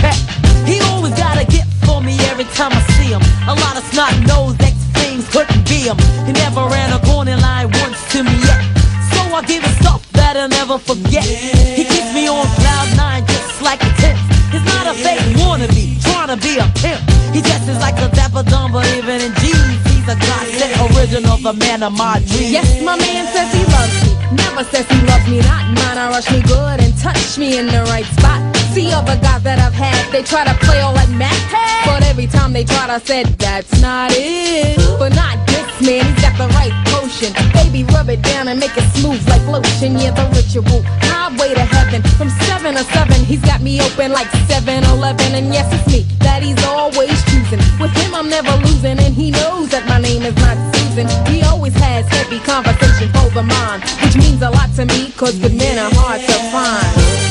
He 0.64 0.80
always 0.92 1.14
got 1.20 1.36
a 1.36 1.46
gift 1.46 1.68
for 1.84 2.00
me 2.00 2.16
every 2.32 2.48
time 2.56 2.72
I 2.72 2.82
see 2.96 3.12
him. 3.12 3.22
A 3.52 3.56
lot 3.56 3.76
of 3.76 3.84
snot 3.92 4.16
nose 4.24 4.56
ex 4.64 4.76
things 4.96 5.28
couldn't 5.28 5.68
be 5.68 5.84
him. 5.84 5.98
He 6.24 6.32
never 6.32 6.64
ran 6.72 6.96
a 6.96 7.00
corner 7.04 7.36
line 7.36 7.68
once 7.84 8.00
to 8.16 8.24
me 8.24 8.32
yet. 8.48 8.64
So 9.12 9.20
I 9.36 9.44
give 9.44 9.64
him 9.64 9.76
stuff 9.84 10.00
that 10.14 10.38
I'll 10.38 10.48
never 10.48 10.78
forget. 10.78 11.28
He 11.28 11.84
keeps 11.84 12.16
me 12.16 12.32
on 12.32 12.48
cloud 12.64 12.88
nine 12.96 13.28
just 13.28 13.62
like 13.62 13.84
a 13.84 13.92
tip. 14.00 14.16
He's 14.56 14.64
not 14.64 14.88
a 14.88 14.94
fake 14.96 15.20
wannabe, 15.44 16.00
trying 16.00 16.32
to 16.32 16.40
be 16.40 16.64
a 16.64 16.68
pimp. 16.80 17.04
He 17.36 17.42
dresses 17.42 17.80
like 17.84 18.00
a 18.00 18.08
dapper 18.16 18.44
dumb, 18.44 18.72
but 18.72 18.88
even 18.96 19.20
in 19.20 19.34
jeans, 19.44 19.84
he's 19.92 20.08
a 20.08 20.16
godsend 20.16 20.96
original, 20.96 21.38
the 21.44 21.54
man 21.54 21.84
of 21.84 21.92
my 21.92 22.24
dreams. 22.32 22.56
Yes, 22.56 22.70
my 22.82 22.96
man 22.96 23.26
says 23.36 23.52
he 23.52 23.64
loves 23.68 23.96
me. 24.06 24.12
Never 24.38 24.64
says 24.64 24.88
he 24.88 25.00
loves 25.12 25.28
me 25.28 25.42
not. 25.42 25.66
Mine, 25.76 25.98
I 25.98 26.08
rush 26.10 26.32
me 26.32 26.42
good 26.44 26.80
and 26.80 26.96
touch 27.00 27.38
me 27.38 27.58
in 27.58 27.66
the 27.68 27.84
right 27.92 28.06
spot. 28.16 28.53
See 28.74 28.90
other 28.92 29.14
guys 29.22 29.44
that 29.46 29.62
I've 29.62 29.78
had, 29.78 30.10
they 30.10 30.26
try 30.26 30.50
to 30.50 30.56
play 30.66 30.82
all 30.82 30.98
that 30.98 31.06
Mac. 31.14 31.38
But 31.86 32.02
every 32.10 32.26
time 32.26 32.54
they 32.54 32.66
tried, 32.66 32.90
I 32.90 32.98
said, 32.98 33.30
that's 33.38 33.70
not 33.78 34.10
it. 34.18 34.82
But 34.98 35.14
not 35.14 35.38
this 35.46 35.70
man, 35.78 36.02
he's 36.02 36.18
got 36.26 36.34
the 36.42 36.50
right 36.58 36.74
potion. 36.90 37.38
Baby, 37.54 37.86
rub 37.94 38.10
it 38.10 38.26
down 38.26 38.50
and 38.50 38.58
make 38.58 38.74
it 38.74 38.90
smooth 38.98 39.22
like 39.30 39.46
lotion. 39.46 39.94
Yeah, 40.02 40.18
the 40.18 40.26
ritual. 40.34 40.82
Highway 41.06 41.54
to 41.54 41.62
heaven. 41.62 42.02
From 42.18 42.34
7 42.50 42.74
to 42.74 42.82
7, 42.82 43.14
he's 43.30 43.46
got 43.46 43.62
me 43.62 43.78
open 43.78 44.10
like 44.10 44.26
7 44.50 44.66
Eleven. 44.90 45.38
And 45.38 45.54
yes, 45.54 45.70
it's 45.70 45.86
me 45.86 46.02
that 46.26 46.42
he's 46.42 46.58
always 46.66 47.14
choosing. 47.30 47.62
With 47.78 47.94
him, 47.94 48.18
I'm 48.18 48.26
never 48.26 48.58
losing. 48.66 48.98
And 48.98 49.14
he 49.14 49.30
knows 49.30 49.70
that 49.70 49.86
my 49.86 50.02
name 50.02 50.26
is 50.26 50.34
not 50.42 50.58
Susan. 50.74 51.06
He 51.30 51.46
always 51.46 51.78
has 51.78 52.10
heavy 52.10 52.42
conversation 52.42 53.14
over 53.22 53.46
mine, 53.46 53.86
which 54.02 54.18
means 54.18 54.42
a 54.42 54.50
lot 54.50 54.74
to 54.82 54.90
me, 54.90 55.14
cause 55.14 55.38
good 55.38 55.54
men 55.54 55.78
are 55.78 55.94
hard 55.94 56.26
to 56.26 56.38
find. 56.50 57.23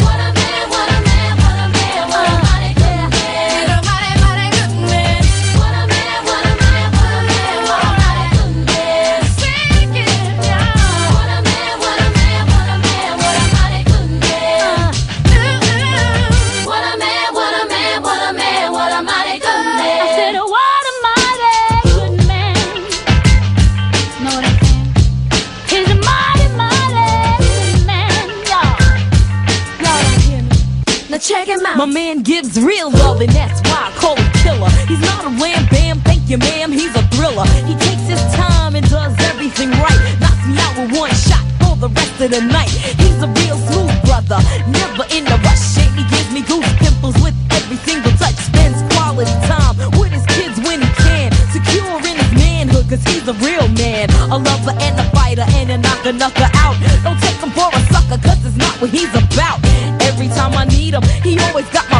Gives 32.22 32.54
real 32.54 32.88
love, 32.88 33.20
and 33.20 33.32
that's 33.32 33.58
why 33.66 33.90
I 33.90 33.92
call 33.98 34.14
him 34.14 34.30
killer. 34.46 34.70
He's 34.86 35.02
not 35.02 35.26
a 35.26 35.30
ram 35.42 35.66
bam, 35.74 35.98
thank 36.06 36.30
you, 36.30 36.38
ma'am. 36.38 36.70
He's 36.70 36.94
a 36.94 37.02
thriller. 37.10 37.44
He 37.66 37.74
takes 37.74 38.06
his 38.06 38.22
time 38.30 38.76
and 38.76 38.88
does 38.88 39.10
everything 39.26 39.70
right. 39.74 39.98
Knocks 40.22 40.46
me 40.46 40.54
out 40.62 40.78
with 40.78 40.94
one 40.94 41.10
shot 41.10 41.42
for 41.58 41.74
the 41.74 41.90
rest 41.90 42.20
of 42.22 42.30
the 42.30 42.40
night. 42.40 42.70
He's 42.70 43.18
a 43.18 43.26
real 43.26 43.58
smooth 43.66 43.90
brother, 44.06 44.38
never 44.70 45.02
in 45.10 45.26
a 45.26 45.36
rush. 45.42 45.74
Shake 45.74 45.90
he 45.98 46.06
gives 46.14 46.30
me 46.30 46.46
goose 46.46 46.62
pimples 46.78 47.18
with 47.18 47.34
every 47.58 47.76
single 47.82 48.14
touch. 48.14 48.38
Spends 48.38 48.78
quality 48.94 49.34
time 49.50 49.74
with 49.98 50.14
his 50.14 50.22
kids 50.30 50.62
when 50.62 50.78
he 50.78 50.90
can. 51.02 51.34
Secure 51.50 51.98
in 52.06 52.14
his 52.22 52.32
manhood, 52.38 52.86
cause 52.86 53.02
he's 53.10 53.26
a 53.26 53.34
real 53.42 53.66
man. 53.74 54.06
A 54.30 54.38
lover 54.38 54.78
and 54.78 54.94
a 54.94 55.04
fighter 55.10 55.46
and 55.58 55.74
a 55.74 55.78
knocker, 55.78 56.14
knocker 56.14 56.46
out. 56.62 56.78
Don't 57.02 57.18
take 57.18 57.42
him 57.42 57.50
for 57.50 57.66
a 57.66 57.80
sucker, 57.90 58.22
cause 58.22 58.38
it's 58.46 58.54
not 58.54 58.78
what 58.78 58.94
he's 58.94 59.10
about. 59.10 59.58
Every 60.06 60.28
time 60.28 60.54
I 60.54 60.70
need 60.70 60.94
him, 60.94 61.02
he 61.26 61.34
always 61.50 61.66
got 61.74 61.91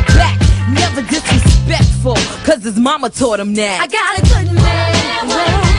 his 2.63 2.79
mama 2.79 3.11
taught 3.11 3.41
him 3.41 3.55
that. 3.55 3.81
I 3.81 3.87
got 3.87 4.19
a 4.19 4.23
good 4.23 4.55
man. 4.55 5.72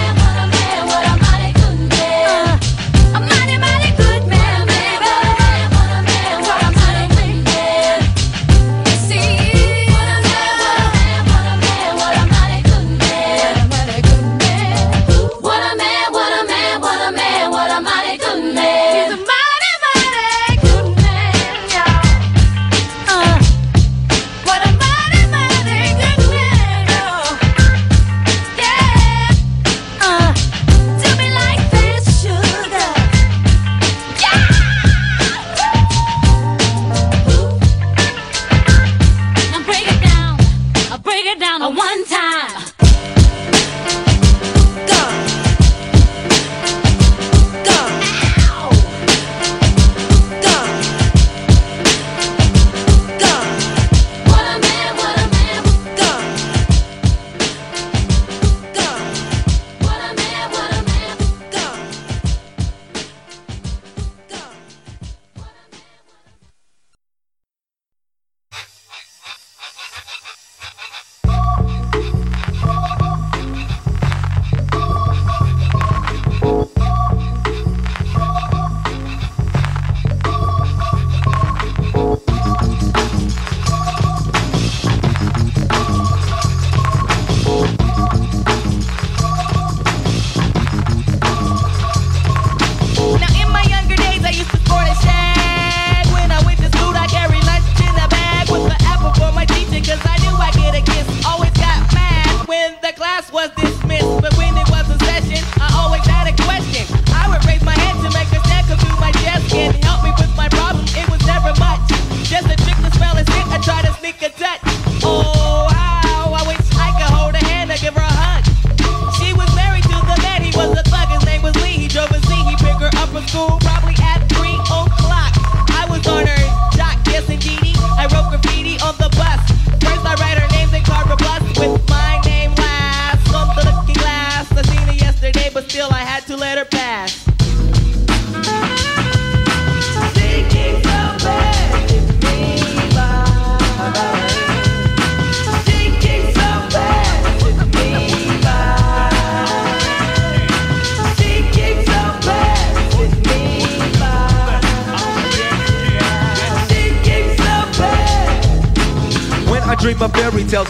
después 103.34 103.62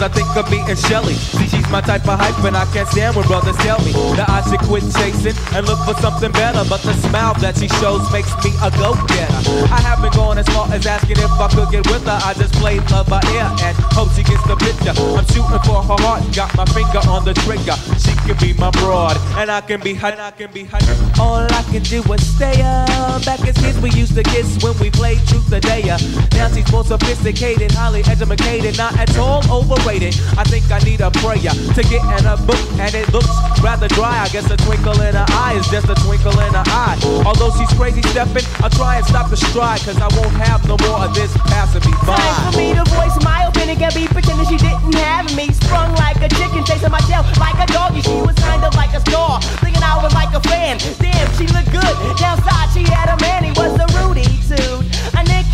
I 0.03 0.09
think 0.09 0.35
of 0.35 0.51
me 0.51 0.59
and 0.67 0.77
Shelly. 0.77 1.13
See, 1.13 1.47
she's 1.47 1.62
my 1.73 1.81
type 1.81 2.05
of 2.07 2.19
hype, 2.21 2.37
and 2.45 2.55
I 2.55 2.69
can't 2.69 2.87
stand 2.87 3.15
when 3.15 3.25
brothers 3.25 3.57
tell 3.57 3.81
me 3.81 3.93
that 4.13 4.29
I 4.29 4.45
should 4.45 4.61
quit 4.69 4.85
chasing 4.93 5.33
and 5.57 5.65
look 5.65 5.81
for 5.89 5.97
something 5.97 6.31
better. 6.31 6.61
But 6.69 6.85
the 6.85 6.93
smile 7.09 7.33
that 7.41 7.57
she 7.57 7.67
shows 7.81 8.05
makes 8.13 8.29
me 8.45 8.53
a 8.61 8.69
go-getter. 8.77 9.41
I 9.73 9.81
haven't 9.81 10.13
gone 10.13 10.37
as 10.37 10.45
far 10.53 10.69
as 10.69 10.85
asking 10.85 11.17
if 11.17 11.33
I 11.33 11.49
could 11.49 11.73
get 11.73 11.89
with 11.89 12.05
her. 12.05 12.19
I 12.21 12.37
just 12.37 12.53
play 12.61 12.77
love 12.93 13.09
by 13.09 13.25
ear 13.33 13.49
and 13.65 13.73
hope 13.97 14.13
she 14.13 14.21
gets 14.21 14.45
the 14.45 14.53
picture. 14.53 14.93
I'm 15.17 15.25
shooting 15.33 15.63
for 15.65 15.81
her 15.81 15.97
heart, 16.05 16.21
got 16.37 16.53
my 16.53 16.65
finger 16.77 17.01
on 17.09 17.25
the 17.25 17.33
trigger. 17.41 17.73
She 17.97 18.13
can 18.21 18.37
be 18.37 18.53
my 18.53 18.69
broad, 18.77 19.17
and 19.41 19.49
I 19.49 19.61
can 19.65 19.81
be 19.81 19.97
hot. 19.97 20.13
I 20.21 20.29
can 20.29 20.53
be 20.53 20.69
hot. 20.69 20.85
All 21.17 21.41
I 21.41 21.63
can 21.73 21.81
do 21.81 22.05
is 22.13 22.21
stay 22.21 22.61
up. 22.61 23.25
Back 23.25 23.41
as 23.49 23.57
kids, 23.57 23.81
we 23.81 23.89
used 23.97 24.13
to 24.13 24.21
kiss 24.21 24.61
when 24.61 24.77
we 24.77 24.93
played 24.93 25.25
truth 25.25 25.49
or 25.49 25.59
dare. 25.59 25.97
Now 26.37 26.53
she's 26.53 26.69
more 26.71 26.85
sophisticated, 26.85 27.71
highly 27.73 28.05
educated, 28.05 28.77
not 28.77 28.93
at 29.01 29.09
all 29.17 29.41
overrated. 29.49 30.13
I 30.37 30.45
think 30.45 30.69
I 30.69 30.77
need 30.85 31.01
a 31.01 31.09
prayer 31.09 31.49
to 31.71 31.81
get 31.83 32.03
in 32.19 32.25
a 32.27 32.37
book, 32.43 32.59
and 32.79 32.93
it 32.93 33.07
looks 33.13 33.31
rather 33.61 33.87
dry. 33.87 34.19
I 34.19 34.29
guess 34.29 34.49
a 34.51 34.57
twinkle 34.57 34.99
in 35.01 35.15
her 35.15 35.25
eye 35.29 35.55
is 35.55 35.67
just 35.67 35.87
a 35.89 35.95
twinkle 36.03 36.35
in 36.39 36.53
her 36.53 36.67
eye. 36.67 36.99
Although 37.25 37.51
she's 37.55 37.71
crazy 37.79 38.01
stepping, 38.11 38.43
I'll 38.59 38.69
try 38.69 38.97
and 38.97 39.05
stop 39.05 39.29
the 39.29 39.37
stride, 39.37 39.81
cause 39.81 39.97
I 39.97 40.09
won't 40.19 40.35
have 40.35 40.67
no 40.67 40.77
more 40.87 40.99
of 41.05 41.13
this 41.15 41.31
passing 41.49 41.83
me 41.89 41.95
by. 42.05 42.17
Time 42.17 42.51
for 42.51 42.57
me 42.57 42.73
to 42.75 42.83
voice 42.91 43.17
my 43.23 43.47
opinion 43.47 43.81
and 43.81 43.93
be 43.93 44.07
pretending 44.07 44.47
she 44.47 44.57
didn't 44.57 44.93
have 44.95 45.27
me. 45.35 45.51
Sprung 45.53 45.95
like 45.95 46.17
a 46.21 46.29
chicken, 46.29 46.63
chasing 46.63 46.91
my 46.91 47.01
tail 47.07 47.23
like 47.39 47.57
a 47.57 47.67
doggy. 47.71 48.01
She 48.01 48.19
was 48.21 48.35
kind 48.35 48.63
of 48.63 48.75
like 48.75 48.93
a 48.93 49.01
star, 49.01 49.41
thinking 49.63 49.83
I 49.83 49.97
was 50.03 50.13
like 50.13 50.33
a 50.33 50.41
fan. 50.41 50.77
Damn, 50.99 51.27
she 51.39 51.47
looked 51.47 51.71
good. 51.71 51.93
Downside, 52.19 52.69
she 52.75 52.83
had 52.83 53.09
a 53.09 53.17
man, 53.21 53.43
he 53.43 53.51
was 53.51 53.73
a 53.79 53.87
Rudy 53.97 54.27
dude. 54.47 54.92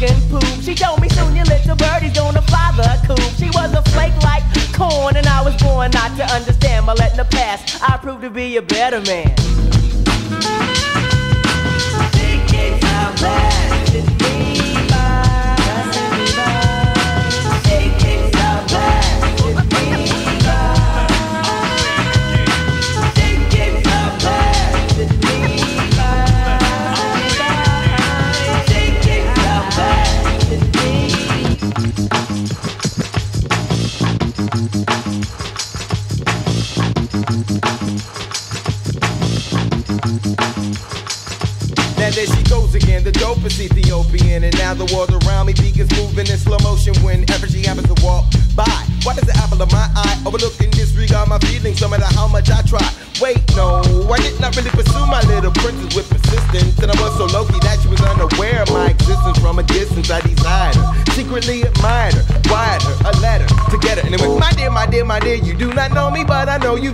And 0.01 0.31
poop. 0.31 0.43
She 0.61 0.75
told 0.75 1.01
me 1.01 1.09
soon 1.09 1.35
your 1.35 1.43
little 1.43 1.75
birdie's 1.75 2.13
gonna 2.13 2.41
fly 2.43 2.71
the 2.77 3.05
coop. 3.05 3.19
She 3.37 3.49
was 3.49 3.73
a 3.73 3.81
flake 3.91 4.15
like 4.23 4.43
corn, 4.73 5.17
and 5.17 5.27
I 5.27 5.43
was 5.43 5.61
born 5.61 5.91
not 5.91 6.15
to 6.15 6.23
understand. 6.23 6.85
But 6.85 6.99
letting 6.99 7.17
the 7.17 7.25
past, 7.25 7.83
I 7.83 7.97
proved 7.97 8.21
to 8.21 8.29
be 8.29 8.55
a 8.55 8.61
better 8.61 9.01
man. 9.01 10.78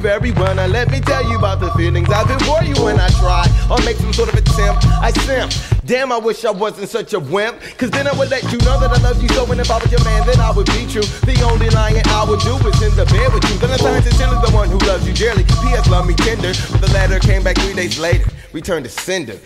Very 0.05 0.31
well. 0.33 0.53
Now 0.53 0.67
let 0.67 0.91
me 0.91 0.99
tell 0.99 1.27
you 1.27 1.35
about 1.35 1.59
the 1.59 1.71
feelings 1.71 2.07
I've 2.11 2.27
been 2.27 2.37
for 2.45 2.61
you 2.63 2.75
when 2.85 2.99
I 2.99 3.09
try 3.17 3.43
or 3.71 3.81
make 3.83 3.97
some 3.97 4.13
sort 4.13 4.29
of 4.29 4.35
attempt. 4.35 4.85
I 5.01 5.09
simp. 5.25 5.51
Damn, 5.83 6.11
I 6.11 6.19
wish 6.19 6.45
I 6.45 6.51
wasn't 6.51 6.89
such 6.89 7.13
a 7.13 7.19
wimp. 7.19 7.59
Cause 7.79 7.89
then 7.89 8.05
I 8.05 8.13
would 8.13 8.29
let 8.29 8.43
you 8.51 8.59
know 8.59 8.79
that 8.79 8.91
I 8.91 9.01
love 9.01 9.19
you 9.21 9.29
so. 9.29 9.51
And 9.51 9.59
if 9.59 9.71
I 9.71 9.79
was 9.79 9.91
your 9.91 10.03
man, 10.03 10.21
then 10.27 10.39
I 10.39 10.51
would 10.51 10.67
be 10.67 10.85
true. 10.85 11.09
The 11.25 11.41
only 11.51 11.71
lying 11.71 12.05
I 12.05 12.23
would 12.29 12.39
do 12.41 12.53
is 12.69 12.79
in 12.83 12.95
the 12.95 13.05
bed 13.05 13.33
with 13.33 13.49
you. 13.49 13.57
Then 13.57 13.71
I 13.71 13.77
signed 13.77 14.05
to 14.05 14.11
Tilly, 14.11 14.37
the 14.45 14.51
one 14.53 14.69
who 14.69 14.77
loves 14.85 15.07
you 15.07 15.13
dearly. 15.13 15.43
P.S. 15.43 15.89
Love 15.89 16.07
me 16.07 16.13
tender. 16.13 16.53
But 16.71 16.81
the 16.81 16.91
letter 16.93 17.17
came 17.17 17.43
back 17.43 17.57
three 17.57 17.73
days 17.73 17.97
later. 17.97 18.29
Returned 18.53 18.85
to 18.85 18.91
sender. 18.91 19.39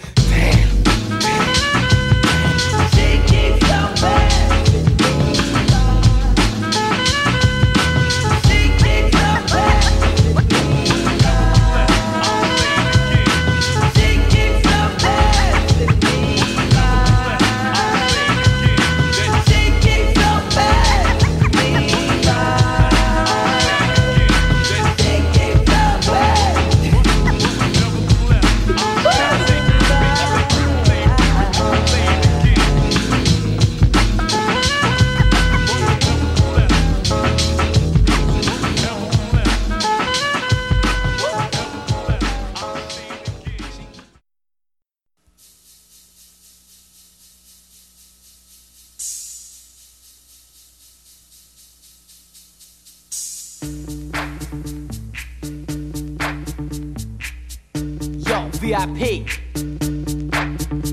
VIP. 58.59 59.25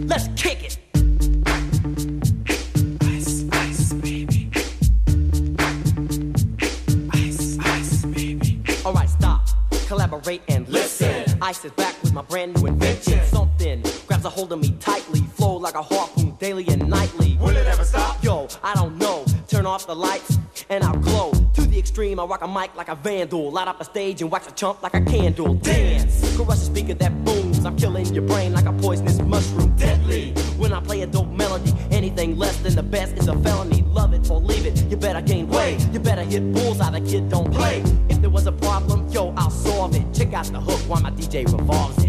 Let's 0.07 0.29
kick 0.37 0.63
it. 0.63 0.79
Ice, 3.03 3.45
ice, 3.51 3.93
baby. 3.95 4.51
Ice, 7.13 7.59
ice, 7.59 8.05
baby. 8.05 8.63
Alright, 8.85 9.11
stop. 9.11 9.49
Collaborate 9.89 10.43
and 10.49 10.69
listen. 10.69 11.25
Ice 11.43 11.65
is 11.65 11.73
back 11.73 12.01
with 12.03 12.13
my 12.13 12.23
brand 12.23 12.55
new 12.55 12.67
invention. 12.67 13.21
Something 13.27 13.83
grabs 14.07 14.25
a 14.25 14.31
hold 14.31 14.53
of 14.53 14.61
me 14.61 14.77
tightly. 14.79 15.23
Flow 15.35 15.57
like 15.57 15.75
a 15.75 15.83
harpoon 15.83 16.37
daily 16.39 16.69
and 16.69 16.89
nightly. 16.89 17.37
Will 17.41 17.57
it 17.57 17.67
ever 17.67 17.85
stop? 17.85 18.23
Yo, 18.23 18.47
I 18.63 18.75
don't 18.75 18.97
know. 18.97 19.25
Turn 19.49 19.67
off 19.67 19.89
the 19.89 19.97
lights 19.97 20.39
and 20.71 20.85
I'll 20.85 20.97
glow. 20.99 21.33
To 21.55 21.63
the 21.63 21.79
extreme, 21.79 22.21
I 22.21 22.25
rock 22.25 22.43
a 22.43 22.49
mic 22.49 22.77
like 22.77 22.89
a 22.89 22.95
vandal. 22.95 23.51
Light 23.51 23.67
up 23.67 23.81
a 23.81 23.85
stage 23.85 24.23
and 24.23 24.31
wax 24.31 24.47
a 24.47 24.53
chump 24.53 24.85
like 24.85 24.95
a 24.95 25.01
candle. 25.01 25.55
Dance! 25.55 26.37
Crush 26.37 26.59
a 26.59 26.61
speaker 26.61 26.95
that 26.95 27.13
booms. 27.25 27.26
I'm 27.26 27.26
killing 27.26 27.26
your 28.17 28.27
brain 28.27 28.55
like 28.55 28.65
a 28.65 28.73
poisonous 28.73 29.21
mushroom. 29.21 29.77
Deadly! 29.77 30.33
When 30.57 30.73
I 30.73 30.81
play 30.81 31.03
a 31.03 31.07
dope 31.07 31.31
melody, 31.31 31.75
anything 31.91 32.39
less 32.39 32.57
than 32.61 32.75
the 32.75 32.83
best 32.83 33.13
is 33.19 33.29
a 33.29 33.39
felony. 33.41 33.83
Love 33.83 34.15
it 34.15 34.31
or 34.31 34.41
leave 34.41 34.65
it, 34.65 34.83
you 34.91 34.97
better 34.97 35.21
gain 35.21 35.49
weight. 35.49 35.87
You 35.93 36.01
better 36.01 36.23
hit 36.23 36.51
bullseye, 36.55 36.99
the 36.99 37.03
kid 37.03 37.29
don't 37.29 37.53
play. 37.53 37.85
If 38.09 38.23
there 38.23 38.31
was 38.31 38.47
a 38.47 38.53
problem, 38.53 39.07
yo, 39.09 39.35
I'll 39.37 39.51
solve 39.51 39.95
it. 39.95 40.15
Check 40.15 40.33
out 40.33 40.47
the 40.47 40.61
hook 40.61 40.81
while 40.89 41.03
my 41.03 41.11
DJ 41.11 41.45
revolves 41.45 42.03
it. 42.05 42.06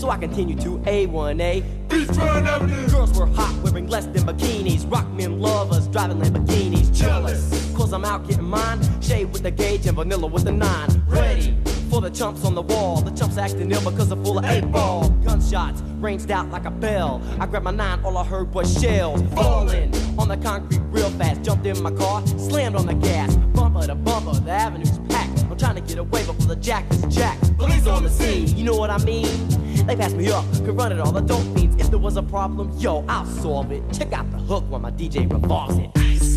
So 0.00 0.08
I 0.08 0.16
continue 0.16 0.56
to 0.56 0.78
A1A. 0.78 1.62
Beachfront 1.88 2.46
Avenue. 2.46 2.88
Girls 2.88 3.18
were 3.18 3.26
hot, 3.26 3.54
wearing 3.62 3.86
less 3.86 4.06
than 4.06 4.22
bikinis. 4.22 4.90
Rock 4.90 5.06
men 5.10 5.40
lovers, 5.40 5.86
driving 5.88 6.18
Lamborghinis. 6.18 6.90
Jealous, 6.96 7.70
cause 7.76 7.92
I'm 7.92 8.06
out 8.06 8.26
getting 8.26 8.44
mine. 8.44 8.80
Shade 9.02 9.26
with 9.26 9.42
the 9.42 9.50
gauge 9.50 9.86
and 9.86 9.96
vanilla 9.96 10.26
with 10.26 10.44
the 10.44 10.52
nine. 10.52 11.04
Ready 11.06 11.54
for 11.90 12.00
the 12.00 12.08
chumps 12.08 12.46
on 12.46 12.54
the 12.54 12.62
wall. 12.62 13.02
The 13.02 13.10
chumps 13.10 13.36
acting 13.36 13.70
ill 13.70 13.82
because 13.90 14.08
they're 14.08 14.24
full 14.24 14.38
of 14.38 14.44
eight 14.46 14.70
ball. 14.72 15.10
Gunshots 15.22 15.82
ranged 15.98 16.30
out 16.30 16.48
like 16.48 16.64
a 16.64 16.70
bell. 16.70 17.20
I 17.38 17.44
grabbed 17.44 17.64
my 17.64 17.70
nine, 17.70 18.02
all 18.02 18.16
I 18.16 18.24
heard 18.24 18.54
was 18.54 18.80
shells 18.80 19.22
falling 19.34 19.94
on 20.18 20.28
the 20.28 20.38
concrete 20.38 20.80
real 20.90 21.10
fast. 21.10 21.42
Jumped 21.42 21.66
in 21.66 21.82
my 21.82 21.90
car, 21.90 22.26
slammed 22.26 22.76
on 22.76 22.86
the 22.86 22.94
gas. 22.94 23.36
Bumper 23.36 23.86
to 23.86 23.94
bumper, 23.94 24.32
the 24.40 24.50
avenue's 24.50 24.98
packed. 25.10 25.44
I'm 25.50 25.58
trying 25.58 25.74
to 25.74 25.82
get 25.82 25.98
away 25.98 26.24
before 26.24 26.46
the 26.46 26.56
jack 26.56 26.90
is 26.90 27.02
jacked. 27.14 27.56
Police 27.58 27.86
on 27.86 28.04
the 28.04 28.10
scene, 28.10 28.56
you 28.56 28.64
know 28.64 28.76
what 28.76 28.88
I 28.88 28.98
mean? 29.04 29.49
They 29.90 29.96
passed 29.96 30.14
me 30.14 30.30
up, 30.30 30.44
could 30.64 30.76
run 30.76 30.92
it 30.92 31.00
all, 31.00 31.10
the 31.10 31.20
dope 31.20 31.42
fiends. 31.52 31.74
If 31.82 31.90
there 31.90 31.98
was 31.98 32.16
a 32.16 32.22
problem, 32.22 32.70
yo, 32.78 33.04
I'll 33.08 33.26
solve 33.26 33.72
it. 33.72 33.82
Check 33.92 34.12
out 34.12 34.30
the 34.30 34.38
hook 34.38 34.62
while 34.68 34.80
my 34.80 34.92
DJ 34.92 35.28
revolves 35.28 35.78
it. 35.78 36.29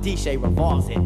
DJ 0.00 0.42
revolves 0.42 0.88
it. 0.88 0.98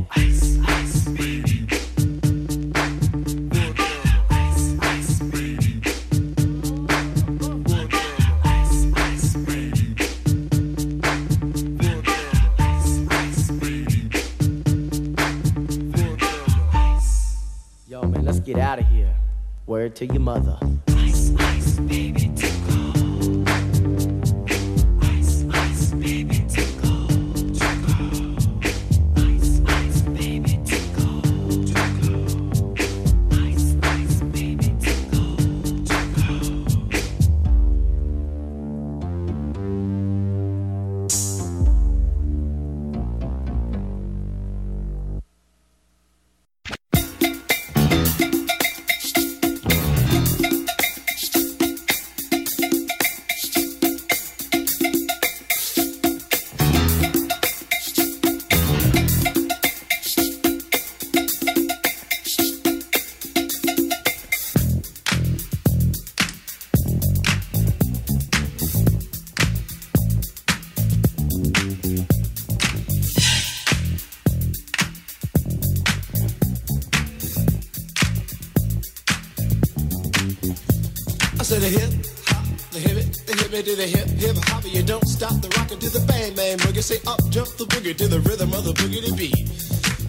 The 81.65 81.81
hip 81.81 81.93
hop, 82.29 82.45
the 82.73 82.79
hip 82.79 82.97
it, 83.01 83.09
the 83.25 83.33
hip 83.41 83.53
it 83.55 83.65
to 83.65 83.75
the 83.75 83.89
hip 83.89 84.09
hip 84.21 84.37
hop. 84.53 84.65
You 84.69 84.83
don't 84.83 85.09
stop 85.09 85.33
the 85.41 85.49
rockin' 85.57 85.79
to 85.79 85.89
the 85.89 86.05
bang 86.05 86.35
bang 86.37 86.59
boogie. 86.59 86.83
Say 86.83 87.01
up 87.07 87.21
jump 87.31 87.49
the 87.57 87.65
boogie 87.65 87.97
to 87.97 88.07
the 88.07 88.21
rhythm 88.21 88.53
of 88.53 88.65
the 88.69 88.75
boogie 88.77 89.01
to 89.01 89.13
beat. 89.17 89.49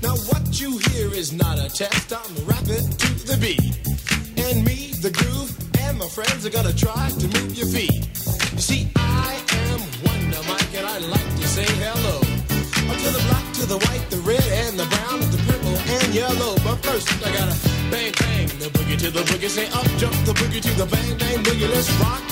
Now 0.04 0.20
what 0.28 0.44
you 0.60 0.78
hear 0.92 1.08
is 1.16 1.32
not 1.32 1.56
a 1.58 1.72
test. 1.72 2.12
I'm 2.12 2.36
rapping 2.44 2.84
to 2.84 3.10
the 3.24 3.40
beat, 3.40 3.64
and 4.36 4.66
me, 4.68 5.00
the 5.00 5.12
groove, 5.16 5.56
and 5.80 5.98
my 5.98 6.10
friends 6.12 6.46
are 6.46 6.52
gonna 6.52 6.76
try 6.76 7.08
to 7.08 7.28
move 7.40 7.56
your 7.56 7.72
feet. 7.72 8.04
You 8.52 8.60
see, 8.60 8.92
I 8.98 9.40
am 9.72 9.80
Wonder 10.04 10.44
Mike, 10.52 10.76
and 10.76 10.86
I 10.86 11.00
like 11.08 11.32
to 11.40 11.48
say 11.48 11.68
hello. 11.80 12.20
Up 12.92 12.98
to 13.00 13.10
the 13.16 13.24
black, 13.32 13.48
to 13.60 13.66
the 13.66 13.80
white, 13.88 14.04
the 14.12 14.20
red, 14.28 14.44
and 14.68 14.76
the 14.76 14.88
brown, 14.92 15.24
the 15.32 15.40
purple, 15.48 15.78
and 15.80 16.08
yellow. 16.12 16.60
But 16.68 16.84
first, 16.84 17.08
I 17.24 17.32
gotta 17.32 17.75
bang 17.92 18.14
bang 18.20 18.48
the 18.60 18.70
boogie 18.74 18.98
to 18.98 19.12
the 19.12 19.22
boogie. 19.22 19.50
Say 19.50 19.68
up 19.68 19.88
jump 19.98 20.16
the 20.26 20.34
boogie 20.34 20.62
to 20.62 20.72
the 20.78 20.86
bang 20.86 21.18
bang 21.18 21.44
boogie. 21.44 21.70
Let's 21.70 21.92
rock. 22.00 22.24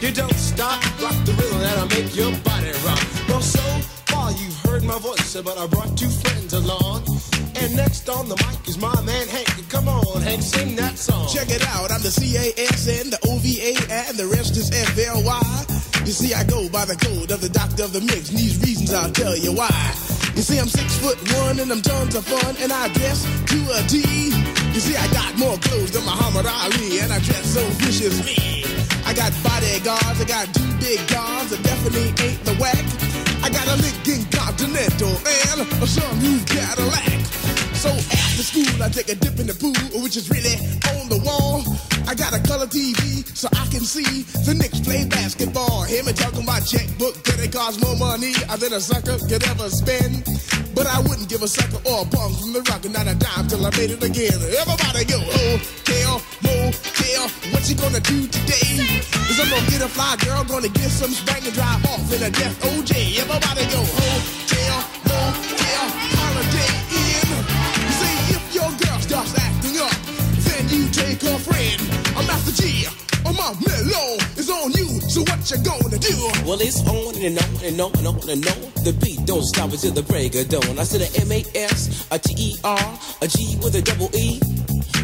You 0.00 0.12
don't 0.12 0.34
stop, 0.34 0.82
rock 1.00 1.16
the 1.24 1.32
rhythm 1.32 1.58
that'll 1.60 1.88
make 1.88 2.14
your 2.14 2.30
body 2.44 2.72
rock. 2.84 3.00
Well, 3.28 3.40
so 3.40 3.64
far 4.12 4.30
you've 4.32 4.58
heard 4.60 4.84
my 4.84 4.98
voice, 4.98 5.34
but 5.40 5.56
I 5.56 5.66
brought 5.66 5.96
two 5.96 6.10
friends 6.10 6.52
along. 6.52 7.04
And 7.56 7.74
next 7.74 8.06
on 8.08 8.28
the 8.28 8.36
mic 8.36 8.68
is 8.68 8.76
my 8.76 8.94
man 9.02 9.26
Hank. 9.28 9.48
Come 9.70 9.88
on, 9.88 10.20
Hank, 10.20 10.42
sing 10.42 10.76
that 10.76 10.98
song. 10.98 11.28
Check 11.32 11.48
it 11.48 11.66
out, 11.68 11.90
I'm 11.90 12.02
the 12.02 12.10
C-A-S-N, 12.10 13.10
the 13.10 13.18
O-V-A, 13.26 13.72
and 13.90 14.16
the 14.18 14.26
rest 14.26 14.56
is 14.58 14.70
F-L-Y. 14.70 15.64
You 16.04 16.12
see, 16.12 16.34
I 16.34 16.44
go 16.44 16.68
by 16.68 16.84
the 16.84 16.96
code 16.96 17.30
of 17.30 17.40
the 17.40 17.48
doctor 17.48 17.84
of 17.84 17.92
the 17.94 18.02
mix, 18.02 18.28
and 18.28 18.38
these 18.38 18.60
reasons 18.60 18.92
I'll 18.92 19.10
tell 19.10 19.34
you 19.34 19.52
why. 19.52 19.72
You 20.36 20.42
see, 20.42 20.58
I'm 20.58 20.68
six 20.68 20.98
foot 20.98 21.16
one, 21.40 21.58
and 21.58 21.72
I'm 21.72 21.80
tons 21.80 22.14
of 22.14 22.26
fun, 22.26 22.54
and 22.60 22.70
I 22.70 22.88
guess 22.88 23.24
to 23.24 23.58
a 23.72 23.80
T. 23.88 24.65
You 24.76 24.82
see, 24.82 24.94
I 24.94 25.08
got 25.08 25.32
more 25.38 25.56
clothes 25.56 25.92
than 25.92 26.04
Muhammad 26.04 26.44
Ali, 26.44 27.00
and 27.00 27.10
I 27.10 27.18
dress 27.20 27.48
so 27.48 27.64
viciously. 27.80 28.36
I 29.08 29.16
got 29.16 29.32
bodyguards, 29.40 30.20
I 30.20 30.24
got 30.28 30.52
two 30.52 30.68
big 30.76 31.00
guns, 31.08 31.48
that 31.48 31.64
definitely 31.64 32.12
ain't 32.20 32.44
the 32.44 32.52
whack. 32.60 32.84
I 33.40 33.48
got 33.48 33.64
a 33.72 33.76
Lincoln 33.80 34.28
Continental 34.28 35.16
and 35.16 35.64
a 35.64 36.16
new 36.20 36.36
Cadillac. 36.44 37.24
So 37.72 37.88
after 37.88 38.44
school, 38.44 38.68
I 38.84 38.90
take 38.92 39.08
a 39.08 39.14
dip 39.14 39.40
in 39.40 39.46
the 39.48 39.56
pool, 39.56 39.72
which 40.04 40.18
is 40.18 40.28
really 40.28 40.60
on 40.92 41.08
the 41.08 41.24
wall. 41.24 41.64
I 42.04 42.14
got 42.14 42.36
a 42.36 42.40
color 42.44 42.66
TV 42.66 43.24
so 43.32 43.48
I 43.56 43.64
can 43.72 43.80
see 43.80 44.28
the 44.44 44.52
Knicks 44.52 44.80
play 44.80 45.08
basketball. 45.08 45.84
Him 45.88 46.06
and 46.06 46.16
talking 46.16 46.44
about 46.44 46.68
checkbook, 46.68 47.16
that 47.24 47.40
it 47.40 47.50
costs 47.50 47.80
more 47.80 47.96
money 47.96 48.34
than 48.60 48.74
a 48.74 48.80
sucker 48.80 49.16
could 49.24 49.40
ever 49.48 49.70
spend. 49.70 50.28
But 50.76 50.86
I 50.88 51.00
wouldn't 51.00 51.30
give 51.30 51.40
a 51.40 51.48
sucker 51.48 51.80
or 51.88 52.02
a 52.02 52.04
bum 52.04 52.36
from 52.36 52.52
the 52.52 52.60
rock, 52.68 52.84
and 52.84 52.92
not 52.92 53.08
a 53.08 53.16
dime 53.16 53.48
till 53.48 53.64
I 53.64 53.70
made 53.80 53.96
it 53.96 54.04
again. 54.04 54.36
Everybody 54.36 55.08
go, 55.08 55.16
oh, 55.16 55.56
hotel, 55.56 56.20
motel, 56.44 57.24
what 57.48 57.64
you 57.64 57.76
gonna 57.80 58.04
do 58.04 58.28
today? 58.28 58.84
Cause 59.08 59.40
I'm 59.40 59.48
gonna 59.48 59.70
get 59.72 59.80
a 59.80 59.88
fly 59.88 60.20
girl, 60.20 60.44
gonna 60.44 60.68
get 60.68 60.92
some 60.92 61.16
spank 61.16 61.48
and 61.48 61.54
drive 61.56 61.80
off 61.88 62.04
in 62.12 62.20
a 62.22 62.28
death 62.28 62.60
OJ. 62.60 62.92
Everybody 63.16 63.64
go, 63.72 63.80
hotel, 63.88 64.76
motel, 65.08 65.84
holiday 66.20 66.72
in. 66.92 67.24
You 67.24 67.92
see, 67.96 68.36
if 68.36 68.44
your 68.52 68.68
girl 68.76 69.00
starts 69.00 69.32
acting 69.32 69.80
up, 69.80 69.96
then 70.44 70.68
you 70.68 70.92
take 70.92 71.24
her 71.24 71.38
friend. 71.40 71.80
I'm 72.20 72.28
Master 72.28 72.52
G, 72.52 72.84
or 73.26 73.32
my 73.32 73.52
mellow 73.66 74.16
is 74.36 74.48
on 74.48 74.70
you, 74.72 75.00
so 75.10 75.20
what 75.22 75.50
you 75.50 75.58
gonna 75.58 75.98
do? 75.98 76.16
Well, 76.46 76.60
it's 76.60 76.80
on 76.86 77.14
and 77.18 77.38
on 77.38 77.64
and 77.64 77.80
on 77.80 77.92
and 77.98 78.06
on 78.06 78.30
and 78.30 78.46
on. 78.46 78.84
The 78.84 78.96
beat 79.02 79.26
don't 79.26 79.42
stop 79.42 79.72
until 79.72 79.92
the 79.92 80.02
break 80.02 80.34
of 80.36 80.48
dawn. 80.48 80.78
I 80.78 80.84
said 80.84 81.02
a 81.02 81.20
M 81.20 81.32
A 81.32 81.44
S, 81.54 82.06
a 82.10 82.18
T 82.18 82.34
E 82.38 82.56
R, 82.62 82.98
a 83.20 83.28
G 83.28 83.58
with 83.62 83.74
a 83.74 83.82
double 83.82 84.10
E. 84.14 84.40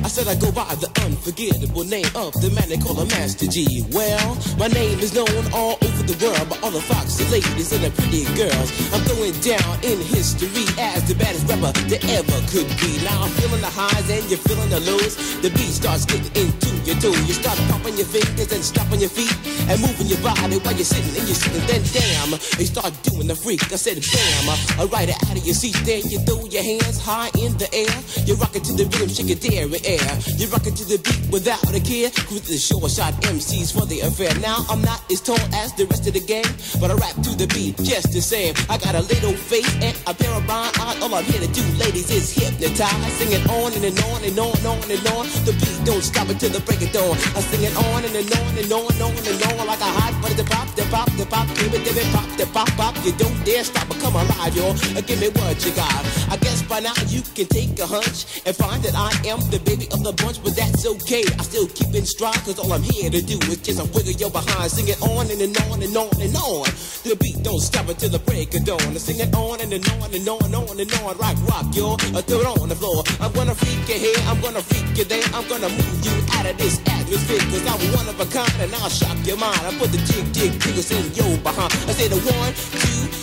I 0.03 0.09
said 0.09 0.27
I 0.27 0.35
go 0.35 0.51
by 0.51 0.67
the 0.83 0.91
unforgettable 1.07 1.85
name 1.85 2.11
of 2.19 2.35
the 2.43 2.51
man 2.51 2.67
they 2.69 2.77
call 2.77 2.99
a 2.99 3.07
Master 3.07 3.47
G. 3.47 3.87
Well, 3.95 4.35
my 4.59 4.67
name 4.67 4.99
is 4.99 5.15
known 5.15 5.31
all 5.55 5.79
over 5.79 6.03
the 6.03 6.19
world 6.19 6.51
by 6.51 6.59
all 6.59 6.75
the 6.75 6.83
foxy 6.83 7.23
ladies 7.31 7.71
and 7.71 7.87
the 7.87 7.91
pretty 7.95 8.27
girls. 8.35 8.69
I'm 8.91 9.03
going 9.07 9.31
down 9.47 9.79
in 9.87 10.03
history 10.03 10.67
as 10.75 11.07
the 11.07 11.15
baddest 11.15 11.47
rapper 11.47 11.71
that 11.71 12.03
ever 12.19 12.39
could 12.51 12.67
be. 12.83 12.99
Now 13.07 13.23
I'm 13.23 13.33
feeling 13.39 13.63
the 13.63 13.71
highs 13.71 14.11
and 14.11 14.27
you're 14.27 14.43
feeling 14.43 14.71
the 14.75 14.83
lows. 14.83 15.15
The 15.39 15.55
beat 15.55 15.71
starts 15.71 16.03
getting 16.05 16.35
into 16.35 16.75
your 16.83 16.99
toe. 16.99 17.15
You 17.31 17.35
start 17.39 17.59
popping 17.71 17.95
your 17.95 18.11
fingers 18.11 18.51
and 18.51 18.63
stomping 18.63 18.99
your 18.99 19.13
feet 19.13 19.35
and 19.71 19.79
moving 19.79 20.11
your 20.11 20.19
body 20.27 20.59
while 20.67 20.75
you're 20.75 20.89
sitting 20.89 21.15
and 21.15 21.27
you're 21.31 21.39
sitting. 21.39 21.63
Then 21.71 21.83
damn, 21.95 22.35
they 22.59 22.67
start 22.67 22.91
doing 23.07 23.31
the 23.31 23.39
freak. 23.39 23.63
I 23.71 23.79
said 23.79 24.03
bam, 24.03 24.47
I 24.83 24.91
ride 24.91 25.15
it 25.15 25.19
out 25.31 25.39
of 25.39 25.47
your 25.47 25.55
seat. 25.55 25.79
Then 25.87 26.11
you 26.11 26.19
throw 26.27 26.43
your 26.51 26.67
hands 26.67 26.99
high 26.99 27.31
in 27.39 27.55
the 27.55 27.71
air. 27.71 27.95
You 28.27 28.35
rock 28.43 28.59
it 28.59 28.67
to 28.67 28.75
the 28.75 28.91
rhythm, 28.91 29.09
shake 29.15 29.31
it 29.31 29.43
dairy 29.73 29.99
air. 29.99 30.19
You 30.37 30.49
rock 30.49 30.67
it 30.67 30.77
to 30.77 30.85
the 30.85 30.99
beat 30.99 31.33
without 31.33 31.63
a 31.73 31.81
care. 31.81 32.11
Cruise 32.29 32.49
the 32.49 32.59
short 32.59 32.91
shot 32.91 33.15
MCs 33.23 33.73
for 33.73 33.87
the 33.87 34.01
affair. 34.01 34.33
Now 34.41 34.65
I'm 34.69 34.83
not 34.83 35.01
as 35.11 35.21
tall 35.21 35.41
as 35.55 35.73
the 35.75 35.87
rest 35.87 36.07
of 36.07 36.15
the 36.15 36.21
gang, 36.21 36.45
but 36.81 36.91
I 36.91 36.95
rap 36.95 37.15
to 37.25 37.33
the 37.37 37.47
beat 37.55 37.77
just 37.79 38.13
the 38.13 38.21
same. 38.21 38.55
I 38.69 38.79
got 38.79 38.95
a 38.95 39.03
little 39.03 39.33
face 39.33 39.69
and 39.81 39.97
a 40.07 40.15
pair 40.15 40.33
of 40.33 40.47
rhyme 40.49 40.73
eyes. 40.81 41.01
All 41.03 41.15
I'm 41.15 41.25
here 41.25 41.41
to 41.41 41.51
do, 41.53 41.63
ladies, 41.79 42.11
is 42.11 42.33
hypnotize. 42.33 43.13
Sing 43.17 43.33
it 43.33 43.45
on 43.49 43.73
and, 43.73 43.85
and 43.85 43.99
on 44.13 44.21
and 44.25 44.39
on 44.39 44.53
and 44.57 44.67
on 44.67 44.91
and 44.91 45.07
on. 45.17 45.25
The 45.47 45.55
beat 45.57 45.79
don't 45.85 46.03
stop 46.03 46.29
until 46.29 46.51
the 46.51 46.61
break 46.61 46.83
of 46.83 46.93
dawn. 46.93 47.17
I 47.37 47.41
sing 47.41 47.65
it 47.65 47.75
on 47.77 48.05
and, 48.05 48.15
and 48.15 48.31
on 48.33 48.53
and 48.59 48.73
on 48.73 48.89
and 48.93 49.03
on 49.03 49.13
and 49.17 49.41
on 49.49 49.67
like 49.67 49.81
a 49.81 49.93
hot 50.01 50.15
butter. 50.21 50.37
The 50.43 50.47
pop, 50.49 50.69
the 50.77 50.85
pop, 50.93 51.09
the 51.17 51.27
pop, 51.27 51.49
give 51.57 51.73
it, 51.73 51.85
give 51.85 51.97
it, 51.97 52.09
pop, 52.13 52.29
the 52.37 52.47
pop, 52.53 52.69
pop. 52.77 52.95
You 53.05 53.13
don't 53.13 53.37
dare 53.45 53.65
stop 53.65 53.89
or 53.91 53.99
come 54.01 54.17
alive, 54.17 54.55
yo. 54.57 54.75
Uh, 54.97 55.01
give 55.01 55.21
me 55.21 55.29
what 55.41 55.57
you 55.65 55.73
got. 55.73 56.03
I 56.31 56.37
guess 56.41 56.63
by 56.63 56.81
now 56.81 56.95
you 57.09 57.23
can 57.35 57.47
take 57.47 57.79
a 57.79 57.87
hunch 57.87 58.43
and 58.47 58.55
find 58.57 58.83
that 58.83 58.95
I 58.95 59.11
am 59.29 59.41
the 59.51 59.62
baby 59.63 59.87
of 59.93 60.03
the 60.03 60.13
bunch, 60.13 60.43
but 60.43 60.55
that's 60.57 60.87
okay. 60.87 61.25
I 61.39 61.43
still 61.43 61.67
keep 61.67 61.95
in 61.95 62.07
stride, 62.07 62.39
cause 62.45 62.59
all 62.59 62.73
I'm 62.73 62.83
here 62.83 63.11
to 63.11 63.23
do 63.23 63.39
is 63.51 63.59
just 63.59 63.81
a 63.81 63.87
wiggle 63.95 64.13
your 64.19 64.31
behind. 64.31 64.71
Sing 64.71 64.89
it 64.89 65.01
on 65.03 65.31
and, 65.31 65.41
and 65.41 65.57
on 65.71 65.83
and 65.83 65.97
on 65.97 66.13
and 66.21 66.37
on. 66.37 66.67
The 67.07 67.17
beat 67.19 67.43
don't 67.43 67.61
stop 67.61 67.89
until 67.89 68.11
the 68.11 68.19
break 68.19 68.55
of 68.55 68.65
dawn. 68.65 68.81
I 68.81 69.01
sing 69.01 69.21
it 69.21 69.35
on 69.35 69.61
and, 69.61 69.73
and 69.73 69.87
on 69.99 70.13
and 70.13 70.29
on 70.29 70.45
and 70.45 70.55
on 70.55 70.77
and 70.79 70.93
on. 71.01 71.17
Rock, 71.19 71.37
rock. 71.49 71.67
I 71.73 72.21
throw 72.21 72.41
it 72.41 72.61
on 72.61 72.69
the 72.69 72.77
floor. 72.77 73.03
I'm 73.21 73.33
gonna 73.33 73.55
freak 73.55 73.89
you 73.89 73.99
here, 73.99 74.21
I'm 74.29 74.41
gonna 74.41 74.63
freak 74.63 74.99
you 74.99 75.05
there. 75.05 75.25
I'm 75.33 75.47
gonna 75.49 75.69
move 75.69 75.99
you 76.05 76.15
out 76.37 76.47
of 76.47 76.59
this 76.59 76.79
atmosphere, 76.87 77.41
cause 77.51 77.65
I'm 77.67 77.81
one 77.97 78.09
of 78.09 78.21
a 78.21 78.27
kind 78.27 78.53
and 78.61 78.75
I'll 78.77 78.91
shock 78.91 79.17
your 79.25 79.37
mind. 79.39 79.61
I 79.65 79.73
put 79.79 79.91
the 79.91 79.99
jig, 80.05 80.33
jig, 80.35 80.61
jiggles 80.61 80.91
in 80.91 81.05
your 81.15 81.39
behind. 81.39 81.73
I 81.89 81.93
say 81.97 82.09
the 82.09 82.21
one, 82.21 82.53
two, 82.53 83.22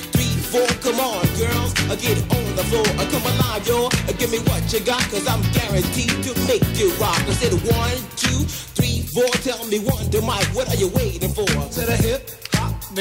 Come 0.50 1.00
on, 1.00 1.22
girls, 1.38 1.74
I 1.92 1.96
get 2.02 2.18
on 2.34 2.56
the 2.56 2.64
floor. 2.66 2.86
I 2.98 3.06
come 3.06 3.22
alive, 3.22 3.68
yo. 3.68 3.86
Uh, 3.86 4.14
give 4.18 4.32
me 4.32 4.40
what 4.50 4.66
you 4.74 4.80
got, 4.80 5.02
cause 5.12 5.28
I'm 5.28 5.44
guaranteed 5.54 6.10
to 6.24 6.34
make 6.48 6.66
you 6.74 6.90
rock. 6.96 7.22
I 7.22 7.34
said 7.38 7.54
one, 7.70 7.98
two, 8.18 8.50
three, 8.74 9.04
four. 9.14 9.30
Tell 9.46 9.64
me 9.68 9.78
one 9.78 10.10
to 10.10 10.22
Mike, 10.22 10.48
what 10.56 10.68
are 10.70 10.76
you 10.76 10.88
waiting 10.88 11.30
for? 11.30 11.46
To 11.46 11.82
the 11.86 11.96
hip, 12.02 12.32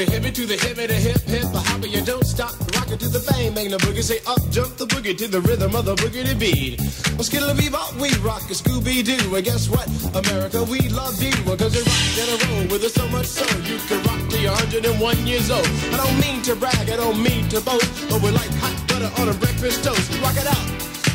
the 0.05 0.11
hippie 0.11 0.33
to 0.33 0.45
the 0.45 0.55
hippie, 0.55 0.87
the 0.87 0.93
hip, 0.93 1.19
hip, 1.27 1.51
the 1.51 1.59
hopper, 1.59 1.87
you 1.87 1.99
don't 2.05 2.23
stop. 2.23 2.55
Rock 2.75 2.87
it 2.91 2.99
to 3.03 3.09
the 3.09 3.19
bang, 3.27 3.53
bang 3.53 3.69
the 3.69 3.77
boogie, 3.83 4.03
say 4.03 4.19
up, 4.27 4.39
jump 4.49 4.77
the 4.77 4.85
boogie 4.87 5.17
to 5.17 5.27
the 5.27 5.41
rhythm 5.41 5.75
of 5.75 5.83
the 5.83 5.95
boogie 5.95 6.23
to 6.23 6.35
beat. 6.35 6.79
Well, 7.19 7.27
skittle 7.27 7.51
bebop, 7.51 7.99
we 7.99 8.07
rock 8.23 8.47
a 8.47 8.55
Scooby 8.55 9.03
Doo. 9.03 9.35
And 9.35 9.43
guess 9.43 9.67
what? 9.67 9.83
America, 10.15 10.63
we 10.63 10.87
love 10.87 11.19
you. 11.19 11.35
Cause 11.43 11.75
you 11.75 11.83
rock 11.83 12.15
and 12.15 12.29
a 12.31 12.37
roll 12.47 12.65
with 12.71 12.87
us 12.87 12.93
so 12.93 13.07
much 13.09 13.27
so 13.27 13.43
you 13.67 13.75
can 13.91 13.99
rock 14.07 14.21
till 14.31 14.39
you're 14.39 14.55
101 14.55 15.27
years 15.27 15.51
old. 15.51 15.67
I 15.91 15.99
don't 15.99 16.15
mean 16.23 16.39
to 16.47 16.55
brag, 16.55 16.87
I 16.87 16.95
don't 16.95 17.19
mean 17.19 17.49
to 17.51 17.59
boast, 17.59 17.91
but 18.07 18.23
we're 18.23 18.31
like 18.31 18.51
hot 18.63 18.75
butter 18.87 19.11
on 19.19 19.27
a 19.27 19.35
breakfast 19.35 19.83
toast. 19.83 20.07
Rock 20.23 20.39
it 20.39 20.47
out, 20.47 20.63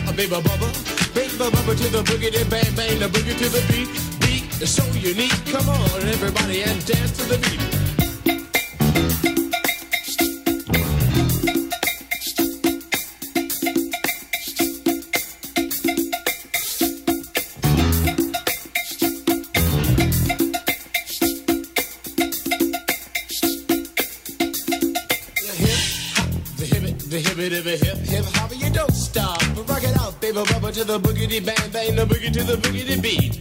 a 0.05 0.13
baby 0.13 0.37
bubba, 0.37 0.69
baby 1.17 1.33
bubba 1.41 1.73
to 1.73 1.89
the 1.89 2.03
boogie, 2.05 2.29
then 2.29 2.49
bang 2.53 2.69
bang 2.77 3.01
the 3.01 3.09
boogie 3.09 3.33
to 3.33 3.49
the 3.49 3.65
beat. 3.73 3.89
Beat 4.21 4.45
is 4.61 4.69
so 4.69 4.85
unique. 4.93 5.33
Come 5.49 5.73
on, 5.73 6.05
everybody, 6.05 6.61
and 6.69 6.77
dance 6.85 7.17
to 7.17 7.25
the 7.25 7.39
beat. 7.41 7.84
Hip, 27.37 27.65
the 27.65 27.71
hip, 27.71 27.81
hip, 27.81 27.99
hip 27.99 28.25
hop, 28.37 28.51
you 28.55 28.71
don't 28.71 28.93
stop. 28.93 29.39
But 29.55 29.69
rock 29.69 29.83
it 29.83 29.97
out, 30.01 30.21
baby, 30.21 30.39
bubba 30.39 30.73
to 30.75 30.85
the 30.85 30.99
boogity 30.99 31.45
bang 31.45 31.71
bang, 31.73 31.97
the 31.97 32.05
boogie 32.07 32.33
to 32.33 32.43
the 32.45 32.57
boogity 32.57 33.01
beat. 33.03 33.39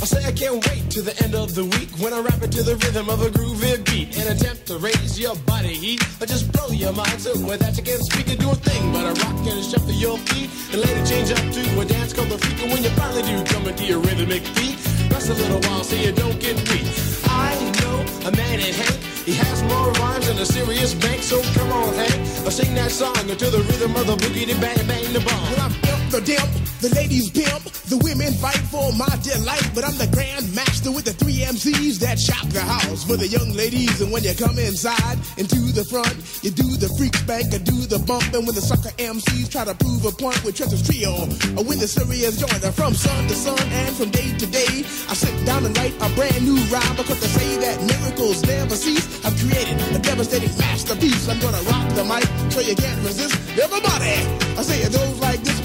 I 0.00 0.06
say 0.06 0.24
I 0.24 0.32
can't 0.32 0.64
wait 0.68 0.90
to 0.92 1.02
the 1.02 1.12
end 1.22 1.34
of 1.34 1.54
the 1.54 1.64
week 1.64 1.90
when 2.00 2.14
I 2.14 2.20
rap 2.20 2.40
it 2.42 2.52
to 2.52 2.62
the 2.62 2.76
rhythm 2.76 3.10
of 3.10 3.20
a 3.20 3.28
groovy 3.28 3.84
beat 3.84 4.16
and 4.16 4.32
attempt 4.32 4.66
to 4.68 4.78
raise 4.78 5.20
your 5.20 5.36
body 5.44 5.74
heat 5.74 6.00
or 6.20 6.26
just 6.26 6.50
blow 6.52 6.68
your 6.68 6.94
mind 6.94 7.20
so 7.20 7.32
with 7.44 7.60
that 7.60 7.76
you 7.76 7.82
can't 7.82 8.00
speak 8.00 8.28
and 8.28 8.40
do 8.40 8.50
a 8.50 8.54
thing 8.54 8.92
but 8.92 9.04
a 9.04 9.12
rock 9.20 9.44
and 9.44 9.62
shuffle 9.62 9.92
your 9.92 10.16
feet 10.32 10.48
and 10.72 10.80
it 10.80 11.04
change 11.04 11.30
up 11.30 11.44
to 11.52 11.80
a 11.80 11.84
dance 11.84 12.14
called 12.14 12.30
the 12.30 12.38
freak 12.38 12.62
and 12.62 12.72
when 12.72 12.82
you 12.82 12.88
finally 12.96 13.22
do 13.28 13.44
come 13.52 13.68
into 13.68 13.84
your 13.84 14.00
rhythmic 14.00 14.42
beat 14.56 14.80
rest 15.12 15.28
a 15.28 15.34
little 15.34 15.60
while 15.68 15.84
so 15.84 15.94
you 15.96 16.12
don't 16.12 16.40
get 16.40 16.56
weak. 16.72 16.88
I 17.28 17.52
know 17.84 18.00
a 18.24 18.32
man 18.32 18.58
in 18.58 18.72
Hank 18.72 19.09
he 19.24 19.34
has 19.34 19.62
more 19.64 19.90
rhymes 19.92 20.26
than 20.26 20.38
a 20.38 20.46
serious 20.46 20.94
bank, 20.94 21.22
so 21.22 21.42
come 21.54 21.70
on, 21.72 21.94
Hank. 21.94 22.12
I 22.46 22.50
sing 22.50 22.74
that 22.74 22.90
song 22.90 23.16
until 23.28 23.50
the 23.50 23.58
rhythm 23.58 23.94
of 23.96 24.06
the 24.06 24.16
boogie, 24.16 24.46
the 24.46 24.58
bang, 24.60 24.86
bang, 24.86 25.12
the 25.12 25.20
bomb. 25.20 25.42
Well, 25.52 25.60
I'm 25.60 25.72
imp, 25.72 26.10
the 26.10 26.20
dimp, 26.20 26.69
the 26.80 26.88
ladies 26.96 27.28
pimp, 27.30 27.62
the 27.92 28.00
women 28.00 28.32
fight 28.40 28.60
for 28.72 28.92
my 28.96 29.08
delight. 29.20 29.68
But 29.74 29.84
I'm 29.84 29.96
the 30.00 30.08
grand 30.08 30.48
master 30.54 30.90
with 30.90 31.04
the 31.04 31.12
three 31.12 31.44
MCs 31.44 32.00
that 32.00 32.18
shop 32.18 32.48
the 32.48 32.60
house 32.60 33.04
for 33.04 33.16
the 33.16 33.28
young 33.28 33.52
ladies. 33.52 34.00
And 34.00 34.10
when 34.10 34.24
you 34.24 34.34
come 34.34 34.58
inside 34.58 35.20
and 35.36 35.48
to 35.48 35.60
the 35.76 35.84
front, 35.84 36.16
you 36.40 36.50
do 36.50 36.64
the 36.80 36.88
freak 36.96 37.14
spank 37.16 37.52
or 37.52 37.60
do 37.60 37.84
the 37.84 38.00
bump. 38.00 38.24
And 38.32 38.48
when 38.48 38.56
the 38.56 38.64
sucker 38.64 38.90
MCs 38.96 39.52
try 39.52 39.64
to 39.64 39.74
prove 39.76 40.08
a 40.08 40.12
point 40.12 40.40
with 40.44 40.56
Treasure's 40.56 40.80
trio, 40.80 41.28
or 41.60 41.62
when 41.68 41.78
the 41.78 41.88
serious 41.88 42.40
joiner 42.40 42.72
from 42.72 42.94
sun 42.94 43.28
to 43.28 43.36
sun 43.36 43.60
and 43.84 43.92
from 43.94 44.08
day 44.10 44.32
to 44.40 44.46
day, 44.48 44.80
I 45.08 45.14
sit 45.14 45.34
down 45.44 45.68
and 45.68 45.76
write 45.76 45.94
a 46.00 46.08
brand 46.16 46.40
new 46.48 46.56
rhyme 46.72 46.96
because 46.96 47.20
they 47.20 47.28
say 47.28 47.50
that 47.60 47.76
miracles 47.84 48.40
never 48.48 48.74
cease. 48.74 49.04
I've 49.24 49.36
created 49.36 49.76
a 49.92 50.00
devastating 50.00 50.56
masterpiece. 50.56 51.28
I'm 51.28 51.40
gonna 51.44 51.60
rock 51.68 51.92
the 51.92 52.04
mic 52.08 52.24
so 52.48 52.60
you 52.64 52.74
can't 52.74 53.04
resist. 53.04 53.36
Everybody, 53.60 54.16
I 54.56 54.62
say 54.64 54.80
this. 54.88 55.19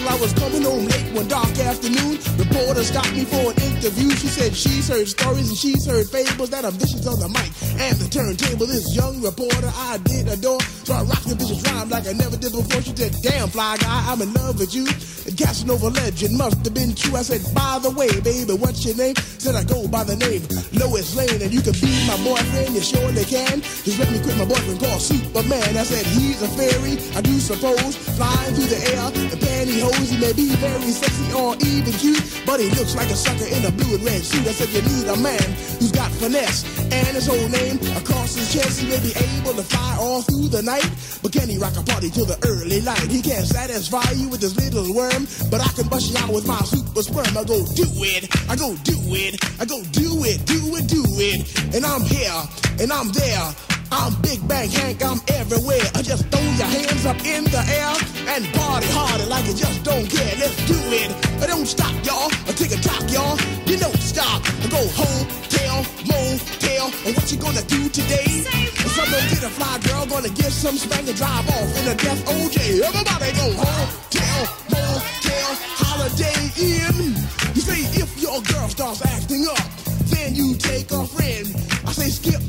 I 0.07 0.15
was 0.21 0.33
coming 0.33 0.63
home 0.63 0.85
late 0.85 1.13
one 1.13 1.27
dark 1.27 1.57
afternoon, 1.57 2.19
reporter 2.37 2.83
stopped 2.83 3.13
me 3.13 3.25
for 3.25 3.51
an 3.51 3.57
interview. 3.61 4.11
She 4.11 4.27
said 4.27 4.55
she's 4.55 4.87
heard 4.87 5.07
stories 5.07 5.49
and 5.49 5.57
she's 5.57 5.85
heard 5.85 6.07
fables 6.07 6.49
that 6.51 6.63
are 6.63 6.71
vicious 6.71 7.07
on 7.07 7.19
the 7.19 7.29
mic 7.29 7.49
and 7.81 7.97
the 7.97 8.07
turntable. 8.09 8.67
This 8.67 8.95
young 8.95 9.21
reporter 9.21 9.71
I 9.73 9.97
did 10.05 10.27
adore, 10.27 10.61
so 10.61 10.93
I 10.93 11.01
rocked 11.03 11.27
the 11.27 11.35
vicious 11.35 11.61
rhyme 11.71 11.89
like 11.89 12.07
I 12.07 12.13
never 12.13 12.37
did 12.37 12.51
before. 12.51 12.81
She 12.81 12.95
said, 12.95 13.15
"Damn 13.23 13.49
fly 13.49 13.77
guy, 13.77 14.05
I'm 14.11 14.21
in 14.21 14.33
love 14.33 14.59
with 14.59 14.75
you." 14.75 14.85
The 15.25 15.33
Casanova 15.33 15.89
legend 15.89 16.37
must 16.37 16.61
have 16.63 16.73
been 16.73 16.93
true. 16.93 17.15
I 17.15 17.23
said, 17.23 17.41
"By 17.55 17.79
the 17.81 17.89
way, 17.89 18.11
baby, 18.21 18.53
what's 18.53 18.85
your 18.85 18.95
name?" 18.95 19.15
Said 19.39 19.55
I 19.55 19.63
go 19.63 19.87
by 19.87 20.03
the 20.03 20.15
name 20.15 20.45
Lois 20.73 21.15
Lane, 21.15 21.41
and 21.41 21.51
you 21.51 21.61
can 21.61 21.73
be 21.81 21.89
my 22.05 22.17
boyfriend. 22.21 22.75
You 22.75 22.81
surely 22.81 23.25
can. 23.25 23.61
Just 23.83 23.97
let 23.97 24.11
me 24.11 24.19
quit 24.19 24.37
my 24.37 24.45
boyfriend 24.45 24.79
called 24.79 25.01
Superman. 25.01 25.77
I 25.77 25.83
said 25.83 26.05
he's 26.05 26.41
a 26.41 26.47
fairy, 26.49 26.99
I 27.15 27.21
do 27.21 27.39
suppose, 27.39 27.95
flying 28.17 28.53
through 28.53 28.69
the 28.69 28.79
air 28.93 29.05
in 29.33 29.39
pantyhose. 29.39 29.94
He 30.03 30.17
may 30.17 30.33
be 30.33 30.49
very 30.55 30.91
sexy 30.91 31.31
or 31.33 31.55
even 31.63 31.93
cute, 31.93 32.21
but 32.45 32.59
he 32.59 32.69
looks 32.71 32.95
like 32.95 33.09
a 33.09 33.15
sucker 33.15 33.47
in 33.47 33.65
a 33.65 33.71
blue 33.71 33.95
and 33.95 34.03
red 34.03 34.21
suit. 34.23 34.47
I 34.47 34.51
said 34.51 34.69
you 34.69 34.81
need 34.83 35.07
a 35.07 35.17
man 35.17 35.43
who's 35.79 35.91
got 35.91 36.11
finesse 36.11 36.63
and 36.91 37.07
his 37.15 37.27
whole 37.27 37.49
name 37.49 37.79
across 37.97 38.35
his 38.35 38.51
chest. 38.53 38.81
He 38.81 38.89
may 38.89 38.99
be 38.99 39.13
able 39.15 39.53
to 39.55 39.63
fly 39.63 39.97
all 39.99 40.21
through 40.21 40.49
the 40.49 40.61
night, 40.61 40.87
but 41.21 41.31
can 41.31 41.49
he 41.49 41.57
rock 41.57 41.75
a 41.77 41.83
party 41.83 42.09
till 42.09 42.25
the 42.25 42.37
early 42.47 42.81
light? 42.81 43.09
He 43.11 43.21
can't 43.21 43.45
satisfy 43.45 44.11
you 44.11 44.29
with 44.29 44.41
his 44.41 44.55
little 44.55 44.93
worm, 44.93 45.27
but 45.49 45.61
I 45.61 45.69
can 45.73 45.87
bust 45.87 46.11
you 46.11 46.17
out 46.19 46.31
with 46.31 46.47
my 46.47 46.59
super 46.61 47.01
sperm. 47.01 47.37
I 47.37 47.43
go 47.43 47.65
do 47.75 47.87
it, 48.03 48.29
I 48.49 48.55
go 48.55 48.75
do 48.83 48.97
it, 49.15 49.39
I 49.59 49.65
go 49.65 49.81
do 49.91 50.23
it, 50.23 50.45
do 50.45 50.59
it, 50.75 50.87
do 50.87 51.03
it, 51.19 51.75
and 51.75 51.85
I'm 51.85 52.01
here 52.01 52.41
and 52.79 52.91
I'm 52.91 53.09
there. 53.11 53.74
I'm 53.91 54.13
Big 54.21 54.45
Bang 54.47 54.69
Hank, 54.69 55.03
I'm 55.03 55.19
everywhere. 55.27 55.86
I 55.93 56.01
just 56.01 56.25
throw 56.29 56.41
your 56.41 56.69
hands 56.69 57.05
up 57.05 57.19
in 57.25 57.43
the 57.45 57.61
air 57.61 57.93
and 58.33 58.43
party 58.53 58.88
harder 58.89 59.25
like 59.25 59.45
you 59.45 59.53
just 59.53 59.83
don't 59.83 60.07
care. 60.09 60.36
Let's 60.39 60.55
do 60.65 60.77
it. 60.91 61.09
I 61.41 61.47
don't 61.47 61.65
stop, 61.65 61.93
y'all. 62.05 62.31
I 62.47 62.51
take 62.53 62.71
a 62.71 62.81
talk, 62.81 63.05
y'all. 63.11 63.38
You 63.65 63.77
don't 63.77 63.97
stop. 63.97 64.41
I 64.63 64.67
go 64.69 64.81
home, 64.97 65.25
tell, 65.49 65.86
motel. 66.07 66.86
And 67.05 67.15
what 67.15 67.31
you 67.31 67.38
gonna 67.38 67.61
do 67.63 67.89
today? 67.89 68.45
If 68.45 68.99
I'm 68.99 69.11
gonna 69.11 69.29
get 69.29 69.43
a 69.43 69.49
fly 69.49 69.77
girl, 69.86 70.05
gonna 70.05 70.29
get 70.29 70.51
some 70.51 70.77
spank 70.77 71.07
and 71.07 71.17
drive 71.17 71.47
off 71.49 71.69
in 71.77 71.88
a 71.88 71.95
death 71.95 72.21
OJ. 72.25 72.81
Everybody 72.81 73.31
go 73.38 73.47
home, 73.53 73.89
tell, 74.09 74.41
motel, 74.71 75.51
holiday 75.77 76.41
in. 76.57 77.13
You 77.53 77.61
say 77.61 77.81
if 78.01 78.09
your 78.21 78.41
girl 78.41 78.67
starts 78.69 79.05
acting 79.05 79.45
up, 79.47 79.67
then 80.09 80.36
you 80.36 80.55
take 80.55 80.91
a 80.91 81.05
friend. 81.05 81.47
I 81.86 81.91
say 81.91 82.09
skip, 82.09 82.41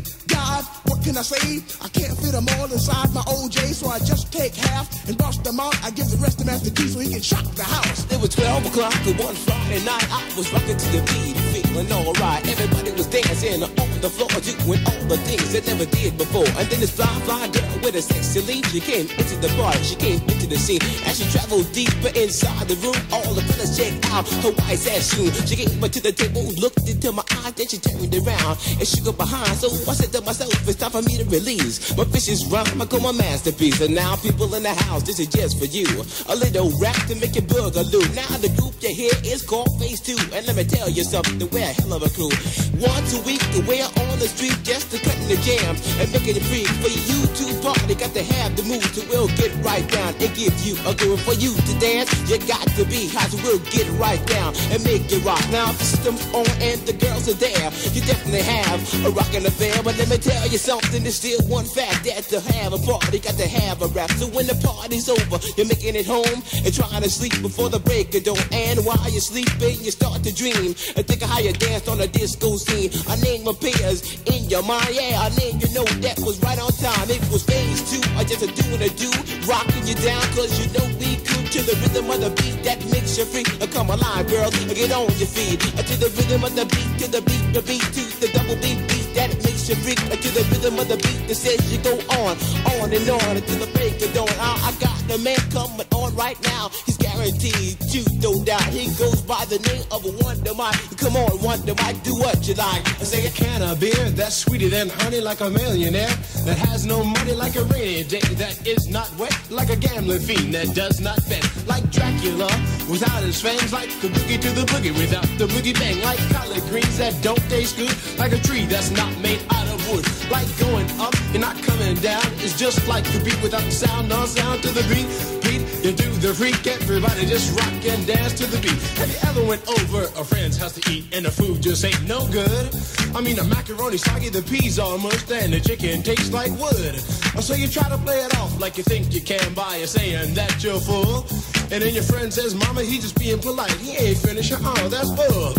dive, 0.46 0.66
what 0.88 1.02
can 1.02 1.16
I 1.16 1.22
say? 1.22 1.62
I 1.82 1.88
can't 1.88 2.16
fit 2.18 2.32
them 2.32 2.46
all 2.58 2.70
inside 2.70 3.12
my 3.12 3.22
OJ, 3.22 3.74
so 3.74 3.88
I 3.88 3.98
just 3.98 4.32
take 4.32 4.54
half 4.54 4.86
and 5.08 5.16
bust 5.18 5.44
them 5.44 5.60
out. 5.60 5.74
I 5.84 5.90
give 5.90 6.08
the 6.10 6.18
rest 6.18 6.38
to 6.40 6.44
Master 6.44 6.70
Gee 6.70 6.88
so 6.88 7.00
he 7.00 7.10
can 7.10 7.22
shock 7.22 7.44
the 7.54 7.64
house. 7.64 8.00
It 8.12 8.20
was 8.20 8.30
12 8.30 8.66
o'clock 8.66 8.94
and 9.06 9.18
one 9.18 9.34
Friday 9.34 9.84
night. 9.84 10.06
I 10.10 10.22
was 10.36 10.52
rocking 10.52 10.76
to 10.76 10.88
the 10.94 11.02
beat, 11.08 11.65
alright. 11.84 12.46
Everybody 12.48 12.92
was 12.92 13.06
dancing 13.06 13.62
on 13.62 14.00
the 14.00 14.08
floor, 14.08 14.28
doing 14.40 14.80
all 14.86 15.04
the 15.08 15.18
things 15.28 15.52
they 15.52 15.60
never 15.60 15.84
did 15.84 16.16
before. 16.16 16.48
And 16.56 16.68
then 16.68 16.80
this 16.80 16.90
fly, 16.90 17.06
fly 17.28 17.48
girl 17.48 17.68
with 17.82 17.96
a 17.96 18.02
sexy 18.02 18.40
lead, 18.40 18.64
she 18.66 18.80
came 18.80 19.08
into 19.10 19.36
the 19.36 19.48
bar, 19.56 19.72
she 19.84 19.96
came 19.96 20.20
into 20.28 20.46
the 20.46 20.56
scene. 20.56 20.80
As 21.04 21.18
she 21.18 21.26
traveled 21.30 21.70
deeper 21.72 22.12
inside 22.16 22.68
the 22.68 22.76
room, 22.80 22.96
all 23.12 23.34
the 23.34 23.42
fellas 23.42 23.76
checked 23.76 24.04
out 24.12 24.28
her 24.42 24.52
white 24.52 24.80
ass 24.88 25.12
shoe. 25.12 25.30
She 25.46 25.56
came 25.56 25.82
up 25.82 25.90
to 25.92 26.00
the 26.00 26.12
table, 26.12 26.42
looked 26.56 26.88
into 26.88 27.12
my 27.12 27.24
eyes, 27.44 27.52
then 27.54 27.68
she 27.68 27.78
turned 27.78 28.14
around 28.14 28.56
and 28.78 28.86
shook 28.86 29.06
her 29.06 29.12
behind. 29.12 29.52
So 29.58 29.68
I 29.68 29.94
said 29.94 30.12
to 30.16 30.20
myself, 30.22 30.52
it's 30.68 30.76
time 30.76 30.90
for 30.90 31.02
me 31.02 31.18
to 31.18 31.24
release 31.28 31.96
my 31.96 32.04
vicious 32.04 32.46
rhyme. 32.46 32.80
I 32.80 32.86
call 32.86 33.00
my 33.00 33.12
masterpiece. 33.12 33.80
And 33.80 33.94
now, 33.94 34.16
people 34.16 34.52
in 34.54 34.62
the 34.62 34.74
house, 34.74 35.02
this 35.02 35.18
is 35.20 35.28
just 35.28 35.58
for 35.58 35.66
you. 35.66 35.86
A 36.28 36.34
little 36.36 36.70
rap 36.80 36.96
to 37.08 37.14
make 37.16 37.34
you 37.34 37.42
boogaloo. 37.42 38.04
Now, 38.14 38.36
the 38.38 38.48
group 38.56 38.74
you 38.80 38.94
hear 38.94 39.12
is 39.24 39.42
called 39.42 39.78
Phase 39.80 40.00
2. 40.00 40.16
And 40.34 40.46
let 40.46 40.56
me 40.56 40.64
tell 40.64 40.88
you 40.88 41.04
something, 41.04 41.38
a 41.66 41.72
hell 41.82 41.92
of 41.94 42.02
a 42.02 42.10
crew. 42.10 42.30
Once 42.78 43.10
a 43.16 43.20
week, 43.26 43.42
we're 43.66 43.82
on 43.82 44.14
the 44.22 44.28
street 44.30 44.54
just 44.62 44.90
to 44.92 44.98
cut 45.02 45.16
in 45.26 45.28
the 45.28 45.40
jam 45.42 45.74
and 45.98 46.06
making 46.12 46.36
it 46.38 46.44
free 46.46 46.64
for 46.78 46.92
you 46.92 47.18
to 47.26 47.44
party. 47.60 47.94
Got 47.94 48.14
to 48.14 48.22
have 48.22 48.54
the 48.54 48.62
mood 48.62 48.86
to 48.94 49.02
we'll 49.10 49.26
get 49.34 49.50
right 49.64 49.86
down 49.90 50.14
and 50.22 50.30
give 50.34 50.54
you 50.62 50.78
a 50.86 50.94
groove 50.94 51.20
for 51.22 51.34
you 51.34 51.50
to 51.54 51.72
dance. 51.82 52.10
You 52.30 52.38
got 52.46 52.62
to 52.78 52.84
be 52.86 53.10
hot, 53.10 53.30
so 53.30 53.38
we'll 53.42 53.64
get 53.74 53.88
right 53.98 54.22
down 54.26 54.54
and 54.70 54.78
make 54.84 55.10
it 55.10 55.24
rock. 55.24 55.42
Now, 55.50 55.72
the 55.72 55.82
system's 55.82 56.22
on 56.30 56.46
and 56.62 56.78
the 56.86 56.94
girls 56.94 57.26
are 57.26 57.38
there, 57.38 57.66
you 57.90 58.00
definitely 58.06 58.46
have 58.46 58.78
a 59.04 59.10
rockin' 59.10 59.46
affair. 59.46 59.74
But 59.82 59.98
let 59.98 60.08
me 60.08 60.18
tell 60.18 60.46
you 60.46 60.58
something, 60.58 61.02
there's 61.02 61.18
still 61.18 61.42
one 61.48 61.64
fact 61.64 62.04
that 62.06 62.22
to 62.30 62.40
have 62.54 62.72
a 62.72 62.78
party, 62.78 63.18
got 63.18 63.34
to 63.42 63.48
have 63.48 63.82
a 63.82 63.88
rap. 63.88 64.10
So 64.12 64.26
when 64.30 64.46
the 64.46 64.58
party's 64.62 65.08
over, 65.08 65.42
you're 65.56 65.66
making 65.66 65.96
it 65.96 66.06
home 66.06 66.38
and 66.62 66.70
trying 66.70 67.02
to 67.02 67.10
sleep 67.10 67.34
before 67.42 67.70
the 67.70 67.80
break 67.80 68.14
of 68.14 68.22
dawn. 68.22 68.38
And 68.52 68.84
while 68.84 69.10
you're 69.10 69.24
sleeping, 69.24 69.82
you 69.82 69.90
start 69.90 70.22
to 70.22 70.32
dream 70.32 70.76
and 70.94 71.02
think 71.02 71.22
of 71.22 71.30
how 71.30 71.40
you 71.40 71.55
danced 71.58 71.88
on 71.88 72.00
a 72.00 72.06
disco 72.06 72.56
scene. 72.56 72.90
I 73.08 73.16
name 73.20 73.46
appears 73.46 74.20
in 74.26 74.48
your 74.48 74.62
mind, 74.62 74.90
yeah, 74.92 75.20
I 75.20 75.28
name 75.36 75.58
you 75.60 75.68
know 75.74 75.84
that 76.04 76.18
was 76.20 76.40
right 76.42 76.58
on 76.58 76.72
time. 76.72 77.08
It 77.10 77.22
was 77.30 77.42
phase 77.42 77.82
two, 77.90 78.02
I 78.16 78.24
just 78.24 78.42
a 78.42 78.48
doing 78.52 78.82
a 78.82 78.90
do, 78.90 79.10
rocking 79.46 79.86
you 79.86 79.94
down, 79.96 80.22
cause 80.36 80.52
you 80.60 80.66
know 80.76 80.86
we 80.98 81.16
could 81.22 81.46
to 81.52 81.62
the 81.62 81.76
rhythm 81.82 82.10
of 82.10 82.20
the 82.20 82.30
beat 82.42 82.62
that 82.64 82.78
makes 82.90 83.16
you 83.18 83.24
free. 83.24 83.44
Uh, 83.60 83.66
Come 83.66 83.90
alive, 83.90 84.28
girls, 84.28 84.54
get 84.72 84.92
on 84.92 85.08
your 85.20 85.28
feet. 85.28 85.60
To 85.60 85.94
the 85.96 86.10
rhythm 86.16 86.44
of 86.44 86.54
the 86.56 86.64
beat, 86.66 86.92
to 87.00 87.10
the 87.10 87.22
beat, 87.22 87.46
the 87.52 87.62
beat, 87.62 87.82
to 87.82 88.02
the 88.20 88.28
double 88.32 88.56
beat, 88.56 88.80
beat 88.88 89.05
that 89.16 89.34
makes 89.42 89.68
you 89.68 89.74
freak. 89.76 89.96
To 89.96 90.28
the 90.32 90.44
rhythm 90.50 90.78
of 90.78 90.88
the 90.88 90.96
beat 90.96 91.28
that 91.28 91.34
says 91.34 91.60
you 91.72 91.78
go 91.82 91.92
on, 92.22 92.36
on 92.80 92.92
and 92.92 93.08
on 93.08 93.36
until 93.36 93.58
the 93.58 93.70
break 93.74 94.00
of 94.00 94.12
dawn. 94.14 94.28
I, 94.40 94.56
I 94.68 94.72
got 94.80 94.96
the 95.08 95.18
man 95.18 95.36
coming 95.50 95.86
on 95.92 96.14
right 96.16 96.38
now. 96.44 96.70
He's 96.86 96.96
guaranteed 96.96 97.80
to 97.92 98.00
no 98.20 98.42
doubt. 98.44 98.64
He 98.72 98.86
goes 98.96 99.20
by 99.22 99.44
the 99.46 99.58
name 99.68 99.84
of 99.90 100.04
a 100.04 100.12
Wonder 100.24 100.54
Mike. 100.54 100.78
Come 100.96 101.16
on, 101.16 101.42
Wonder 101.42 101.74
Mike, 101.82 102.02
do 102.02 102.14
what 102.14 102.46
you 102.46 102.54
like. 102.54 102.86
I 103.00 103.04
say 103.04 103.26
a 103.26 103.30
can 103.30 103.62
of 103.62 103.80
beer 103.80 104.10
that's 104.16 104.36
sweeter 104.36 104.68
than 104.68 104.88
honey, 104.88 105.20
like 105.20 105.40
a 105.40 105.50
millionaire 105.50 106.14
that 106.44 106.58
has 106.70 106.86
no 106.86 107.04
money, 107.04 107.32
like 107.32 107.56
a 107.56 107.64
rainy 107.64 108.04
day 108.04 108.24
that 108.40 108.66
is 108.66 108.88
not 108.88 109.10
wet, 109.18 109.36
like 109.50 109.70
a 109.70 109.76
gambling 109.76 110.20
fiend 110.20 110.54
that 110.54 110.74
does 110.74 111.00
not 111.00 111.18
bet, 111.28 111.44
like 111.66 111.84
Dracula 111.90 112.48
without 112.88 113.22
his 113.22 113.40
fangs, 113.40 113.72
like 113.72 113.90
the 114.00 114.08
boogie 114.08 114.40
to 114.40 114.50
the 114.50 114.64
boogie 114.72 114.94
without 114.96 115.26
the 115.38 115.46
boogie 115.46 115.74
bang, 115.74 116.00
like 116.02 116.18
collard 116.30 116.62
greens 116.70 116.98
that 116.98 117.14
don't 117.22 117.42
taste 117.48 117.76
good, 117.76 117.94
like 118.18 118.32
a 118.32 118.38
tree 118.38 118.64
that's 118.66 118.90
not 118.90 119.10
made 119.20 119.40
out 119.50 119.66
of 119.68 119.78
wood, 119.90 120.04
like 120.30 120.46
going 120.58 120.88
up 121.00 121.14
and 121.32 121.40
not 121.40 121.56
coming 121.62 121.94
down. 121.96 122.24
It's 122.38 122.58
just 122.58 122.86
like 122.88 123.04
the 123.12 123.22
beat 123.24 123.40
without 123.42 123.62
the 123.62 123.70
sound, 123.70 124.08
no 124.08 124.26
sound 124.26 124.62
to 124.62 124.70
the 124.72 124.82
beat. 124.92 125.06
Beat, 125.42 125.62
you 125.84 125.92
do 125.92 126.10
the 126.18 126.34
freak, 126.34 126.66
everybody 126.66 127.26
just 127.26 127.58
rock 127.58 127.84
and 127.86 128.06
dance 128.06 128.34
to 128.34 128.46
the 128.46 128.58
beat. 128.58 128.80
Have 128.98 129.10
you 129.10 129.18
ever 129.28 129.44
went 129.44 129.62
over 129.68 130.04
a 130.20 130.24
friend's 130.24 130.56
house 130.56 130.74
to 130.74 130.92
eat 130.92 131.04
and 131.12 131.24
the 131.26 131.30
food 131.30 131.62
just 131.62 131.84
ain't 131.84 132.06
no 132.06 132.26
good? 132.28 132.74
I 133.14 133.20
mean, 133.20 133.36
the 133.36 133.44
macaroni 133.44 133.96
soggy, 133.96 134.28
the 134.28 134.42
peas 134.42 134.78
mushed, 134.78 135.30
and 135.30 135.52
the 135.52 135.60
chicken 135.60 136.02
tastes 136.02 136.32
like 136.32 136.50
wood. 136.52 136.94
Oh, 137.36 137.40
so 137.40 137.54
you 137.54 137.68
try 137.68 137.88
to 137.88 137.98
play 137.98 138.18
it 138.18 138.36
off 138.38 138.60
like 138.60 138.76
you 138.76 138.82
think 138.82 139.12
you 139.14 139.20
can 139.20 139.54
by 139.54 139.84
saying 139.84 140.34
that 140.34 140.62
you're 140.62 140.80
full. 140.80 141.26
And 141.72 141.82
then 141.82 141.94
your 141.94 142.04
friend 142.04 142.32
says, 142.32 142.54
Mama, 142.54 142.82
he 142.82 142.98
just 142.98 143.18
being 143.18 143.40
polite. 143.40 143.72
He 143.72 143.96
ain't 143.96 144.18
finished. 144.18 144.52
Oh, 144.54 144.62
uh, 144.64 144.88
that's 144.88 145.10
bull. 145.10 145.52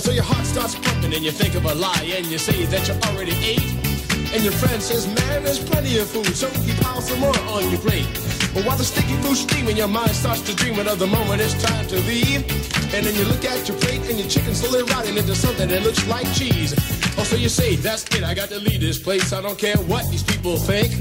So 0.00 0.10
your 0.10 0.24
heart 0.24 0.44
starts 0.44 0.74
pumping 0.74 1.14
and 1.14 1.22
you 1.22 1.30
think 1.30 1.54
of 1.54 1.64
a 1.64 1.74
lie 1.74 2.12
and 2.16 2.26
you 2.26 2.38
say 2.38 2.64
that 2.64 2.88
you 2.88 2.94
already 3.08 3.36
ate. 3.44 3.72
And 4.34 4.42
your 4.42 4.52
friend 4.54 4.82
says, 4.82 5.06
man, 5.06 5.44
there's 5.44 5.62
plenty 5.62 5.98
of 5.98 6.08
food, 6.08 6.34
so 6.34 6.48
he 6.64 6.72
piles 6.82 7.06
some 7.06 7.20
more 7.20 7.38
on 7.50 7.70
your 7.70 7.78
plate. 7.80 8.08
But 8.54 8.64
while 8.64 8.76
the 8.76 8.84
sticky 8.84 9.14
food's 9.22 9.40
steaming, 9.40 9.76
your 9.76 9.88
mind 9.88 10.12
starts 10.12 10.40
to 10.42 10.56
dream 10.56 10.78
of 10.78 10.98
the 10.98 11.06
moment 11.06 11.42
it's 11.42 11.54
time 11.62 11.86
to 11.88 11.96
leave. 12.00 12.42
And 12.94 13.06
then 13.06 13.14
you 13.14 13.24
look 13.24 13.44
at 13.44 13.68
your 13.68 13.78
plate 13.78 14.00
and 14.08 14.18
your 14.18 14.28
chicken's 14.28 14.60
slowly 14.60 14.82
rotting 14.90 15.16
into 15.16 15.34
something 15.34 15.68
that 15.68 15.82
looks 15.82 16.06
like 16.08 16.26
cheese. 16.34 16.72
Oh, 17.18 17.24
so 17.24 17.36
you 17.36 17.48
say, 17.48 17.76
that's 17.76 18.04
it, 18.16 18.24
I 18.24 18.34
got 18.34 18.48
to 18.48 18.58
leave 18.58 18.80
this 18.80 18.98
place. 18.98 19.32
I 19.32 19.42
don't 19.42 19.58
care 19.58 19.76
what 19.76 20.10
these 20.10 20.22
people 20.22 20.56
think. 20.56 20.92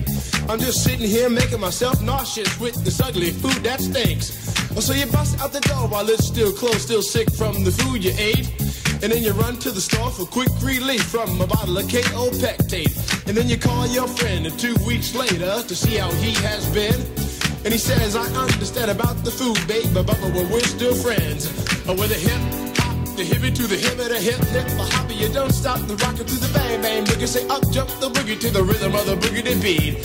I'm 0.49 0.59
just 0.59 0.84
sitting 0.84 1.07
here 1.07 1.30
making 1.30 1.59
myself 1.59 2.01
nauseous 2.01 2.59
with 2.59 2.76
this 2.84 2.99
ugly 2.99 3.32
food 3.32 3.64
that 3.64 3.80
stinks. 3.80 4.51
Oh, 4.76 4.80
so 4.80 4.93
you 4.93 5.05
bust 5.07 5.39
out 5.39 5.53
the 5.53 5.62
door 5.62 5.88
while 5.88 6.07
it's 6.09 6.26
still 6.26 6.51
closed, 6.51 6.82
still 6.82 7.01
sick 7.01 7.32
from 7.34 7.64
the 7.64 7.72
food 7.72 8.03
you 8.03 8.14
ate. 8.18 8.49
And 9.03 9.12
then 9.12 9.24
you 9.24 9.32
run 9.32 9.57
to 9.59 9.72
the 9.72 9.82
store 9.82 10.12
for 10.12 10.26
quick 10.26 10.49
relief 10.62 11.03
from 11.03 11.41
a 11.41 11.47
bottle 11.47 11.78
of 11.78 11.86
Kaopectate. 11.86 13.28
And 13.28 13.36
then 13.36 13.49
you 13.49 13.57
call 13.57 13.88
your 13.88 14.07
friend 14.07 14.45
and 14.45 14.59
two 14.59 14.76
weeks 14.86 15.16
later 15.16 15.64
to 15.64 15.76
see 15.76 15.95
how 15.97 16.12
he 16.12 16.34
has 16.43 16.68
been. 16.74 16.99
And 17.64 17.74
he 17.74 17.80
says, 17.80 18.16
I 18.16 18.26
understand 18.36 18.91
about 18.91 19.24
the 19.24 19.32
food, 19.32 19.57
babe, 19.68 19.93
but, 19.93 20.05
but 20.05 20.20
but 20.22 20.34
we're 20.34 20.62
still 20.62 20.95
friends. 20.95 21.47
Oh, 21.88 21.93
with 21.93 22.12
a 22.12 22.16
hip 22.16 22.70
the 23.24 23.36
hippie 23.36 23.53
to 23.55 23.67
the 23.67 23.76
hip 23.76 23.99
of 23.99 24.09
the 24.09 24.17
hip 24.17 24.39
hip, 24.49 24.65
the 24.65 24.84
hoppy, 24.84 25.13
you 25.13 25.30
don't 25.30 25.51
stop 25.51 25.80
the 25.82 25.95
rocket 25.97 26.28
to 26.28 26.36
the 26.39 26.51
bang 26.53 26.82
bang 26.82 27.03
boogie. 27.05 27.28
Say 27.28 27.47
up 27.49 27.61
jump 27.72 27.89
the 27.99 28.09
boogie 28.09 28.39
to 28.39 28.49
the 28.49 28.63
rhythm 28.63 28.95
of 28.95 29.05
the 29.05 29.15
boogie 29.15 29.61
beat. 29.61 29.97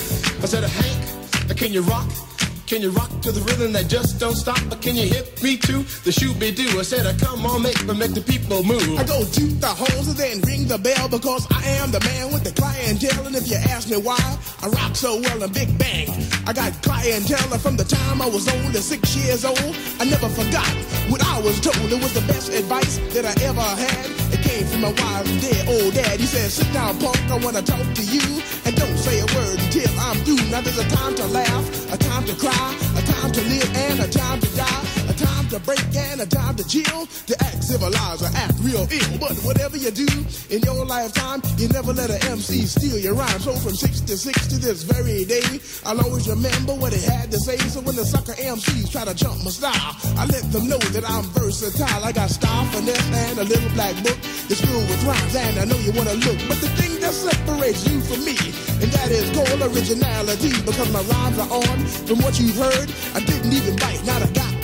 I 0.42 0.46
said, 0.46 0.64
Hank, 0.64 1.56
can 1.56 1.72
you 1.72 1.82
rock? 1.82 2.25
Can 2.66 2.82
you 2.82 2.90
rock 2.90 3.08
to 3.22 3.30
the 3.30 3.40
rhythm 3.42 3.72
that 3.74 3.86
just 3.86 4.18
don't 4.18 4.34
stop? 4.34 4.58
But 4.68 4.82
can 4.82 4.96
you 4.96 5.06
hit 5.06 5.40
me 5.40 5.56
too? 5.56 5.86
The 6.02 6.10
shoe 6.10 6.34
be 6.34 6.50
do. 6.50 6.66
I 6.80 6.82
said, 6.82 7.06
I 7.06 7.14
come 7.14 7.46
on, 7.46 7.62
make 7.62 7.78
me 7.86 7.94
make 7.94 8.10
the 8.12 8.20
people 8.20 8.64
move. 8.64 8.98
I 8.98 9.04
go 9.06 9.22
toot 9.22 9.60
the 9.60 9.70
holes 9.70 10.08
and 10.10 10.18
then 10.18 10.40
ring 10.42 10.66
the 10.66 10.76
bell 10.76 11.08
because 11.08 11.46
I 11.54 11.62
am 11.78 11.92
the 11.92 12.02
man 12.02 12.34
with 12.34 12.42
the 12.42 12.50
clientele. 12.50 13.24
And 13.24 13.36
if 13.36 13.46
you 13.46 13.54
ask 13.70 13.88
me 13.88 13.98
why 14.02 14.18
I 14.62 14.66
rock 14.66 14.96
so 14.96 15.20
well 15.22 15.44
in 15.44 15.52
Big 15.52 15.78
Bank, 15.78 16.10
I 16.42 16.52
got 16.52 16.74
clientele 16.82 17.54
from 17.62 17.76
the 17.76 17.84
time 17.84 18.20
I 18.20 18.26
was 18.26 18.50
only 18.50 18.82
six 18.82 19.14
years 19.14 19.44
old. 19.44 19.72
I 20.02 20.04
never 20.10 20.26
forgot 20.28 20.66
what 21.06 21.22
I 21.22 21.38
was 21.46 21.60
told. 21.62 21.86
It 21.86 22.02
was 22.02 22.14
the 22.18 22.26
best 22.26 22.50
advice 22.50 22.98
that 23.14 23.22
I 23.22 23.34
ever 23.46 23.62
had. 23.62 24.10
It 24.34 24.42
came 24.42 24.66
from 24.66 24.80
my 24.82 24.90
wife's 24.90 25.30
dead 25.38 25.70
old 25.70 25.94
dad. 25.94 26.18
He 26.18 26.26
said, 26.26 26.50
sit 26.50 26.66
down, 26.74 26.98
punk, 26.98 27.30
I 27.30 27.38
wanna 27.38 27.62
talk 27.62 27.86
to 27.94 28.02
you. 28.02 28.42
And 28.66 28.74
don't 28.74 28.98
say 28.98 29.22
a 29.22 29.26
word 29.38 29.62
until 29.62 29.86
I'm 30.06 30.18
through. 30.18 30.36
Now 30.50 30.60
there's 30.60 30.78
a 30.78 30.88
time 30.88 31.16
to 31.16 31.26
laugh, 31.26 31.92
a 31.92 31.96
time 31.96 32.24
to 32.26 32.34
cry, 32.36 32.78
a 32.96 33.02
time 33.02 33.32
to 33.32 33.42
live 33.42 33.76
and 33.76 33.98
a 33.98 34.08
time 34.08 34.38
to 34.38 34.48
die, 34.54 35.05
time 35.16 35.48
to 35.48 35.58
break 35.60 35.80
and 35.96 36.20
a 36.20 36.26
time 36.26 36.56
to 36.56 36.64
chill, 36.68 37.06
to 37.26 37.34
act 37.44 37.64
civilized 37.64 38.22
or 38.22 38.30
act 38.36 38.54
real 38.60 38.86
ill. 38.90 39.18
But 39.18 39.36
whatever 39.42 39.76
you 39.76 39.90
do 39.90 40.06
in 40.50 40.60
your 40.62 40.84
lifetime, 40.84 41.42
you 41.56 41.68
never 41.68 41.92
let 41.92 42.10
an 42.10 42.20
MC 42.30 42.66
steal 42.66 42.98
your 42.98 43.14
rhyme. 43.14 43.40
So 43.40 43.52
from 43.56 43.74
66 43.74 44.46
to 44.48 44.56
this 44.58 44.82
very 44.82 45.24
day, 45.24 45.60
I'll 45.84 46.00
always 46.00 46.28
remember 46.28 46.74
what 46.74 46.92
he 46.92 47.02
had 47.02 47.30
to 47.32 47.38
say. 47.38 47.56
So 47.72 47.80
when 47.80 47.96
the 47.96 48.04
sucker 48.04 48.32
MCs 48.32 48.90
try 48.92 49.04
to 49.04 49.14
jump 49.14 49.42
my 49.44 49.50
style, 49.50 49.96
I 50.16 50.26
let 50.26 50.44
them 50.52 50.68
know 50.68 50.78
that 50.78 51.04
I'm 51.08 51.24
versatile. 51.32 52.04
I 52.04 52.12
got 52.12 52.30
style, 52.30 52.64
finesse, 52.72 53.10
and 53.30 53.38
a 53.38 53.44
little 53.44 53.70
black 53.70 53.96
book. 54.02 54.18
It's 54.48 54.60
filled 54.60 54.88
with 54.88 55.02
rhymes, 55.04 55.34
and 55.34 55.58
I 55.58 55.64
know 55.64 55.78
you 55.78 55.92
wanna 55.92 56.14
look. 56.14 56.38
But 56.48 56.60
the 56.60 56.70
thing 56.76 57.00
that 57.00 57.12
separates 57.12 57.88
you 57.88 58.00
from 58.00 58.24
me, 58.24 58.36
and 58.82 58.90
that 58.92 59.10
is 59.10 59.30
gold 59.30 59.62
originality, 59.72 60.52
because 60.62 60.90
my 60.92 61.02
rhymes 61.02 61.38
are 61.38 61.50
on 61.50 61.78
from 62.06 62.18
what 62.20 62.38
you've 62.38 62.56
heard. 62.56 62.88
I 63.14 63.20
didn't 63.20 63.52
even 63.52 63.76
bite, 63.76 64.04
not 64.04 64.22
a 64.22 64.32
got 64.32 64.55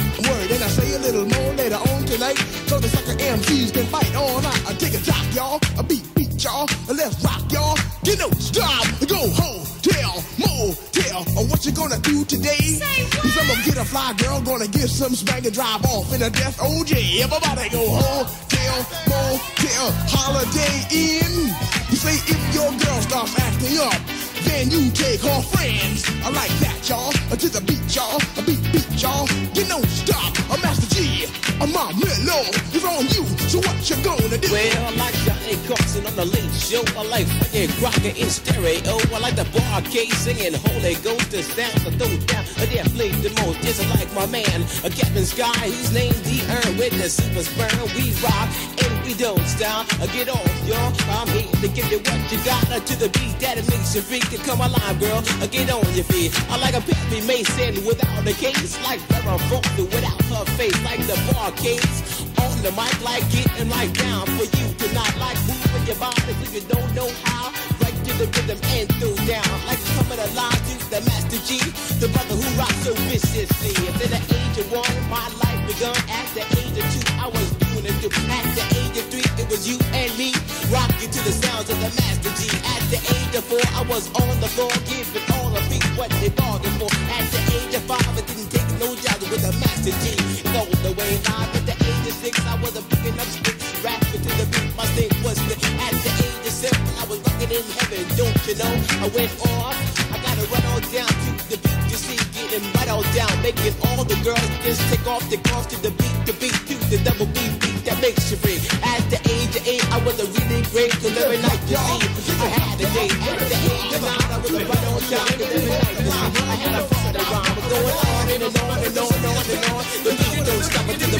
tonight, 2.22 2.38
so 2.68 2.78
the 2.78 2.88
sucker 2.88 3.18
MCs 3.18 3.72
can 3.74 3.86
fight 3.86 4.14
all 4.14 4.40
night. 4.42 4.62
I 4.68 4.74
take 4.74 4.94
a 4.94 5.02
drop, 5.02 5.26
y'all, 5.34 5.58
a 5.78 5.82
beat, 5.82 6.06
beat, 6.14 6.42
y'all, 6.42 6.68
and 6.88 6.96
let's 6.96 7.22
rock, 7.24 7.42
y'all. 7.50 7.76
Get 8.04 8.18
no 8.18 8.30
stop, 8.38 8.86
go 9.08 9.18
home, 9.34 9.66
tell, 9.82 10.22
motel, 10.38 11.22
or 11.36 11.44
what 11.50 11.66
you 11.66 11.72
gonna 11.72 11.98
do 11.98 12.24
today? 12.24 12.78
Say 12.78 13.02
what? 13.04 13.22
Cause 13.22 13.38
I'm 13.38 13.48
gonna 13.48 13.64
get 13.64 13.76
a 13.76 13.84
fly 13.84 14.14
girl, 14.18 14.40
gonna 14.40 14.68
get 14.68 14.88
some 14.88 15.14
spank 15.14 15.46
and 15.46 15.54
drive 15.54 15.84
off 15.86 16.14
in 16.14 16.22
a 16.22 16.30
death 16.30 16.58
oh, 16.60 16.82
OJ. 16.82 17.22
Everybody 17.22 17.68
go 17.70 17.82
home, 17.90 18.26
tell, 18.48 18.78
motel, 19.10 19.86
Holiday 20.06 20.74
Inn. 20.94 21.50
You 21.90 21.96
say 21.98 22.14
if 22.30 22.54
your 22.54 22.70
girl 22.70 23.00
starts 23.02 23.34
acting 23.38 23.78
up, 23.78 23.98
then 24.46 24.70
you 24.70 24.90
take 24.92 25.20
her 25.20 25.42
friends. 25.50 26.06
I 26.22 26.30
like 26.30 26.54
that, 26.62 26.88
y'all. 26.88 27.10
Uh, 27.30 27.36
to 27.36 27.48
the 27.48 27.60
beat, 27.62 27.82
y'all. 27.94 28.20
A 28.38 28.42
beat, 28.42 28.62
beat, 28.72 28.86
y'all. 29.02 29.26
You 29.54 29.66
know, 29.66 29.82
stop. 29.82 30.34
A 30.50 30.60
Master 30.62 30.88
G. 30.94 31.51
my 31.66 31.92
mellow 31.92 32.42
is 32.74 32.84
on 32.84 33.06
you. 33.14 33.24
So 33.48 33.58
what 33.58 33.78
you 33.88 33.96
gonna 34.02 34.38
do? 34.38 34.50
Well, 34.50 34.86
I 34.86 34.90
like 34.96 35.14
Johnny 35.26 35.56
Carson 35.68 36.06
on 36.06 36.16
the 36.16 36.24
late 36.24 36.54
show. 36.54 36.82
I 36.98 37.04
like 37.06 37.26
Frankie 37.26 37.68
Crocker 37.78 38.14
in 38.16 38.30
stereo. 38.30 38.98
I 39.14 39.18
like 39.18 39.36
the 39.36 39.46
Bar-Kays 39.52 40.16
singing 40.16 40.54
Holy 40.54 40.94
Ghost. 41.04 41.30
The 41.30 41.42
sound 41.42 41.86
of 41.86 41.98
those 41.98 42.24
down. 42.24 42.44
I 42.58 42.66
dare 42.66 42.84
the 42.84 43.30
most. 43.42 43.60
Just 43.62 43.84
like 43.90 44.12
my 44.14 44.26
man, 44.26 44.62
a 44.84 44.90
Captain 44.90 45.24
Sky, 45.24 45.52
whose 45.66 45.92
name's 45.92 46.20
the 46.22 46.40
Earn 46.50 46.76
with 46.76 46.92
the 47.00 47.08
super 47.08 47.42
sperm. 47.42 47.86
We 47.94 48.12
rock 48.24 48.48
and 48.82 49.04
we 49.04 49.14
don't 49.14 49.44
stop. 49.46 49.86
Uh, 50.00 50.06
Get 50.12 50.28
off, 50.28 50.46
y'all. 50.66 50.92
I'm 51.08 51.28
here 51.28 51.48
to 51.62 51.68
give 51.68 51.90
you 51.90 51.98
what 51.98 52.20
you 52.32 52.38
got 52.44 52.64
uh, 52.70 52.80
to 52.80 52.94
the 52.98 53.08
beat 53.16 53.38
that 53.40 53.58
it 53.58 53.68
makes 53.68 53.94
you 53.94 54.02
freak. 54.02 54.24
Come 54.44 54.60
alive, 54.60 54.98
girl. 54.98 55.22
Uh, 55.40 55.46
Get 55.46 55.70
on 55.70 55.84
your 55.94 56.04
feet. 56.04 56.32
I 56.50 56.56
like 56.58 56.74
a 56.74 56.80
Perry 56.80 57.20
Mason 57.26 57.84
without 57.84 58.26
a 58.26 58.32
case. 58.34 58.76
Like 58.84 59.00
Farrah 59.12 59.40
Fawcett 59.48 59.88
without 59.92 60.20
her 60.32 60.44
face. 60.56 60.76
Like 60.84 61.00
the 61.06 61.16
barcades 61.52 62.22
on 62.40 62.62
the 62.62 62.70
mic. 62.72 62.92
Like 63.02 63.24
getting 63.30 63.68
like 63.68 63.92
down 63.92 64.26
for 64.26 64.44
you 64.44 64.66
to 64.72 64.94
not 64.94 65.12
like 65.18 65.38
moving 65.46 65.86
your 65.86 65.96
body 65.96 66.32
so 66.32 66.52
you 66.52 66.60
don't 66.68 66.94
know 66.94 67.08
how. 67.24 67.52
Right 67.80 67.96
to 68.04 68.12
the 68.18 68.26
rhythm 68.26 68.58
and 68.76 68.88
through 68.96 69.16
down. 69.26 69.52
Like 69.66 69.80
coming 69.96 70.18
alive 70.18 70.60
to 70.68 70.74
the 70.90 71.00
Master 71.02 71.40
Gee. 71.46 71.62
The 72.00 72.08
brother 72.08 72.34
who 72.34 72.48
rocks 72.58 72.82
so 72.84 72.94
viciously. 73.08 73.74
At 73.88 73.98
the 73.98 74.16
age 74.16 74.58
of 74.58 74.72
one, 74.72 74.96
my 75.10 75.26
life 75.42 75.60
begun. 75.66 75.96
At 76.08 76.28
the 76.34 76.44
age 76.60 76.76
of 76.78 76.86
two, 76.92 77.04
I 77.20 77.28
was 77.28 77.50
doing 77.58 77.86
it. 77.86 77.96
too. 78.00 78.12
At 78.30 78.46
the 78.56 78.64
age 78.78 78.96
of 78.98 79.06
three, 79.10 79.26
it 79.40 79.46
was 79.50 79.66
you 79.68 79.78
and 79.92 80.10
me. 80.16 80.32
Rocking 80.70 81.10
to 81.10 81.20
the 81.24 81.32
sounds 81.32 81.68
of 81.70 81.78
the 81.80 81.90
Master 82.00 82.32
Gee. 82.38 82.54
At 82.74 82.82
the 82.90 83.00
age 83.00 83.34
of 83.36 83.44
four, 83.44 83.64
I 83.76 83.82
was 83.88 84.08
on 84.14 84.34
the 84.40 84.48
floor. 84.48 84.72
Giving 84.88 85.26
all 85.36 85.50
the 85.50 85.62
beat 85.68 85.84
what 85.98 86.10
they 86.22 86.30
bargained 86.30 86.76
for. 86.80 86.90
At 87.12 87.26
the 87.34 87.40
age 87.58 87.74
of 87.74 87.82
five, 87.82 88.06
I 88.08 88.22
didn't 88.22 88.50
take 88.50 88.61
no 88.82 88.94
jobs 88.98 89.22
with 89.30 89.42
the 89.46 89.52
Master 89.62 89.94
Gee. 90.02 90.18
All 90.58 90.66
the 90.82 90.92
way 90.98 91.14
live. 91.30 91.54
At 91.54 91.64
the 91.70 91.76
age 91.86 92.04
of 92.10 92.16
six, 92.18 92.34
I 92.50 92.58
was 92.58 92.74
a 92.74 92.82
picking 92.90 93.14
up 93.14 93.30
sticks. 93.30 93.62
Rapping 93.84 94.22
to 94.26 94.30
the 94.42 94.46
beat, 94.50 94.74
my 94.74 94.86
thing 94.98 95.12
was 95.22 95.38
the. 95.46 95.54
At 95.86 95.94
the 96.02 96.10
age 96.26 96.46
of 96.50 96.54
seven, 96.62 96.82
I 96.98 97.04
was 97.06 97.18
rocking 97.22 97.52
in 97.54 97.64
heaven. 97.78 98.02
Don't 98.18 98.38
you 98.42 98.54
know? 98.58 98.74
I 99.04 99.08
went 99.14 99.32
off. 99.54 99.78
I 100.10 100.16
gotta 100.26 100.44
run 100.50 100.64
all 100.74 100.82
down 100.90 101.06
to 101.06 101.30
the 101.50 101.58
beat. 101.62 101.78
You 101.90 101.98
see, 102.06 102.18
getting 102.34 102.66
right 102.74 102.90
all 102.90 103.06
down, 103.14 103.30
making 103.46 103.74
all 103.86 104.02
the 104.02 104.18
girls 104.26 104.48
just 104.66 104.82
take 104.90 105.06
off 105.06 105.22
the 105.30 105.38
girls 105.46 105.66
to 105.70 105.76
the 105.78 105.92
beat, 105.94 106.16
the 106.26 106.34
beat 106.42 106.58
to 106.66 106.74
the 106.90 106.98
double 107.06 107.30
beat 107.30 107.54
beat 107.62 107.84
that 107.86 107.98
makes 108.02 108.30
you 108.30 108.36
free. 108.36 108.58
At 108.82 109.02
the 109.14 109.20
age 109.30 109.54
of 109.54 109.62
eight, 109.66 109.86
I 109.94 109.98
was 110.02 110.18
a 110.18 110.26
really 110.26 110.62
great, 110.74 110.90
cause 110.98 111.14
every 111.22 111.38
night 111.38 111.62
you 111.70 111.78
see, 111.78 112.34
I 112.42 112.50
had 112.50 112.71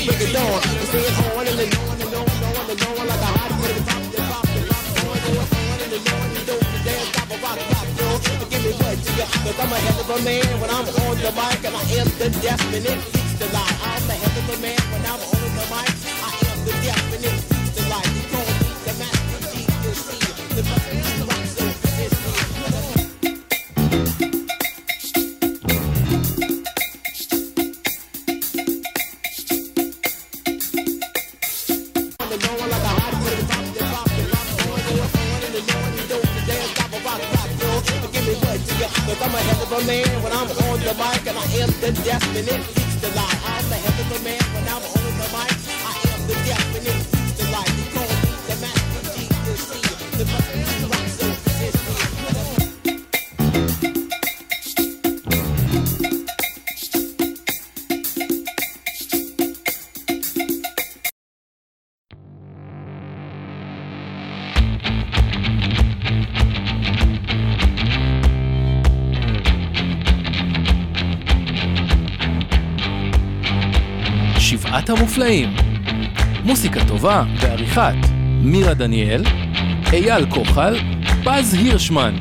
break 0.07 0.22
of 0.22 0.32
dawn. 0.32 0.61
We're 0.74 0.88
staying 0.90 1.14
on 1.30 1.46
and 1.46 1.59
on 1.62 2.00
and 2.00 2.14
on 2.14 2.26
and 2.26 2.44
on 2.59 2.70
and 2.70 2.82
on 2.82 3.07
like 3.07 3.22
a 3.22 3.30
hot 3.38 3.50
plate. 3.59 3.82
Pop, 3.86 4.03
pop, 4.18 4.46
pop, 4.46 4.82
on 5.03 5.18
and 5.22 5.38
on 5.38 5.80
and 5.82 6.07
on 6.11 6.28
and 6.38 6.50
on. 6.50 6.62
The 6.72 6.80
dance 6.82 7.11
top 7.12 7.30
of 7.30 7.42
rock, 7.42 7.59
rock, 7.70 7.88
roll. 8.00 8.18
Give 8.50 8.62
me 8.64 8.72
what 8.82 8.98
you 8.98 9.12
got, 9.18 9.30
cause 9.30 9.59
I'm 9.62 9.72
a 9.72 9.78
hell 9.78 10.00
of 10.00 10.11
a 10.11 10.18
man 10.24 10.61
when 10.61 10.70
I'm 10.70 10.86
on 10.86 11.16
the 11.22 11.32
mic 11.38 11.62
and 11.62 11.76
I 11.76 11.82
am 11.98 12.09
the 12.18 12.28
definite 12.42 13.00
beats 13.12 13.34
the 13.38 13.46
lie. 13.55 13.76
I'm 13.86 14.11
a 14.11 14.14
hell 14.14 14.36
of 14.42 14.48
a 14.50 14.57
man 14.62 14.82
when 14.90 15.03
I'm 15.07 15.20
on 15.20 15.41
המופלאים. 75.23 75.55
מוסיקה 76.45 76.81
טובה 76.89 77.25
ועריכת 77.41 77.95
מירה 78.43 78.75
דניאל, 78.75 79.23
אייל 79.93 80.27
כוחל, 80.31 80.77
פז 81.25 81.55
הירשמן, 81.55 82.14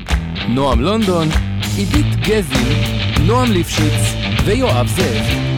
נועם 0.50 0.82
לונדון, 0.82 1.28
עידית 1.76 2.16
גזי, 2.16 2.76
נועם 3.26 3.52
ליפשיץ 3.52 4.16
ויואב 4.46 4.88
זאב. 4.88 5.51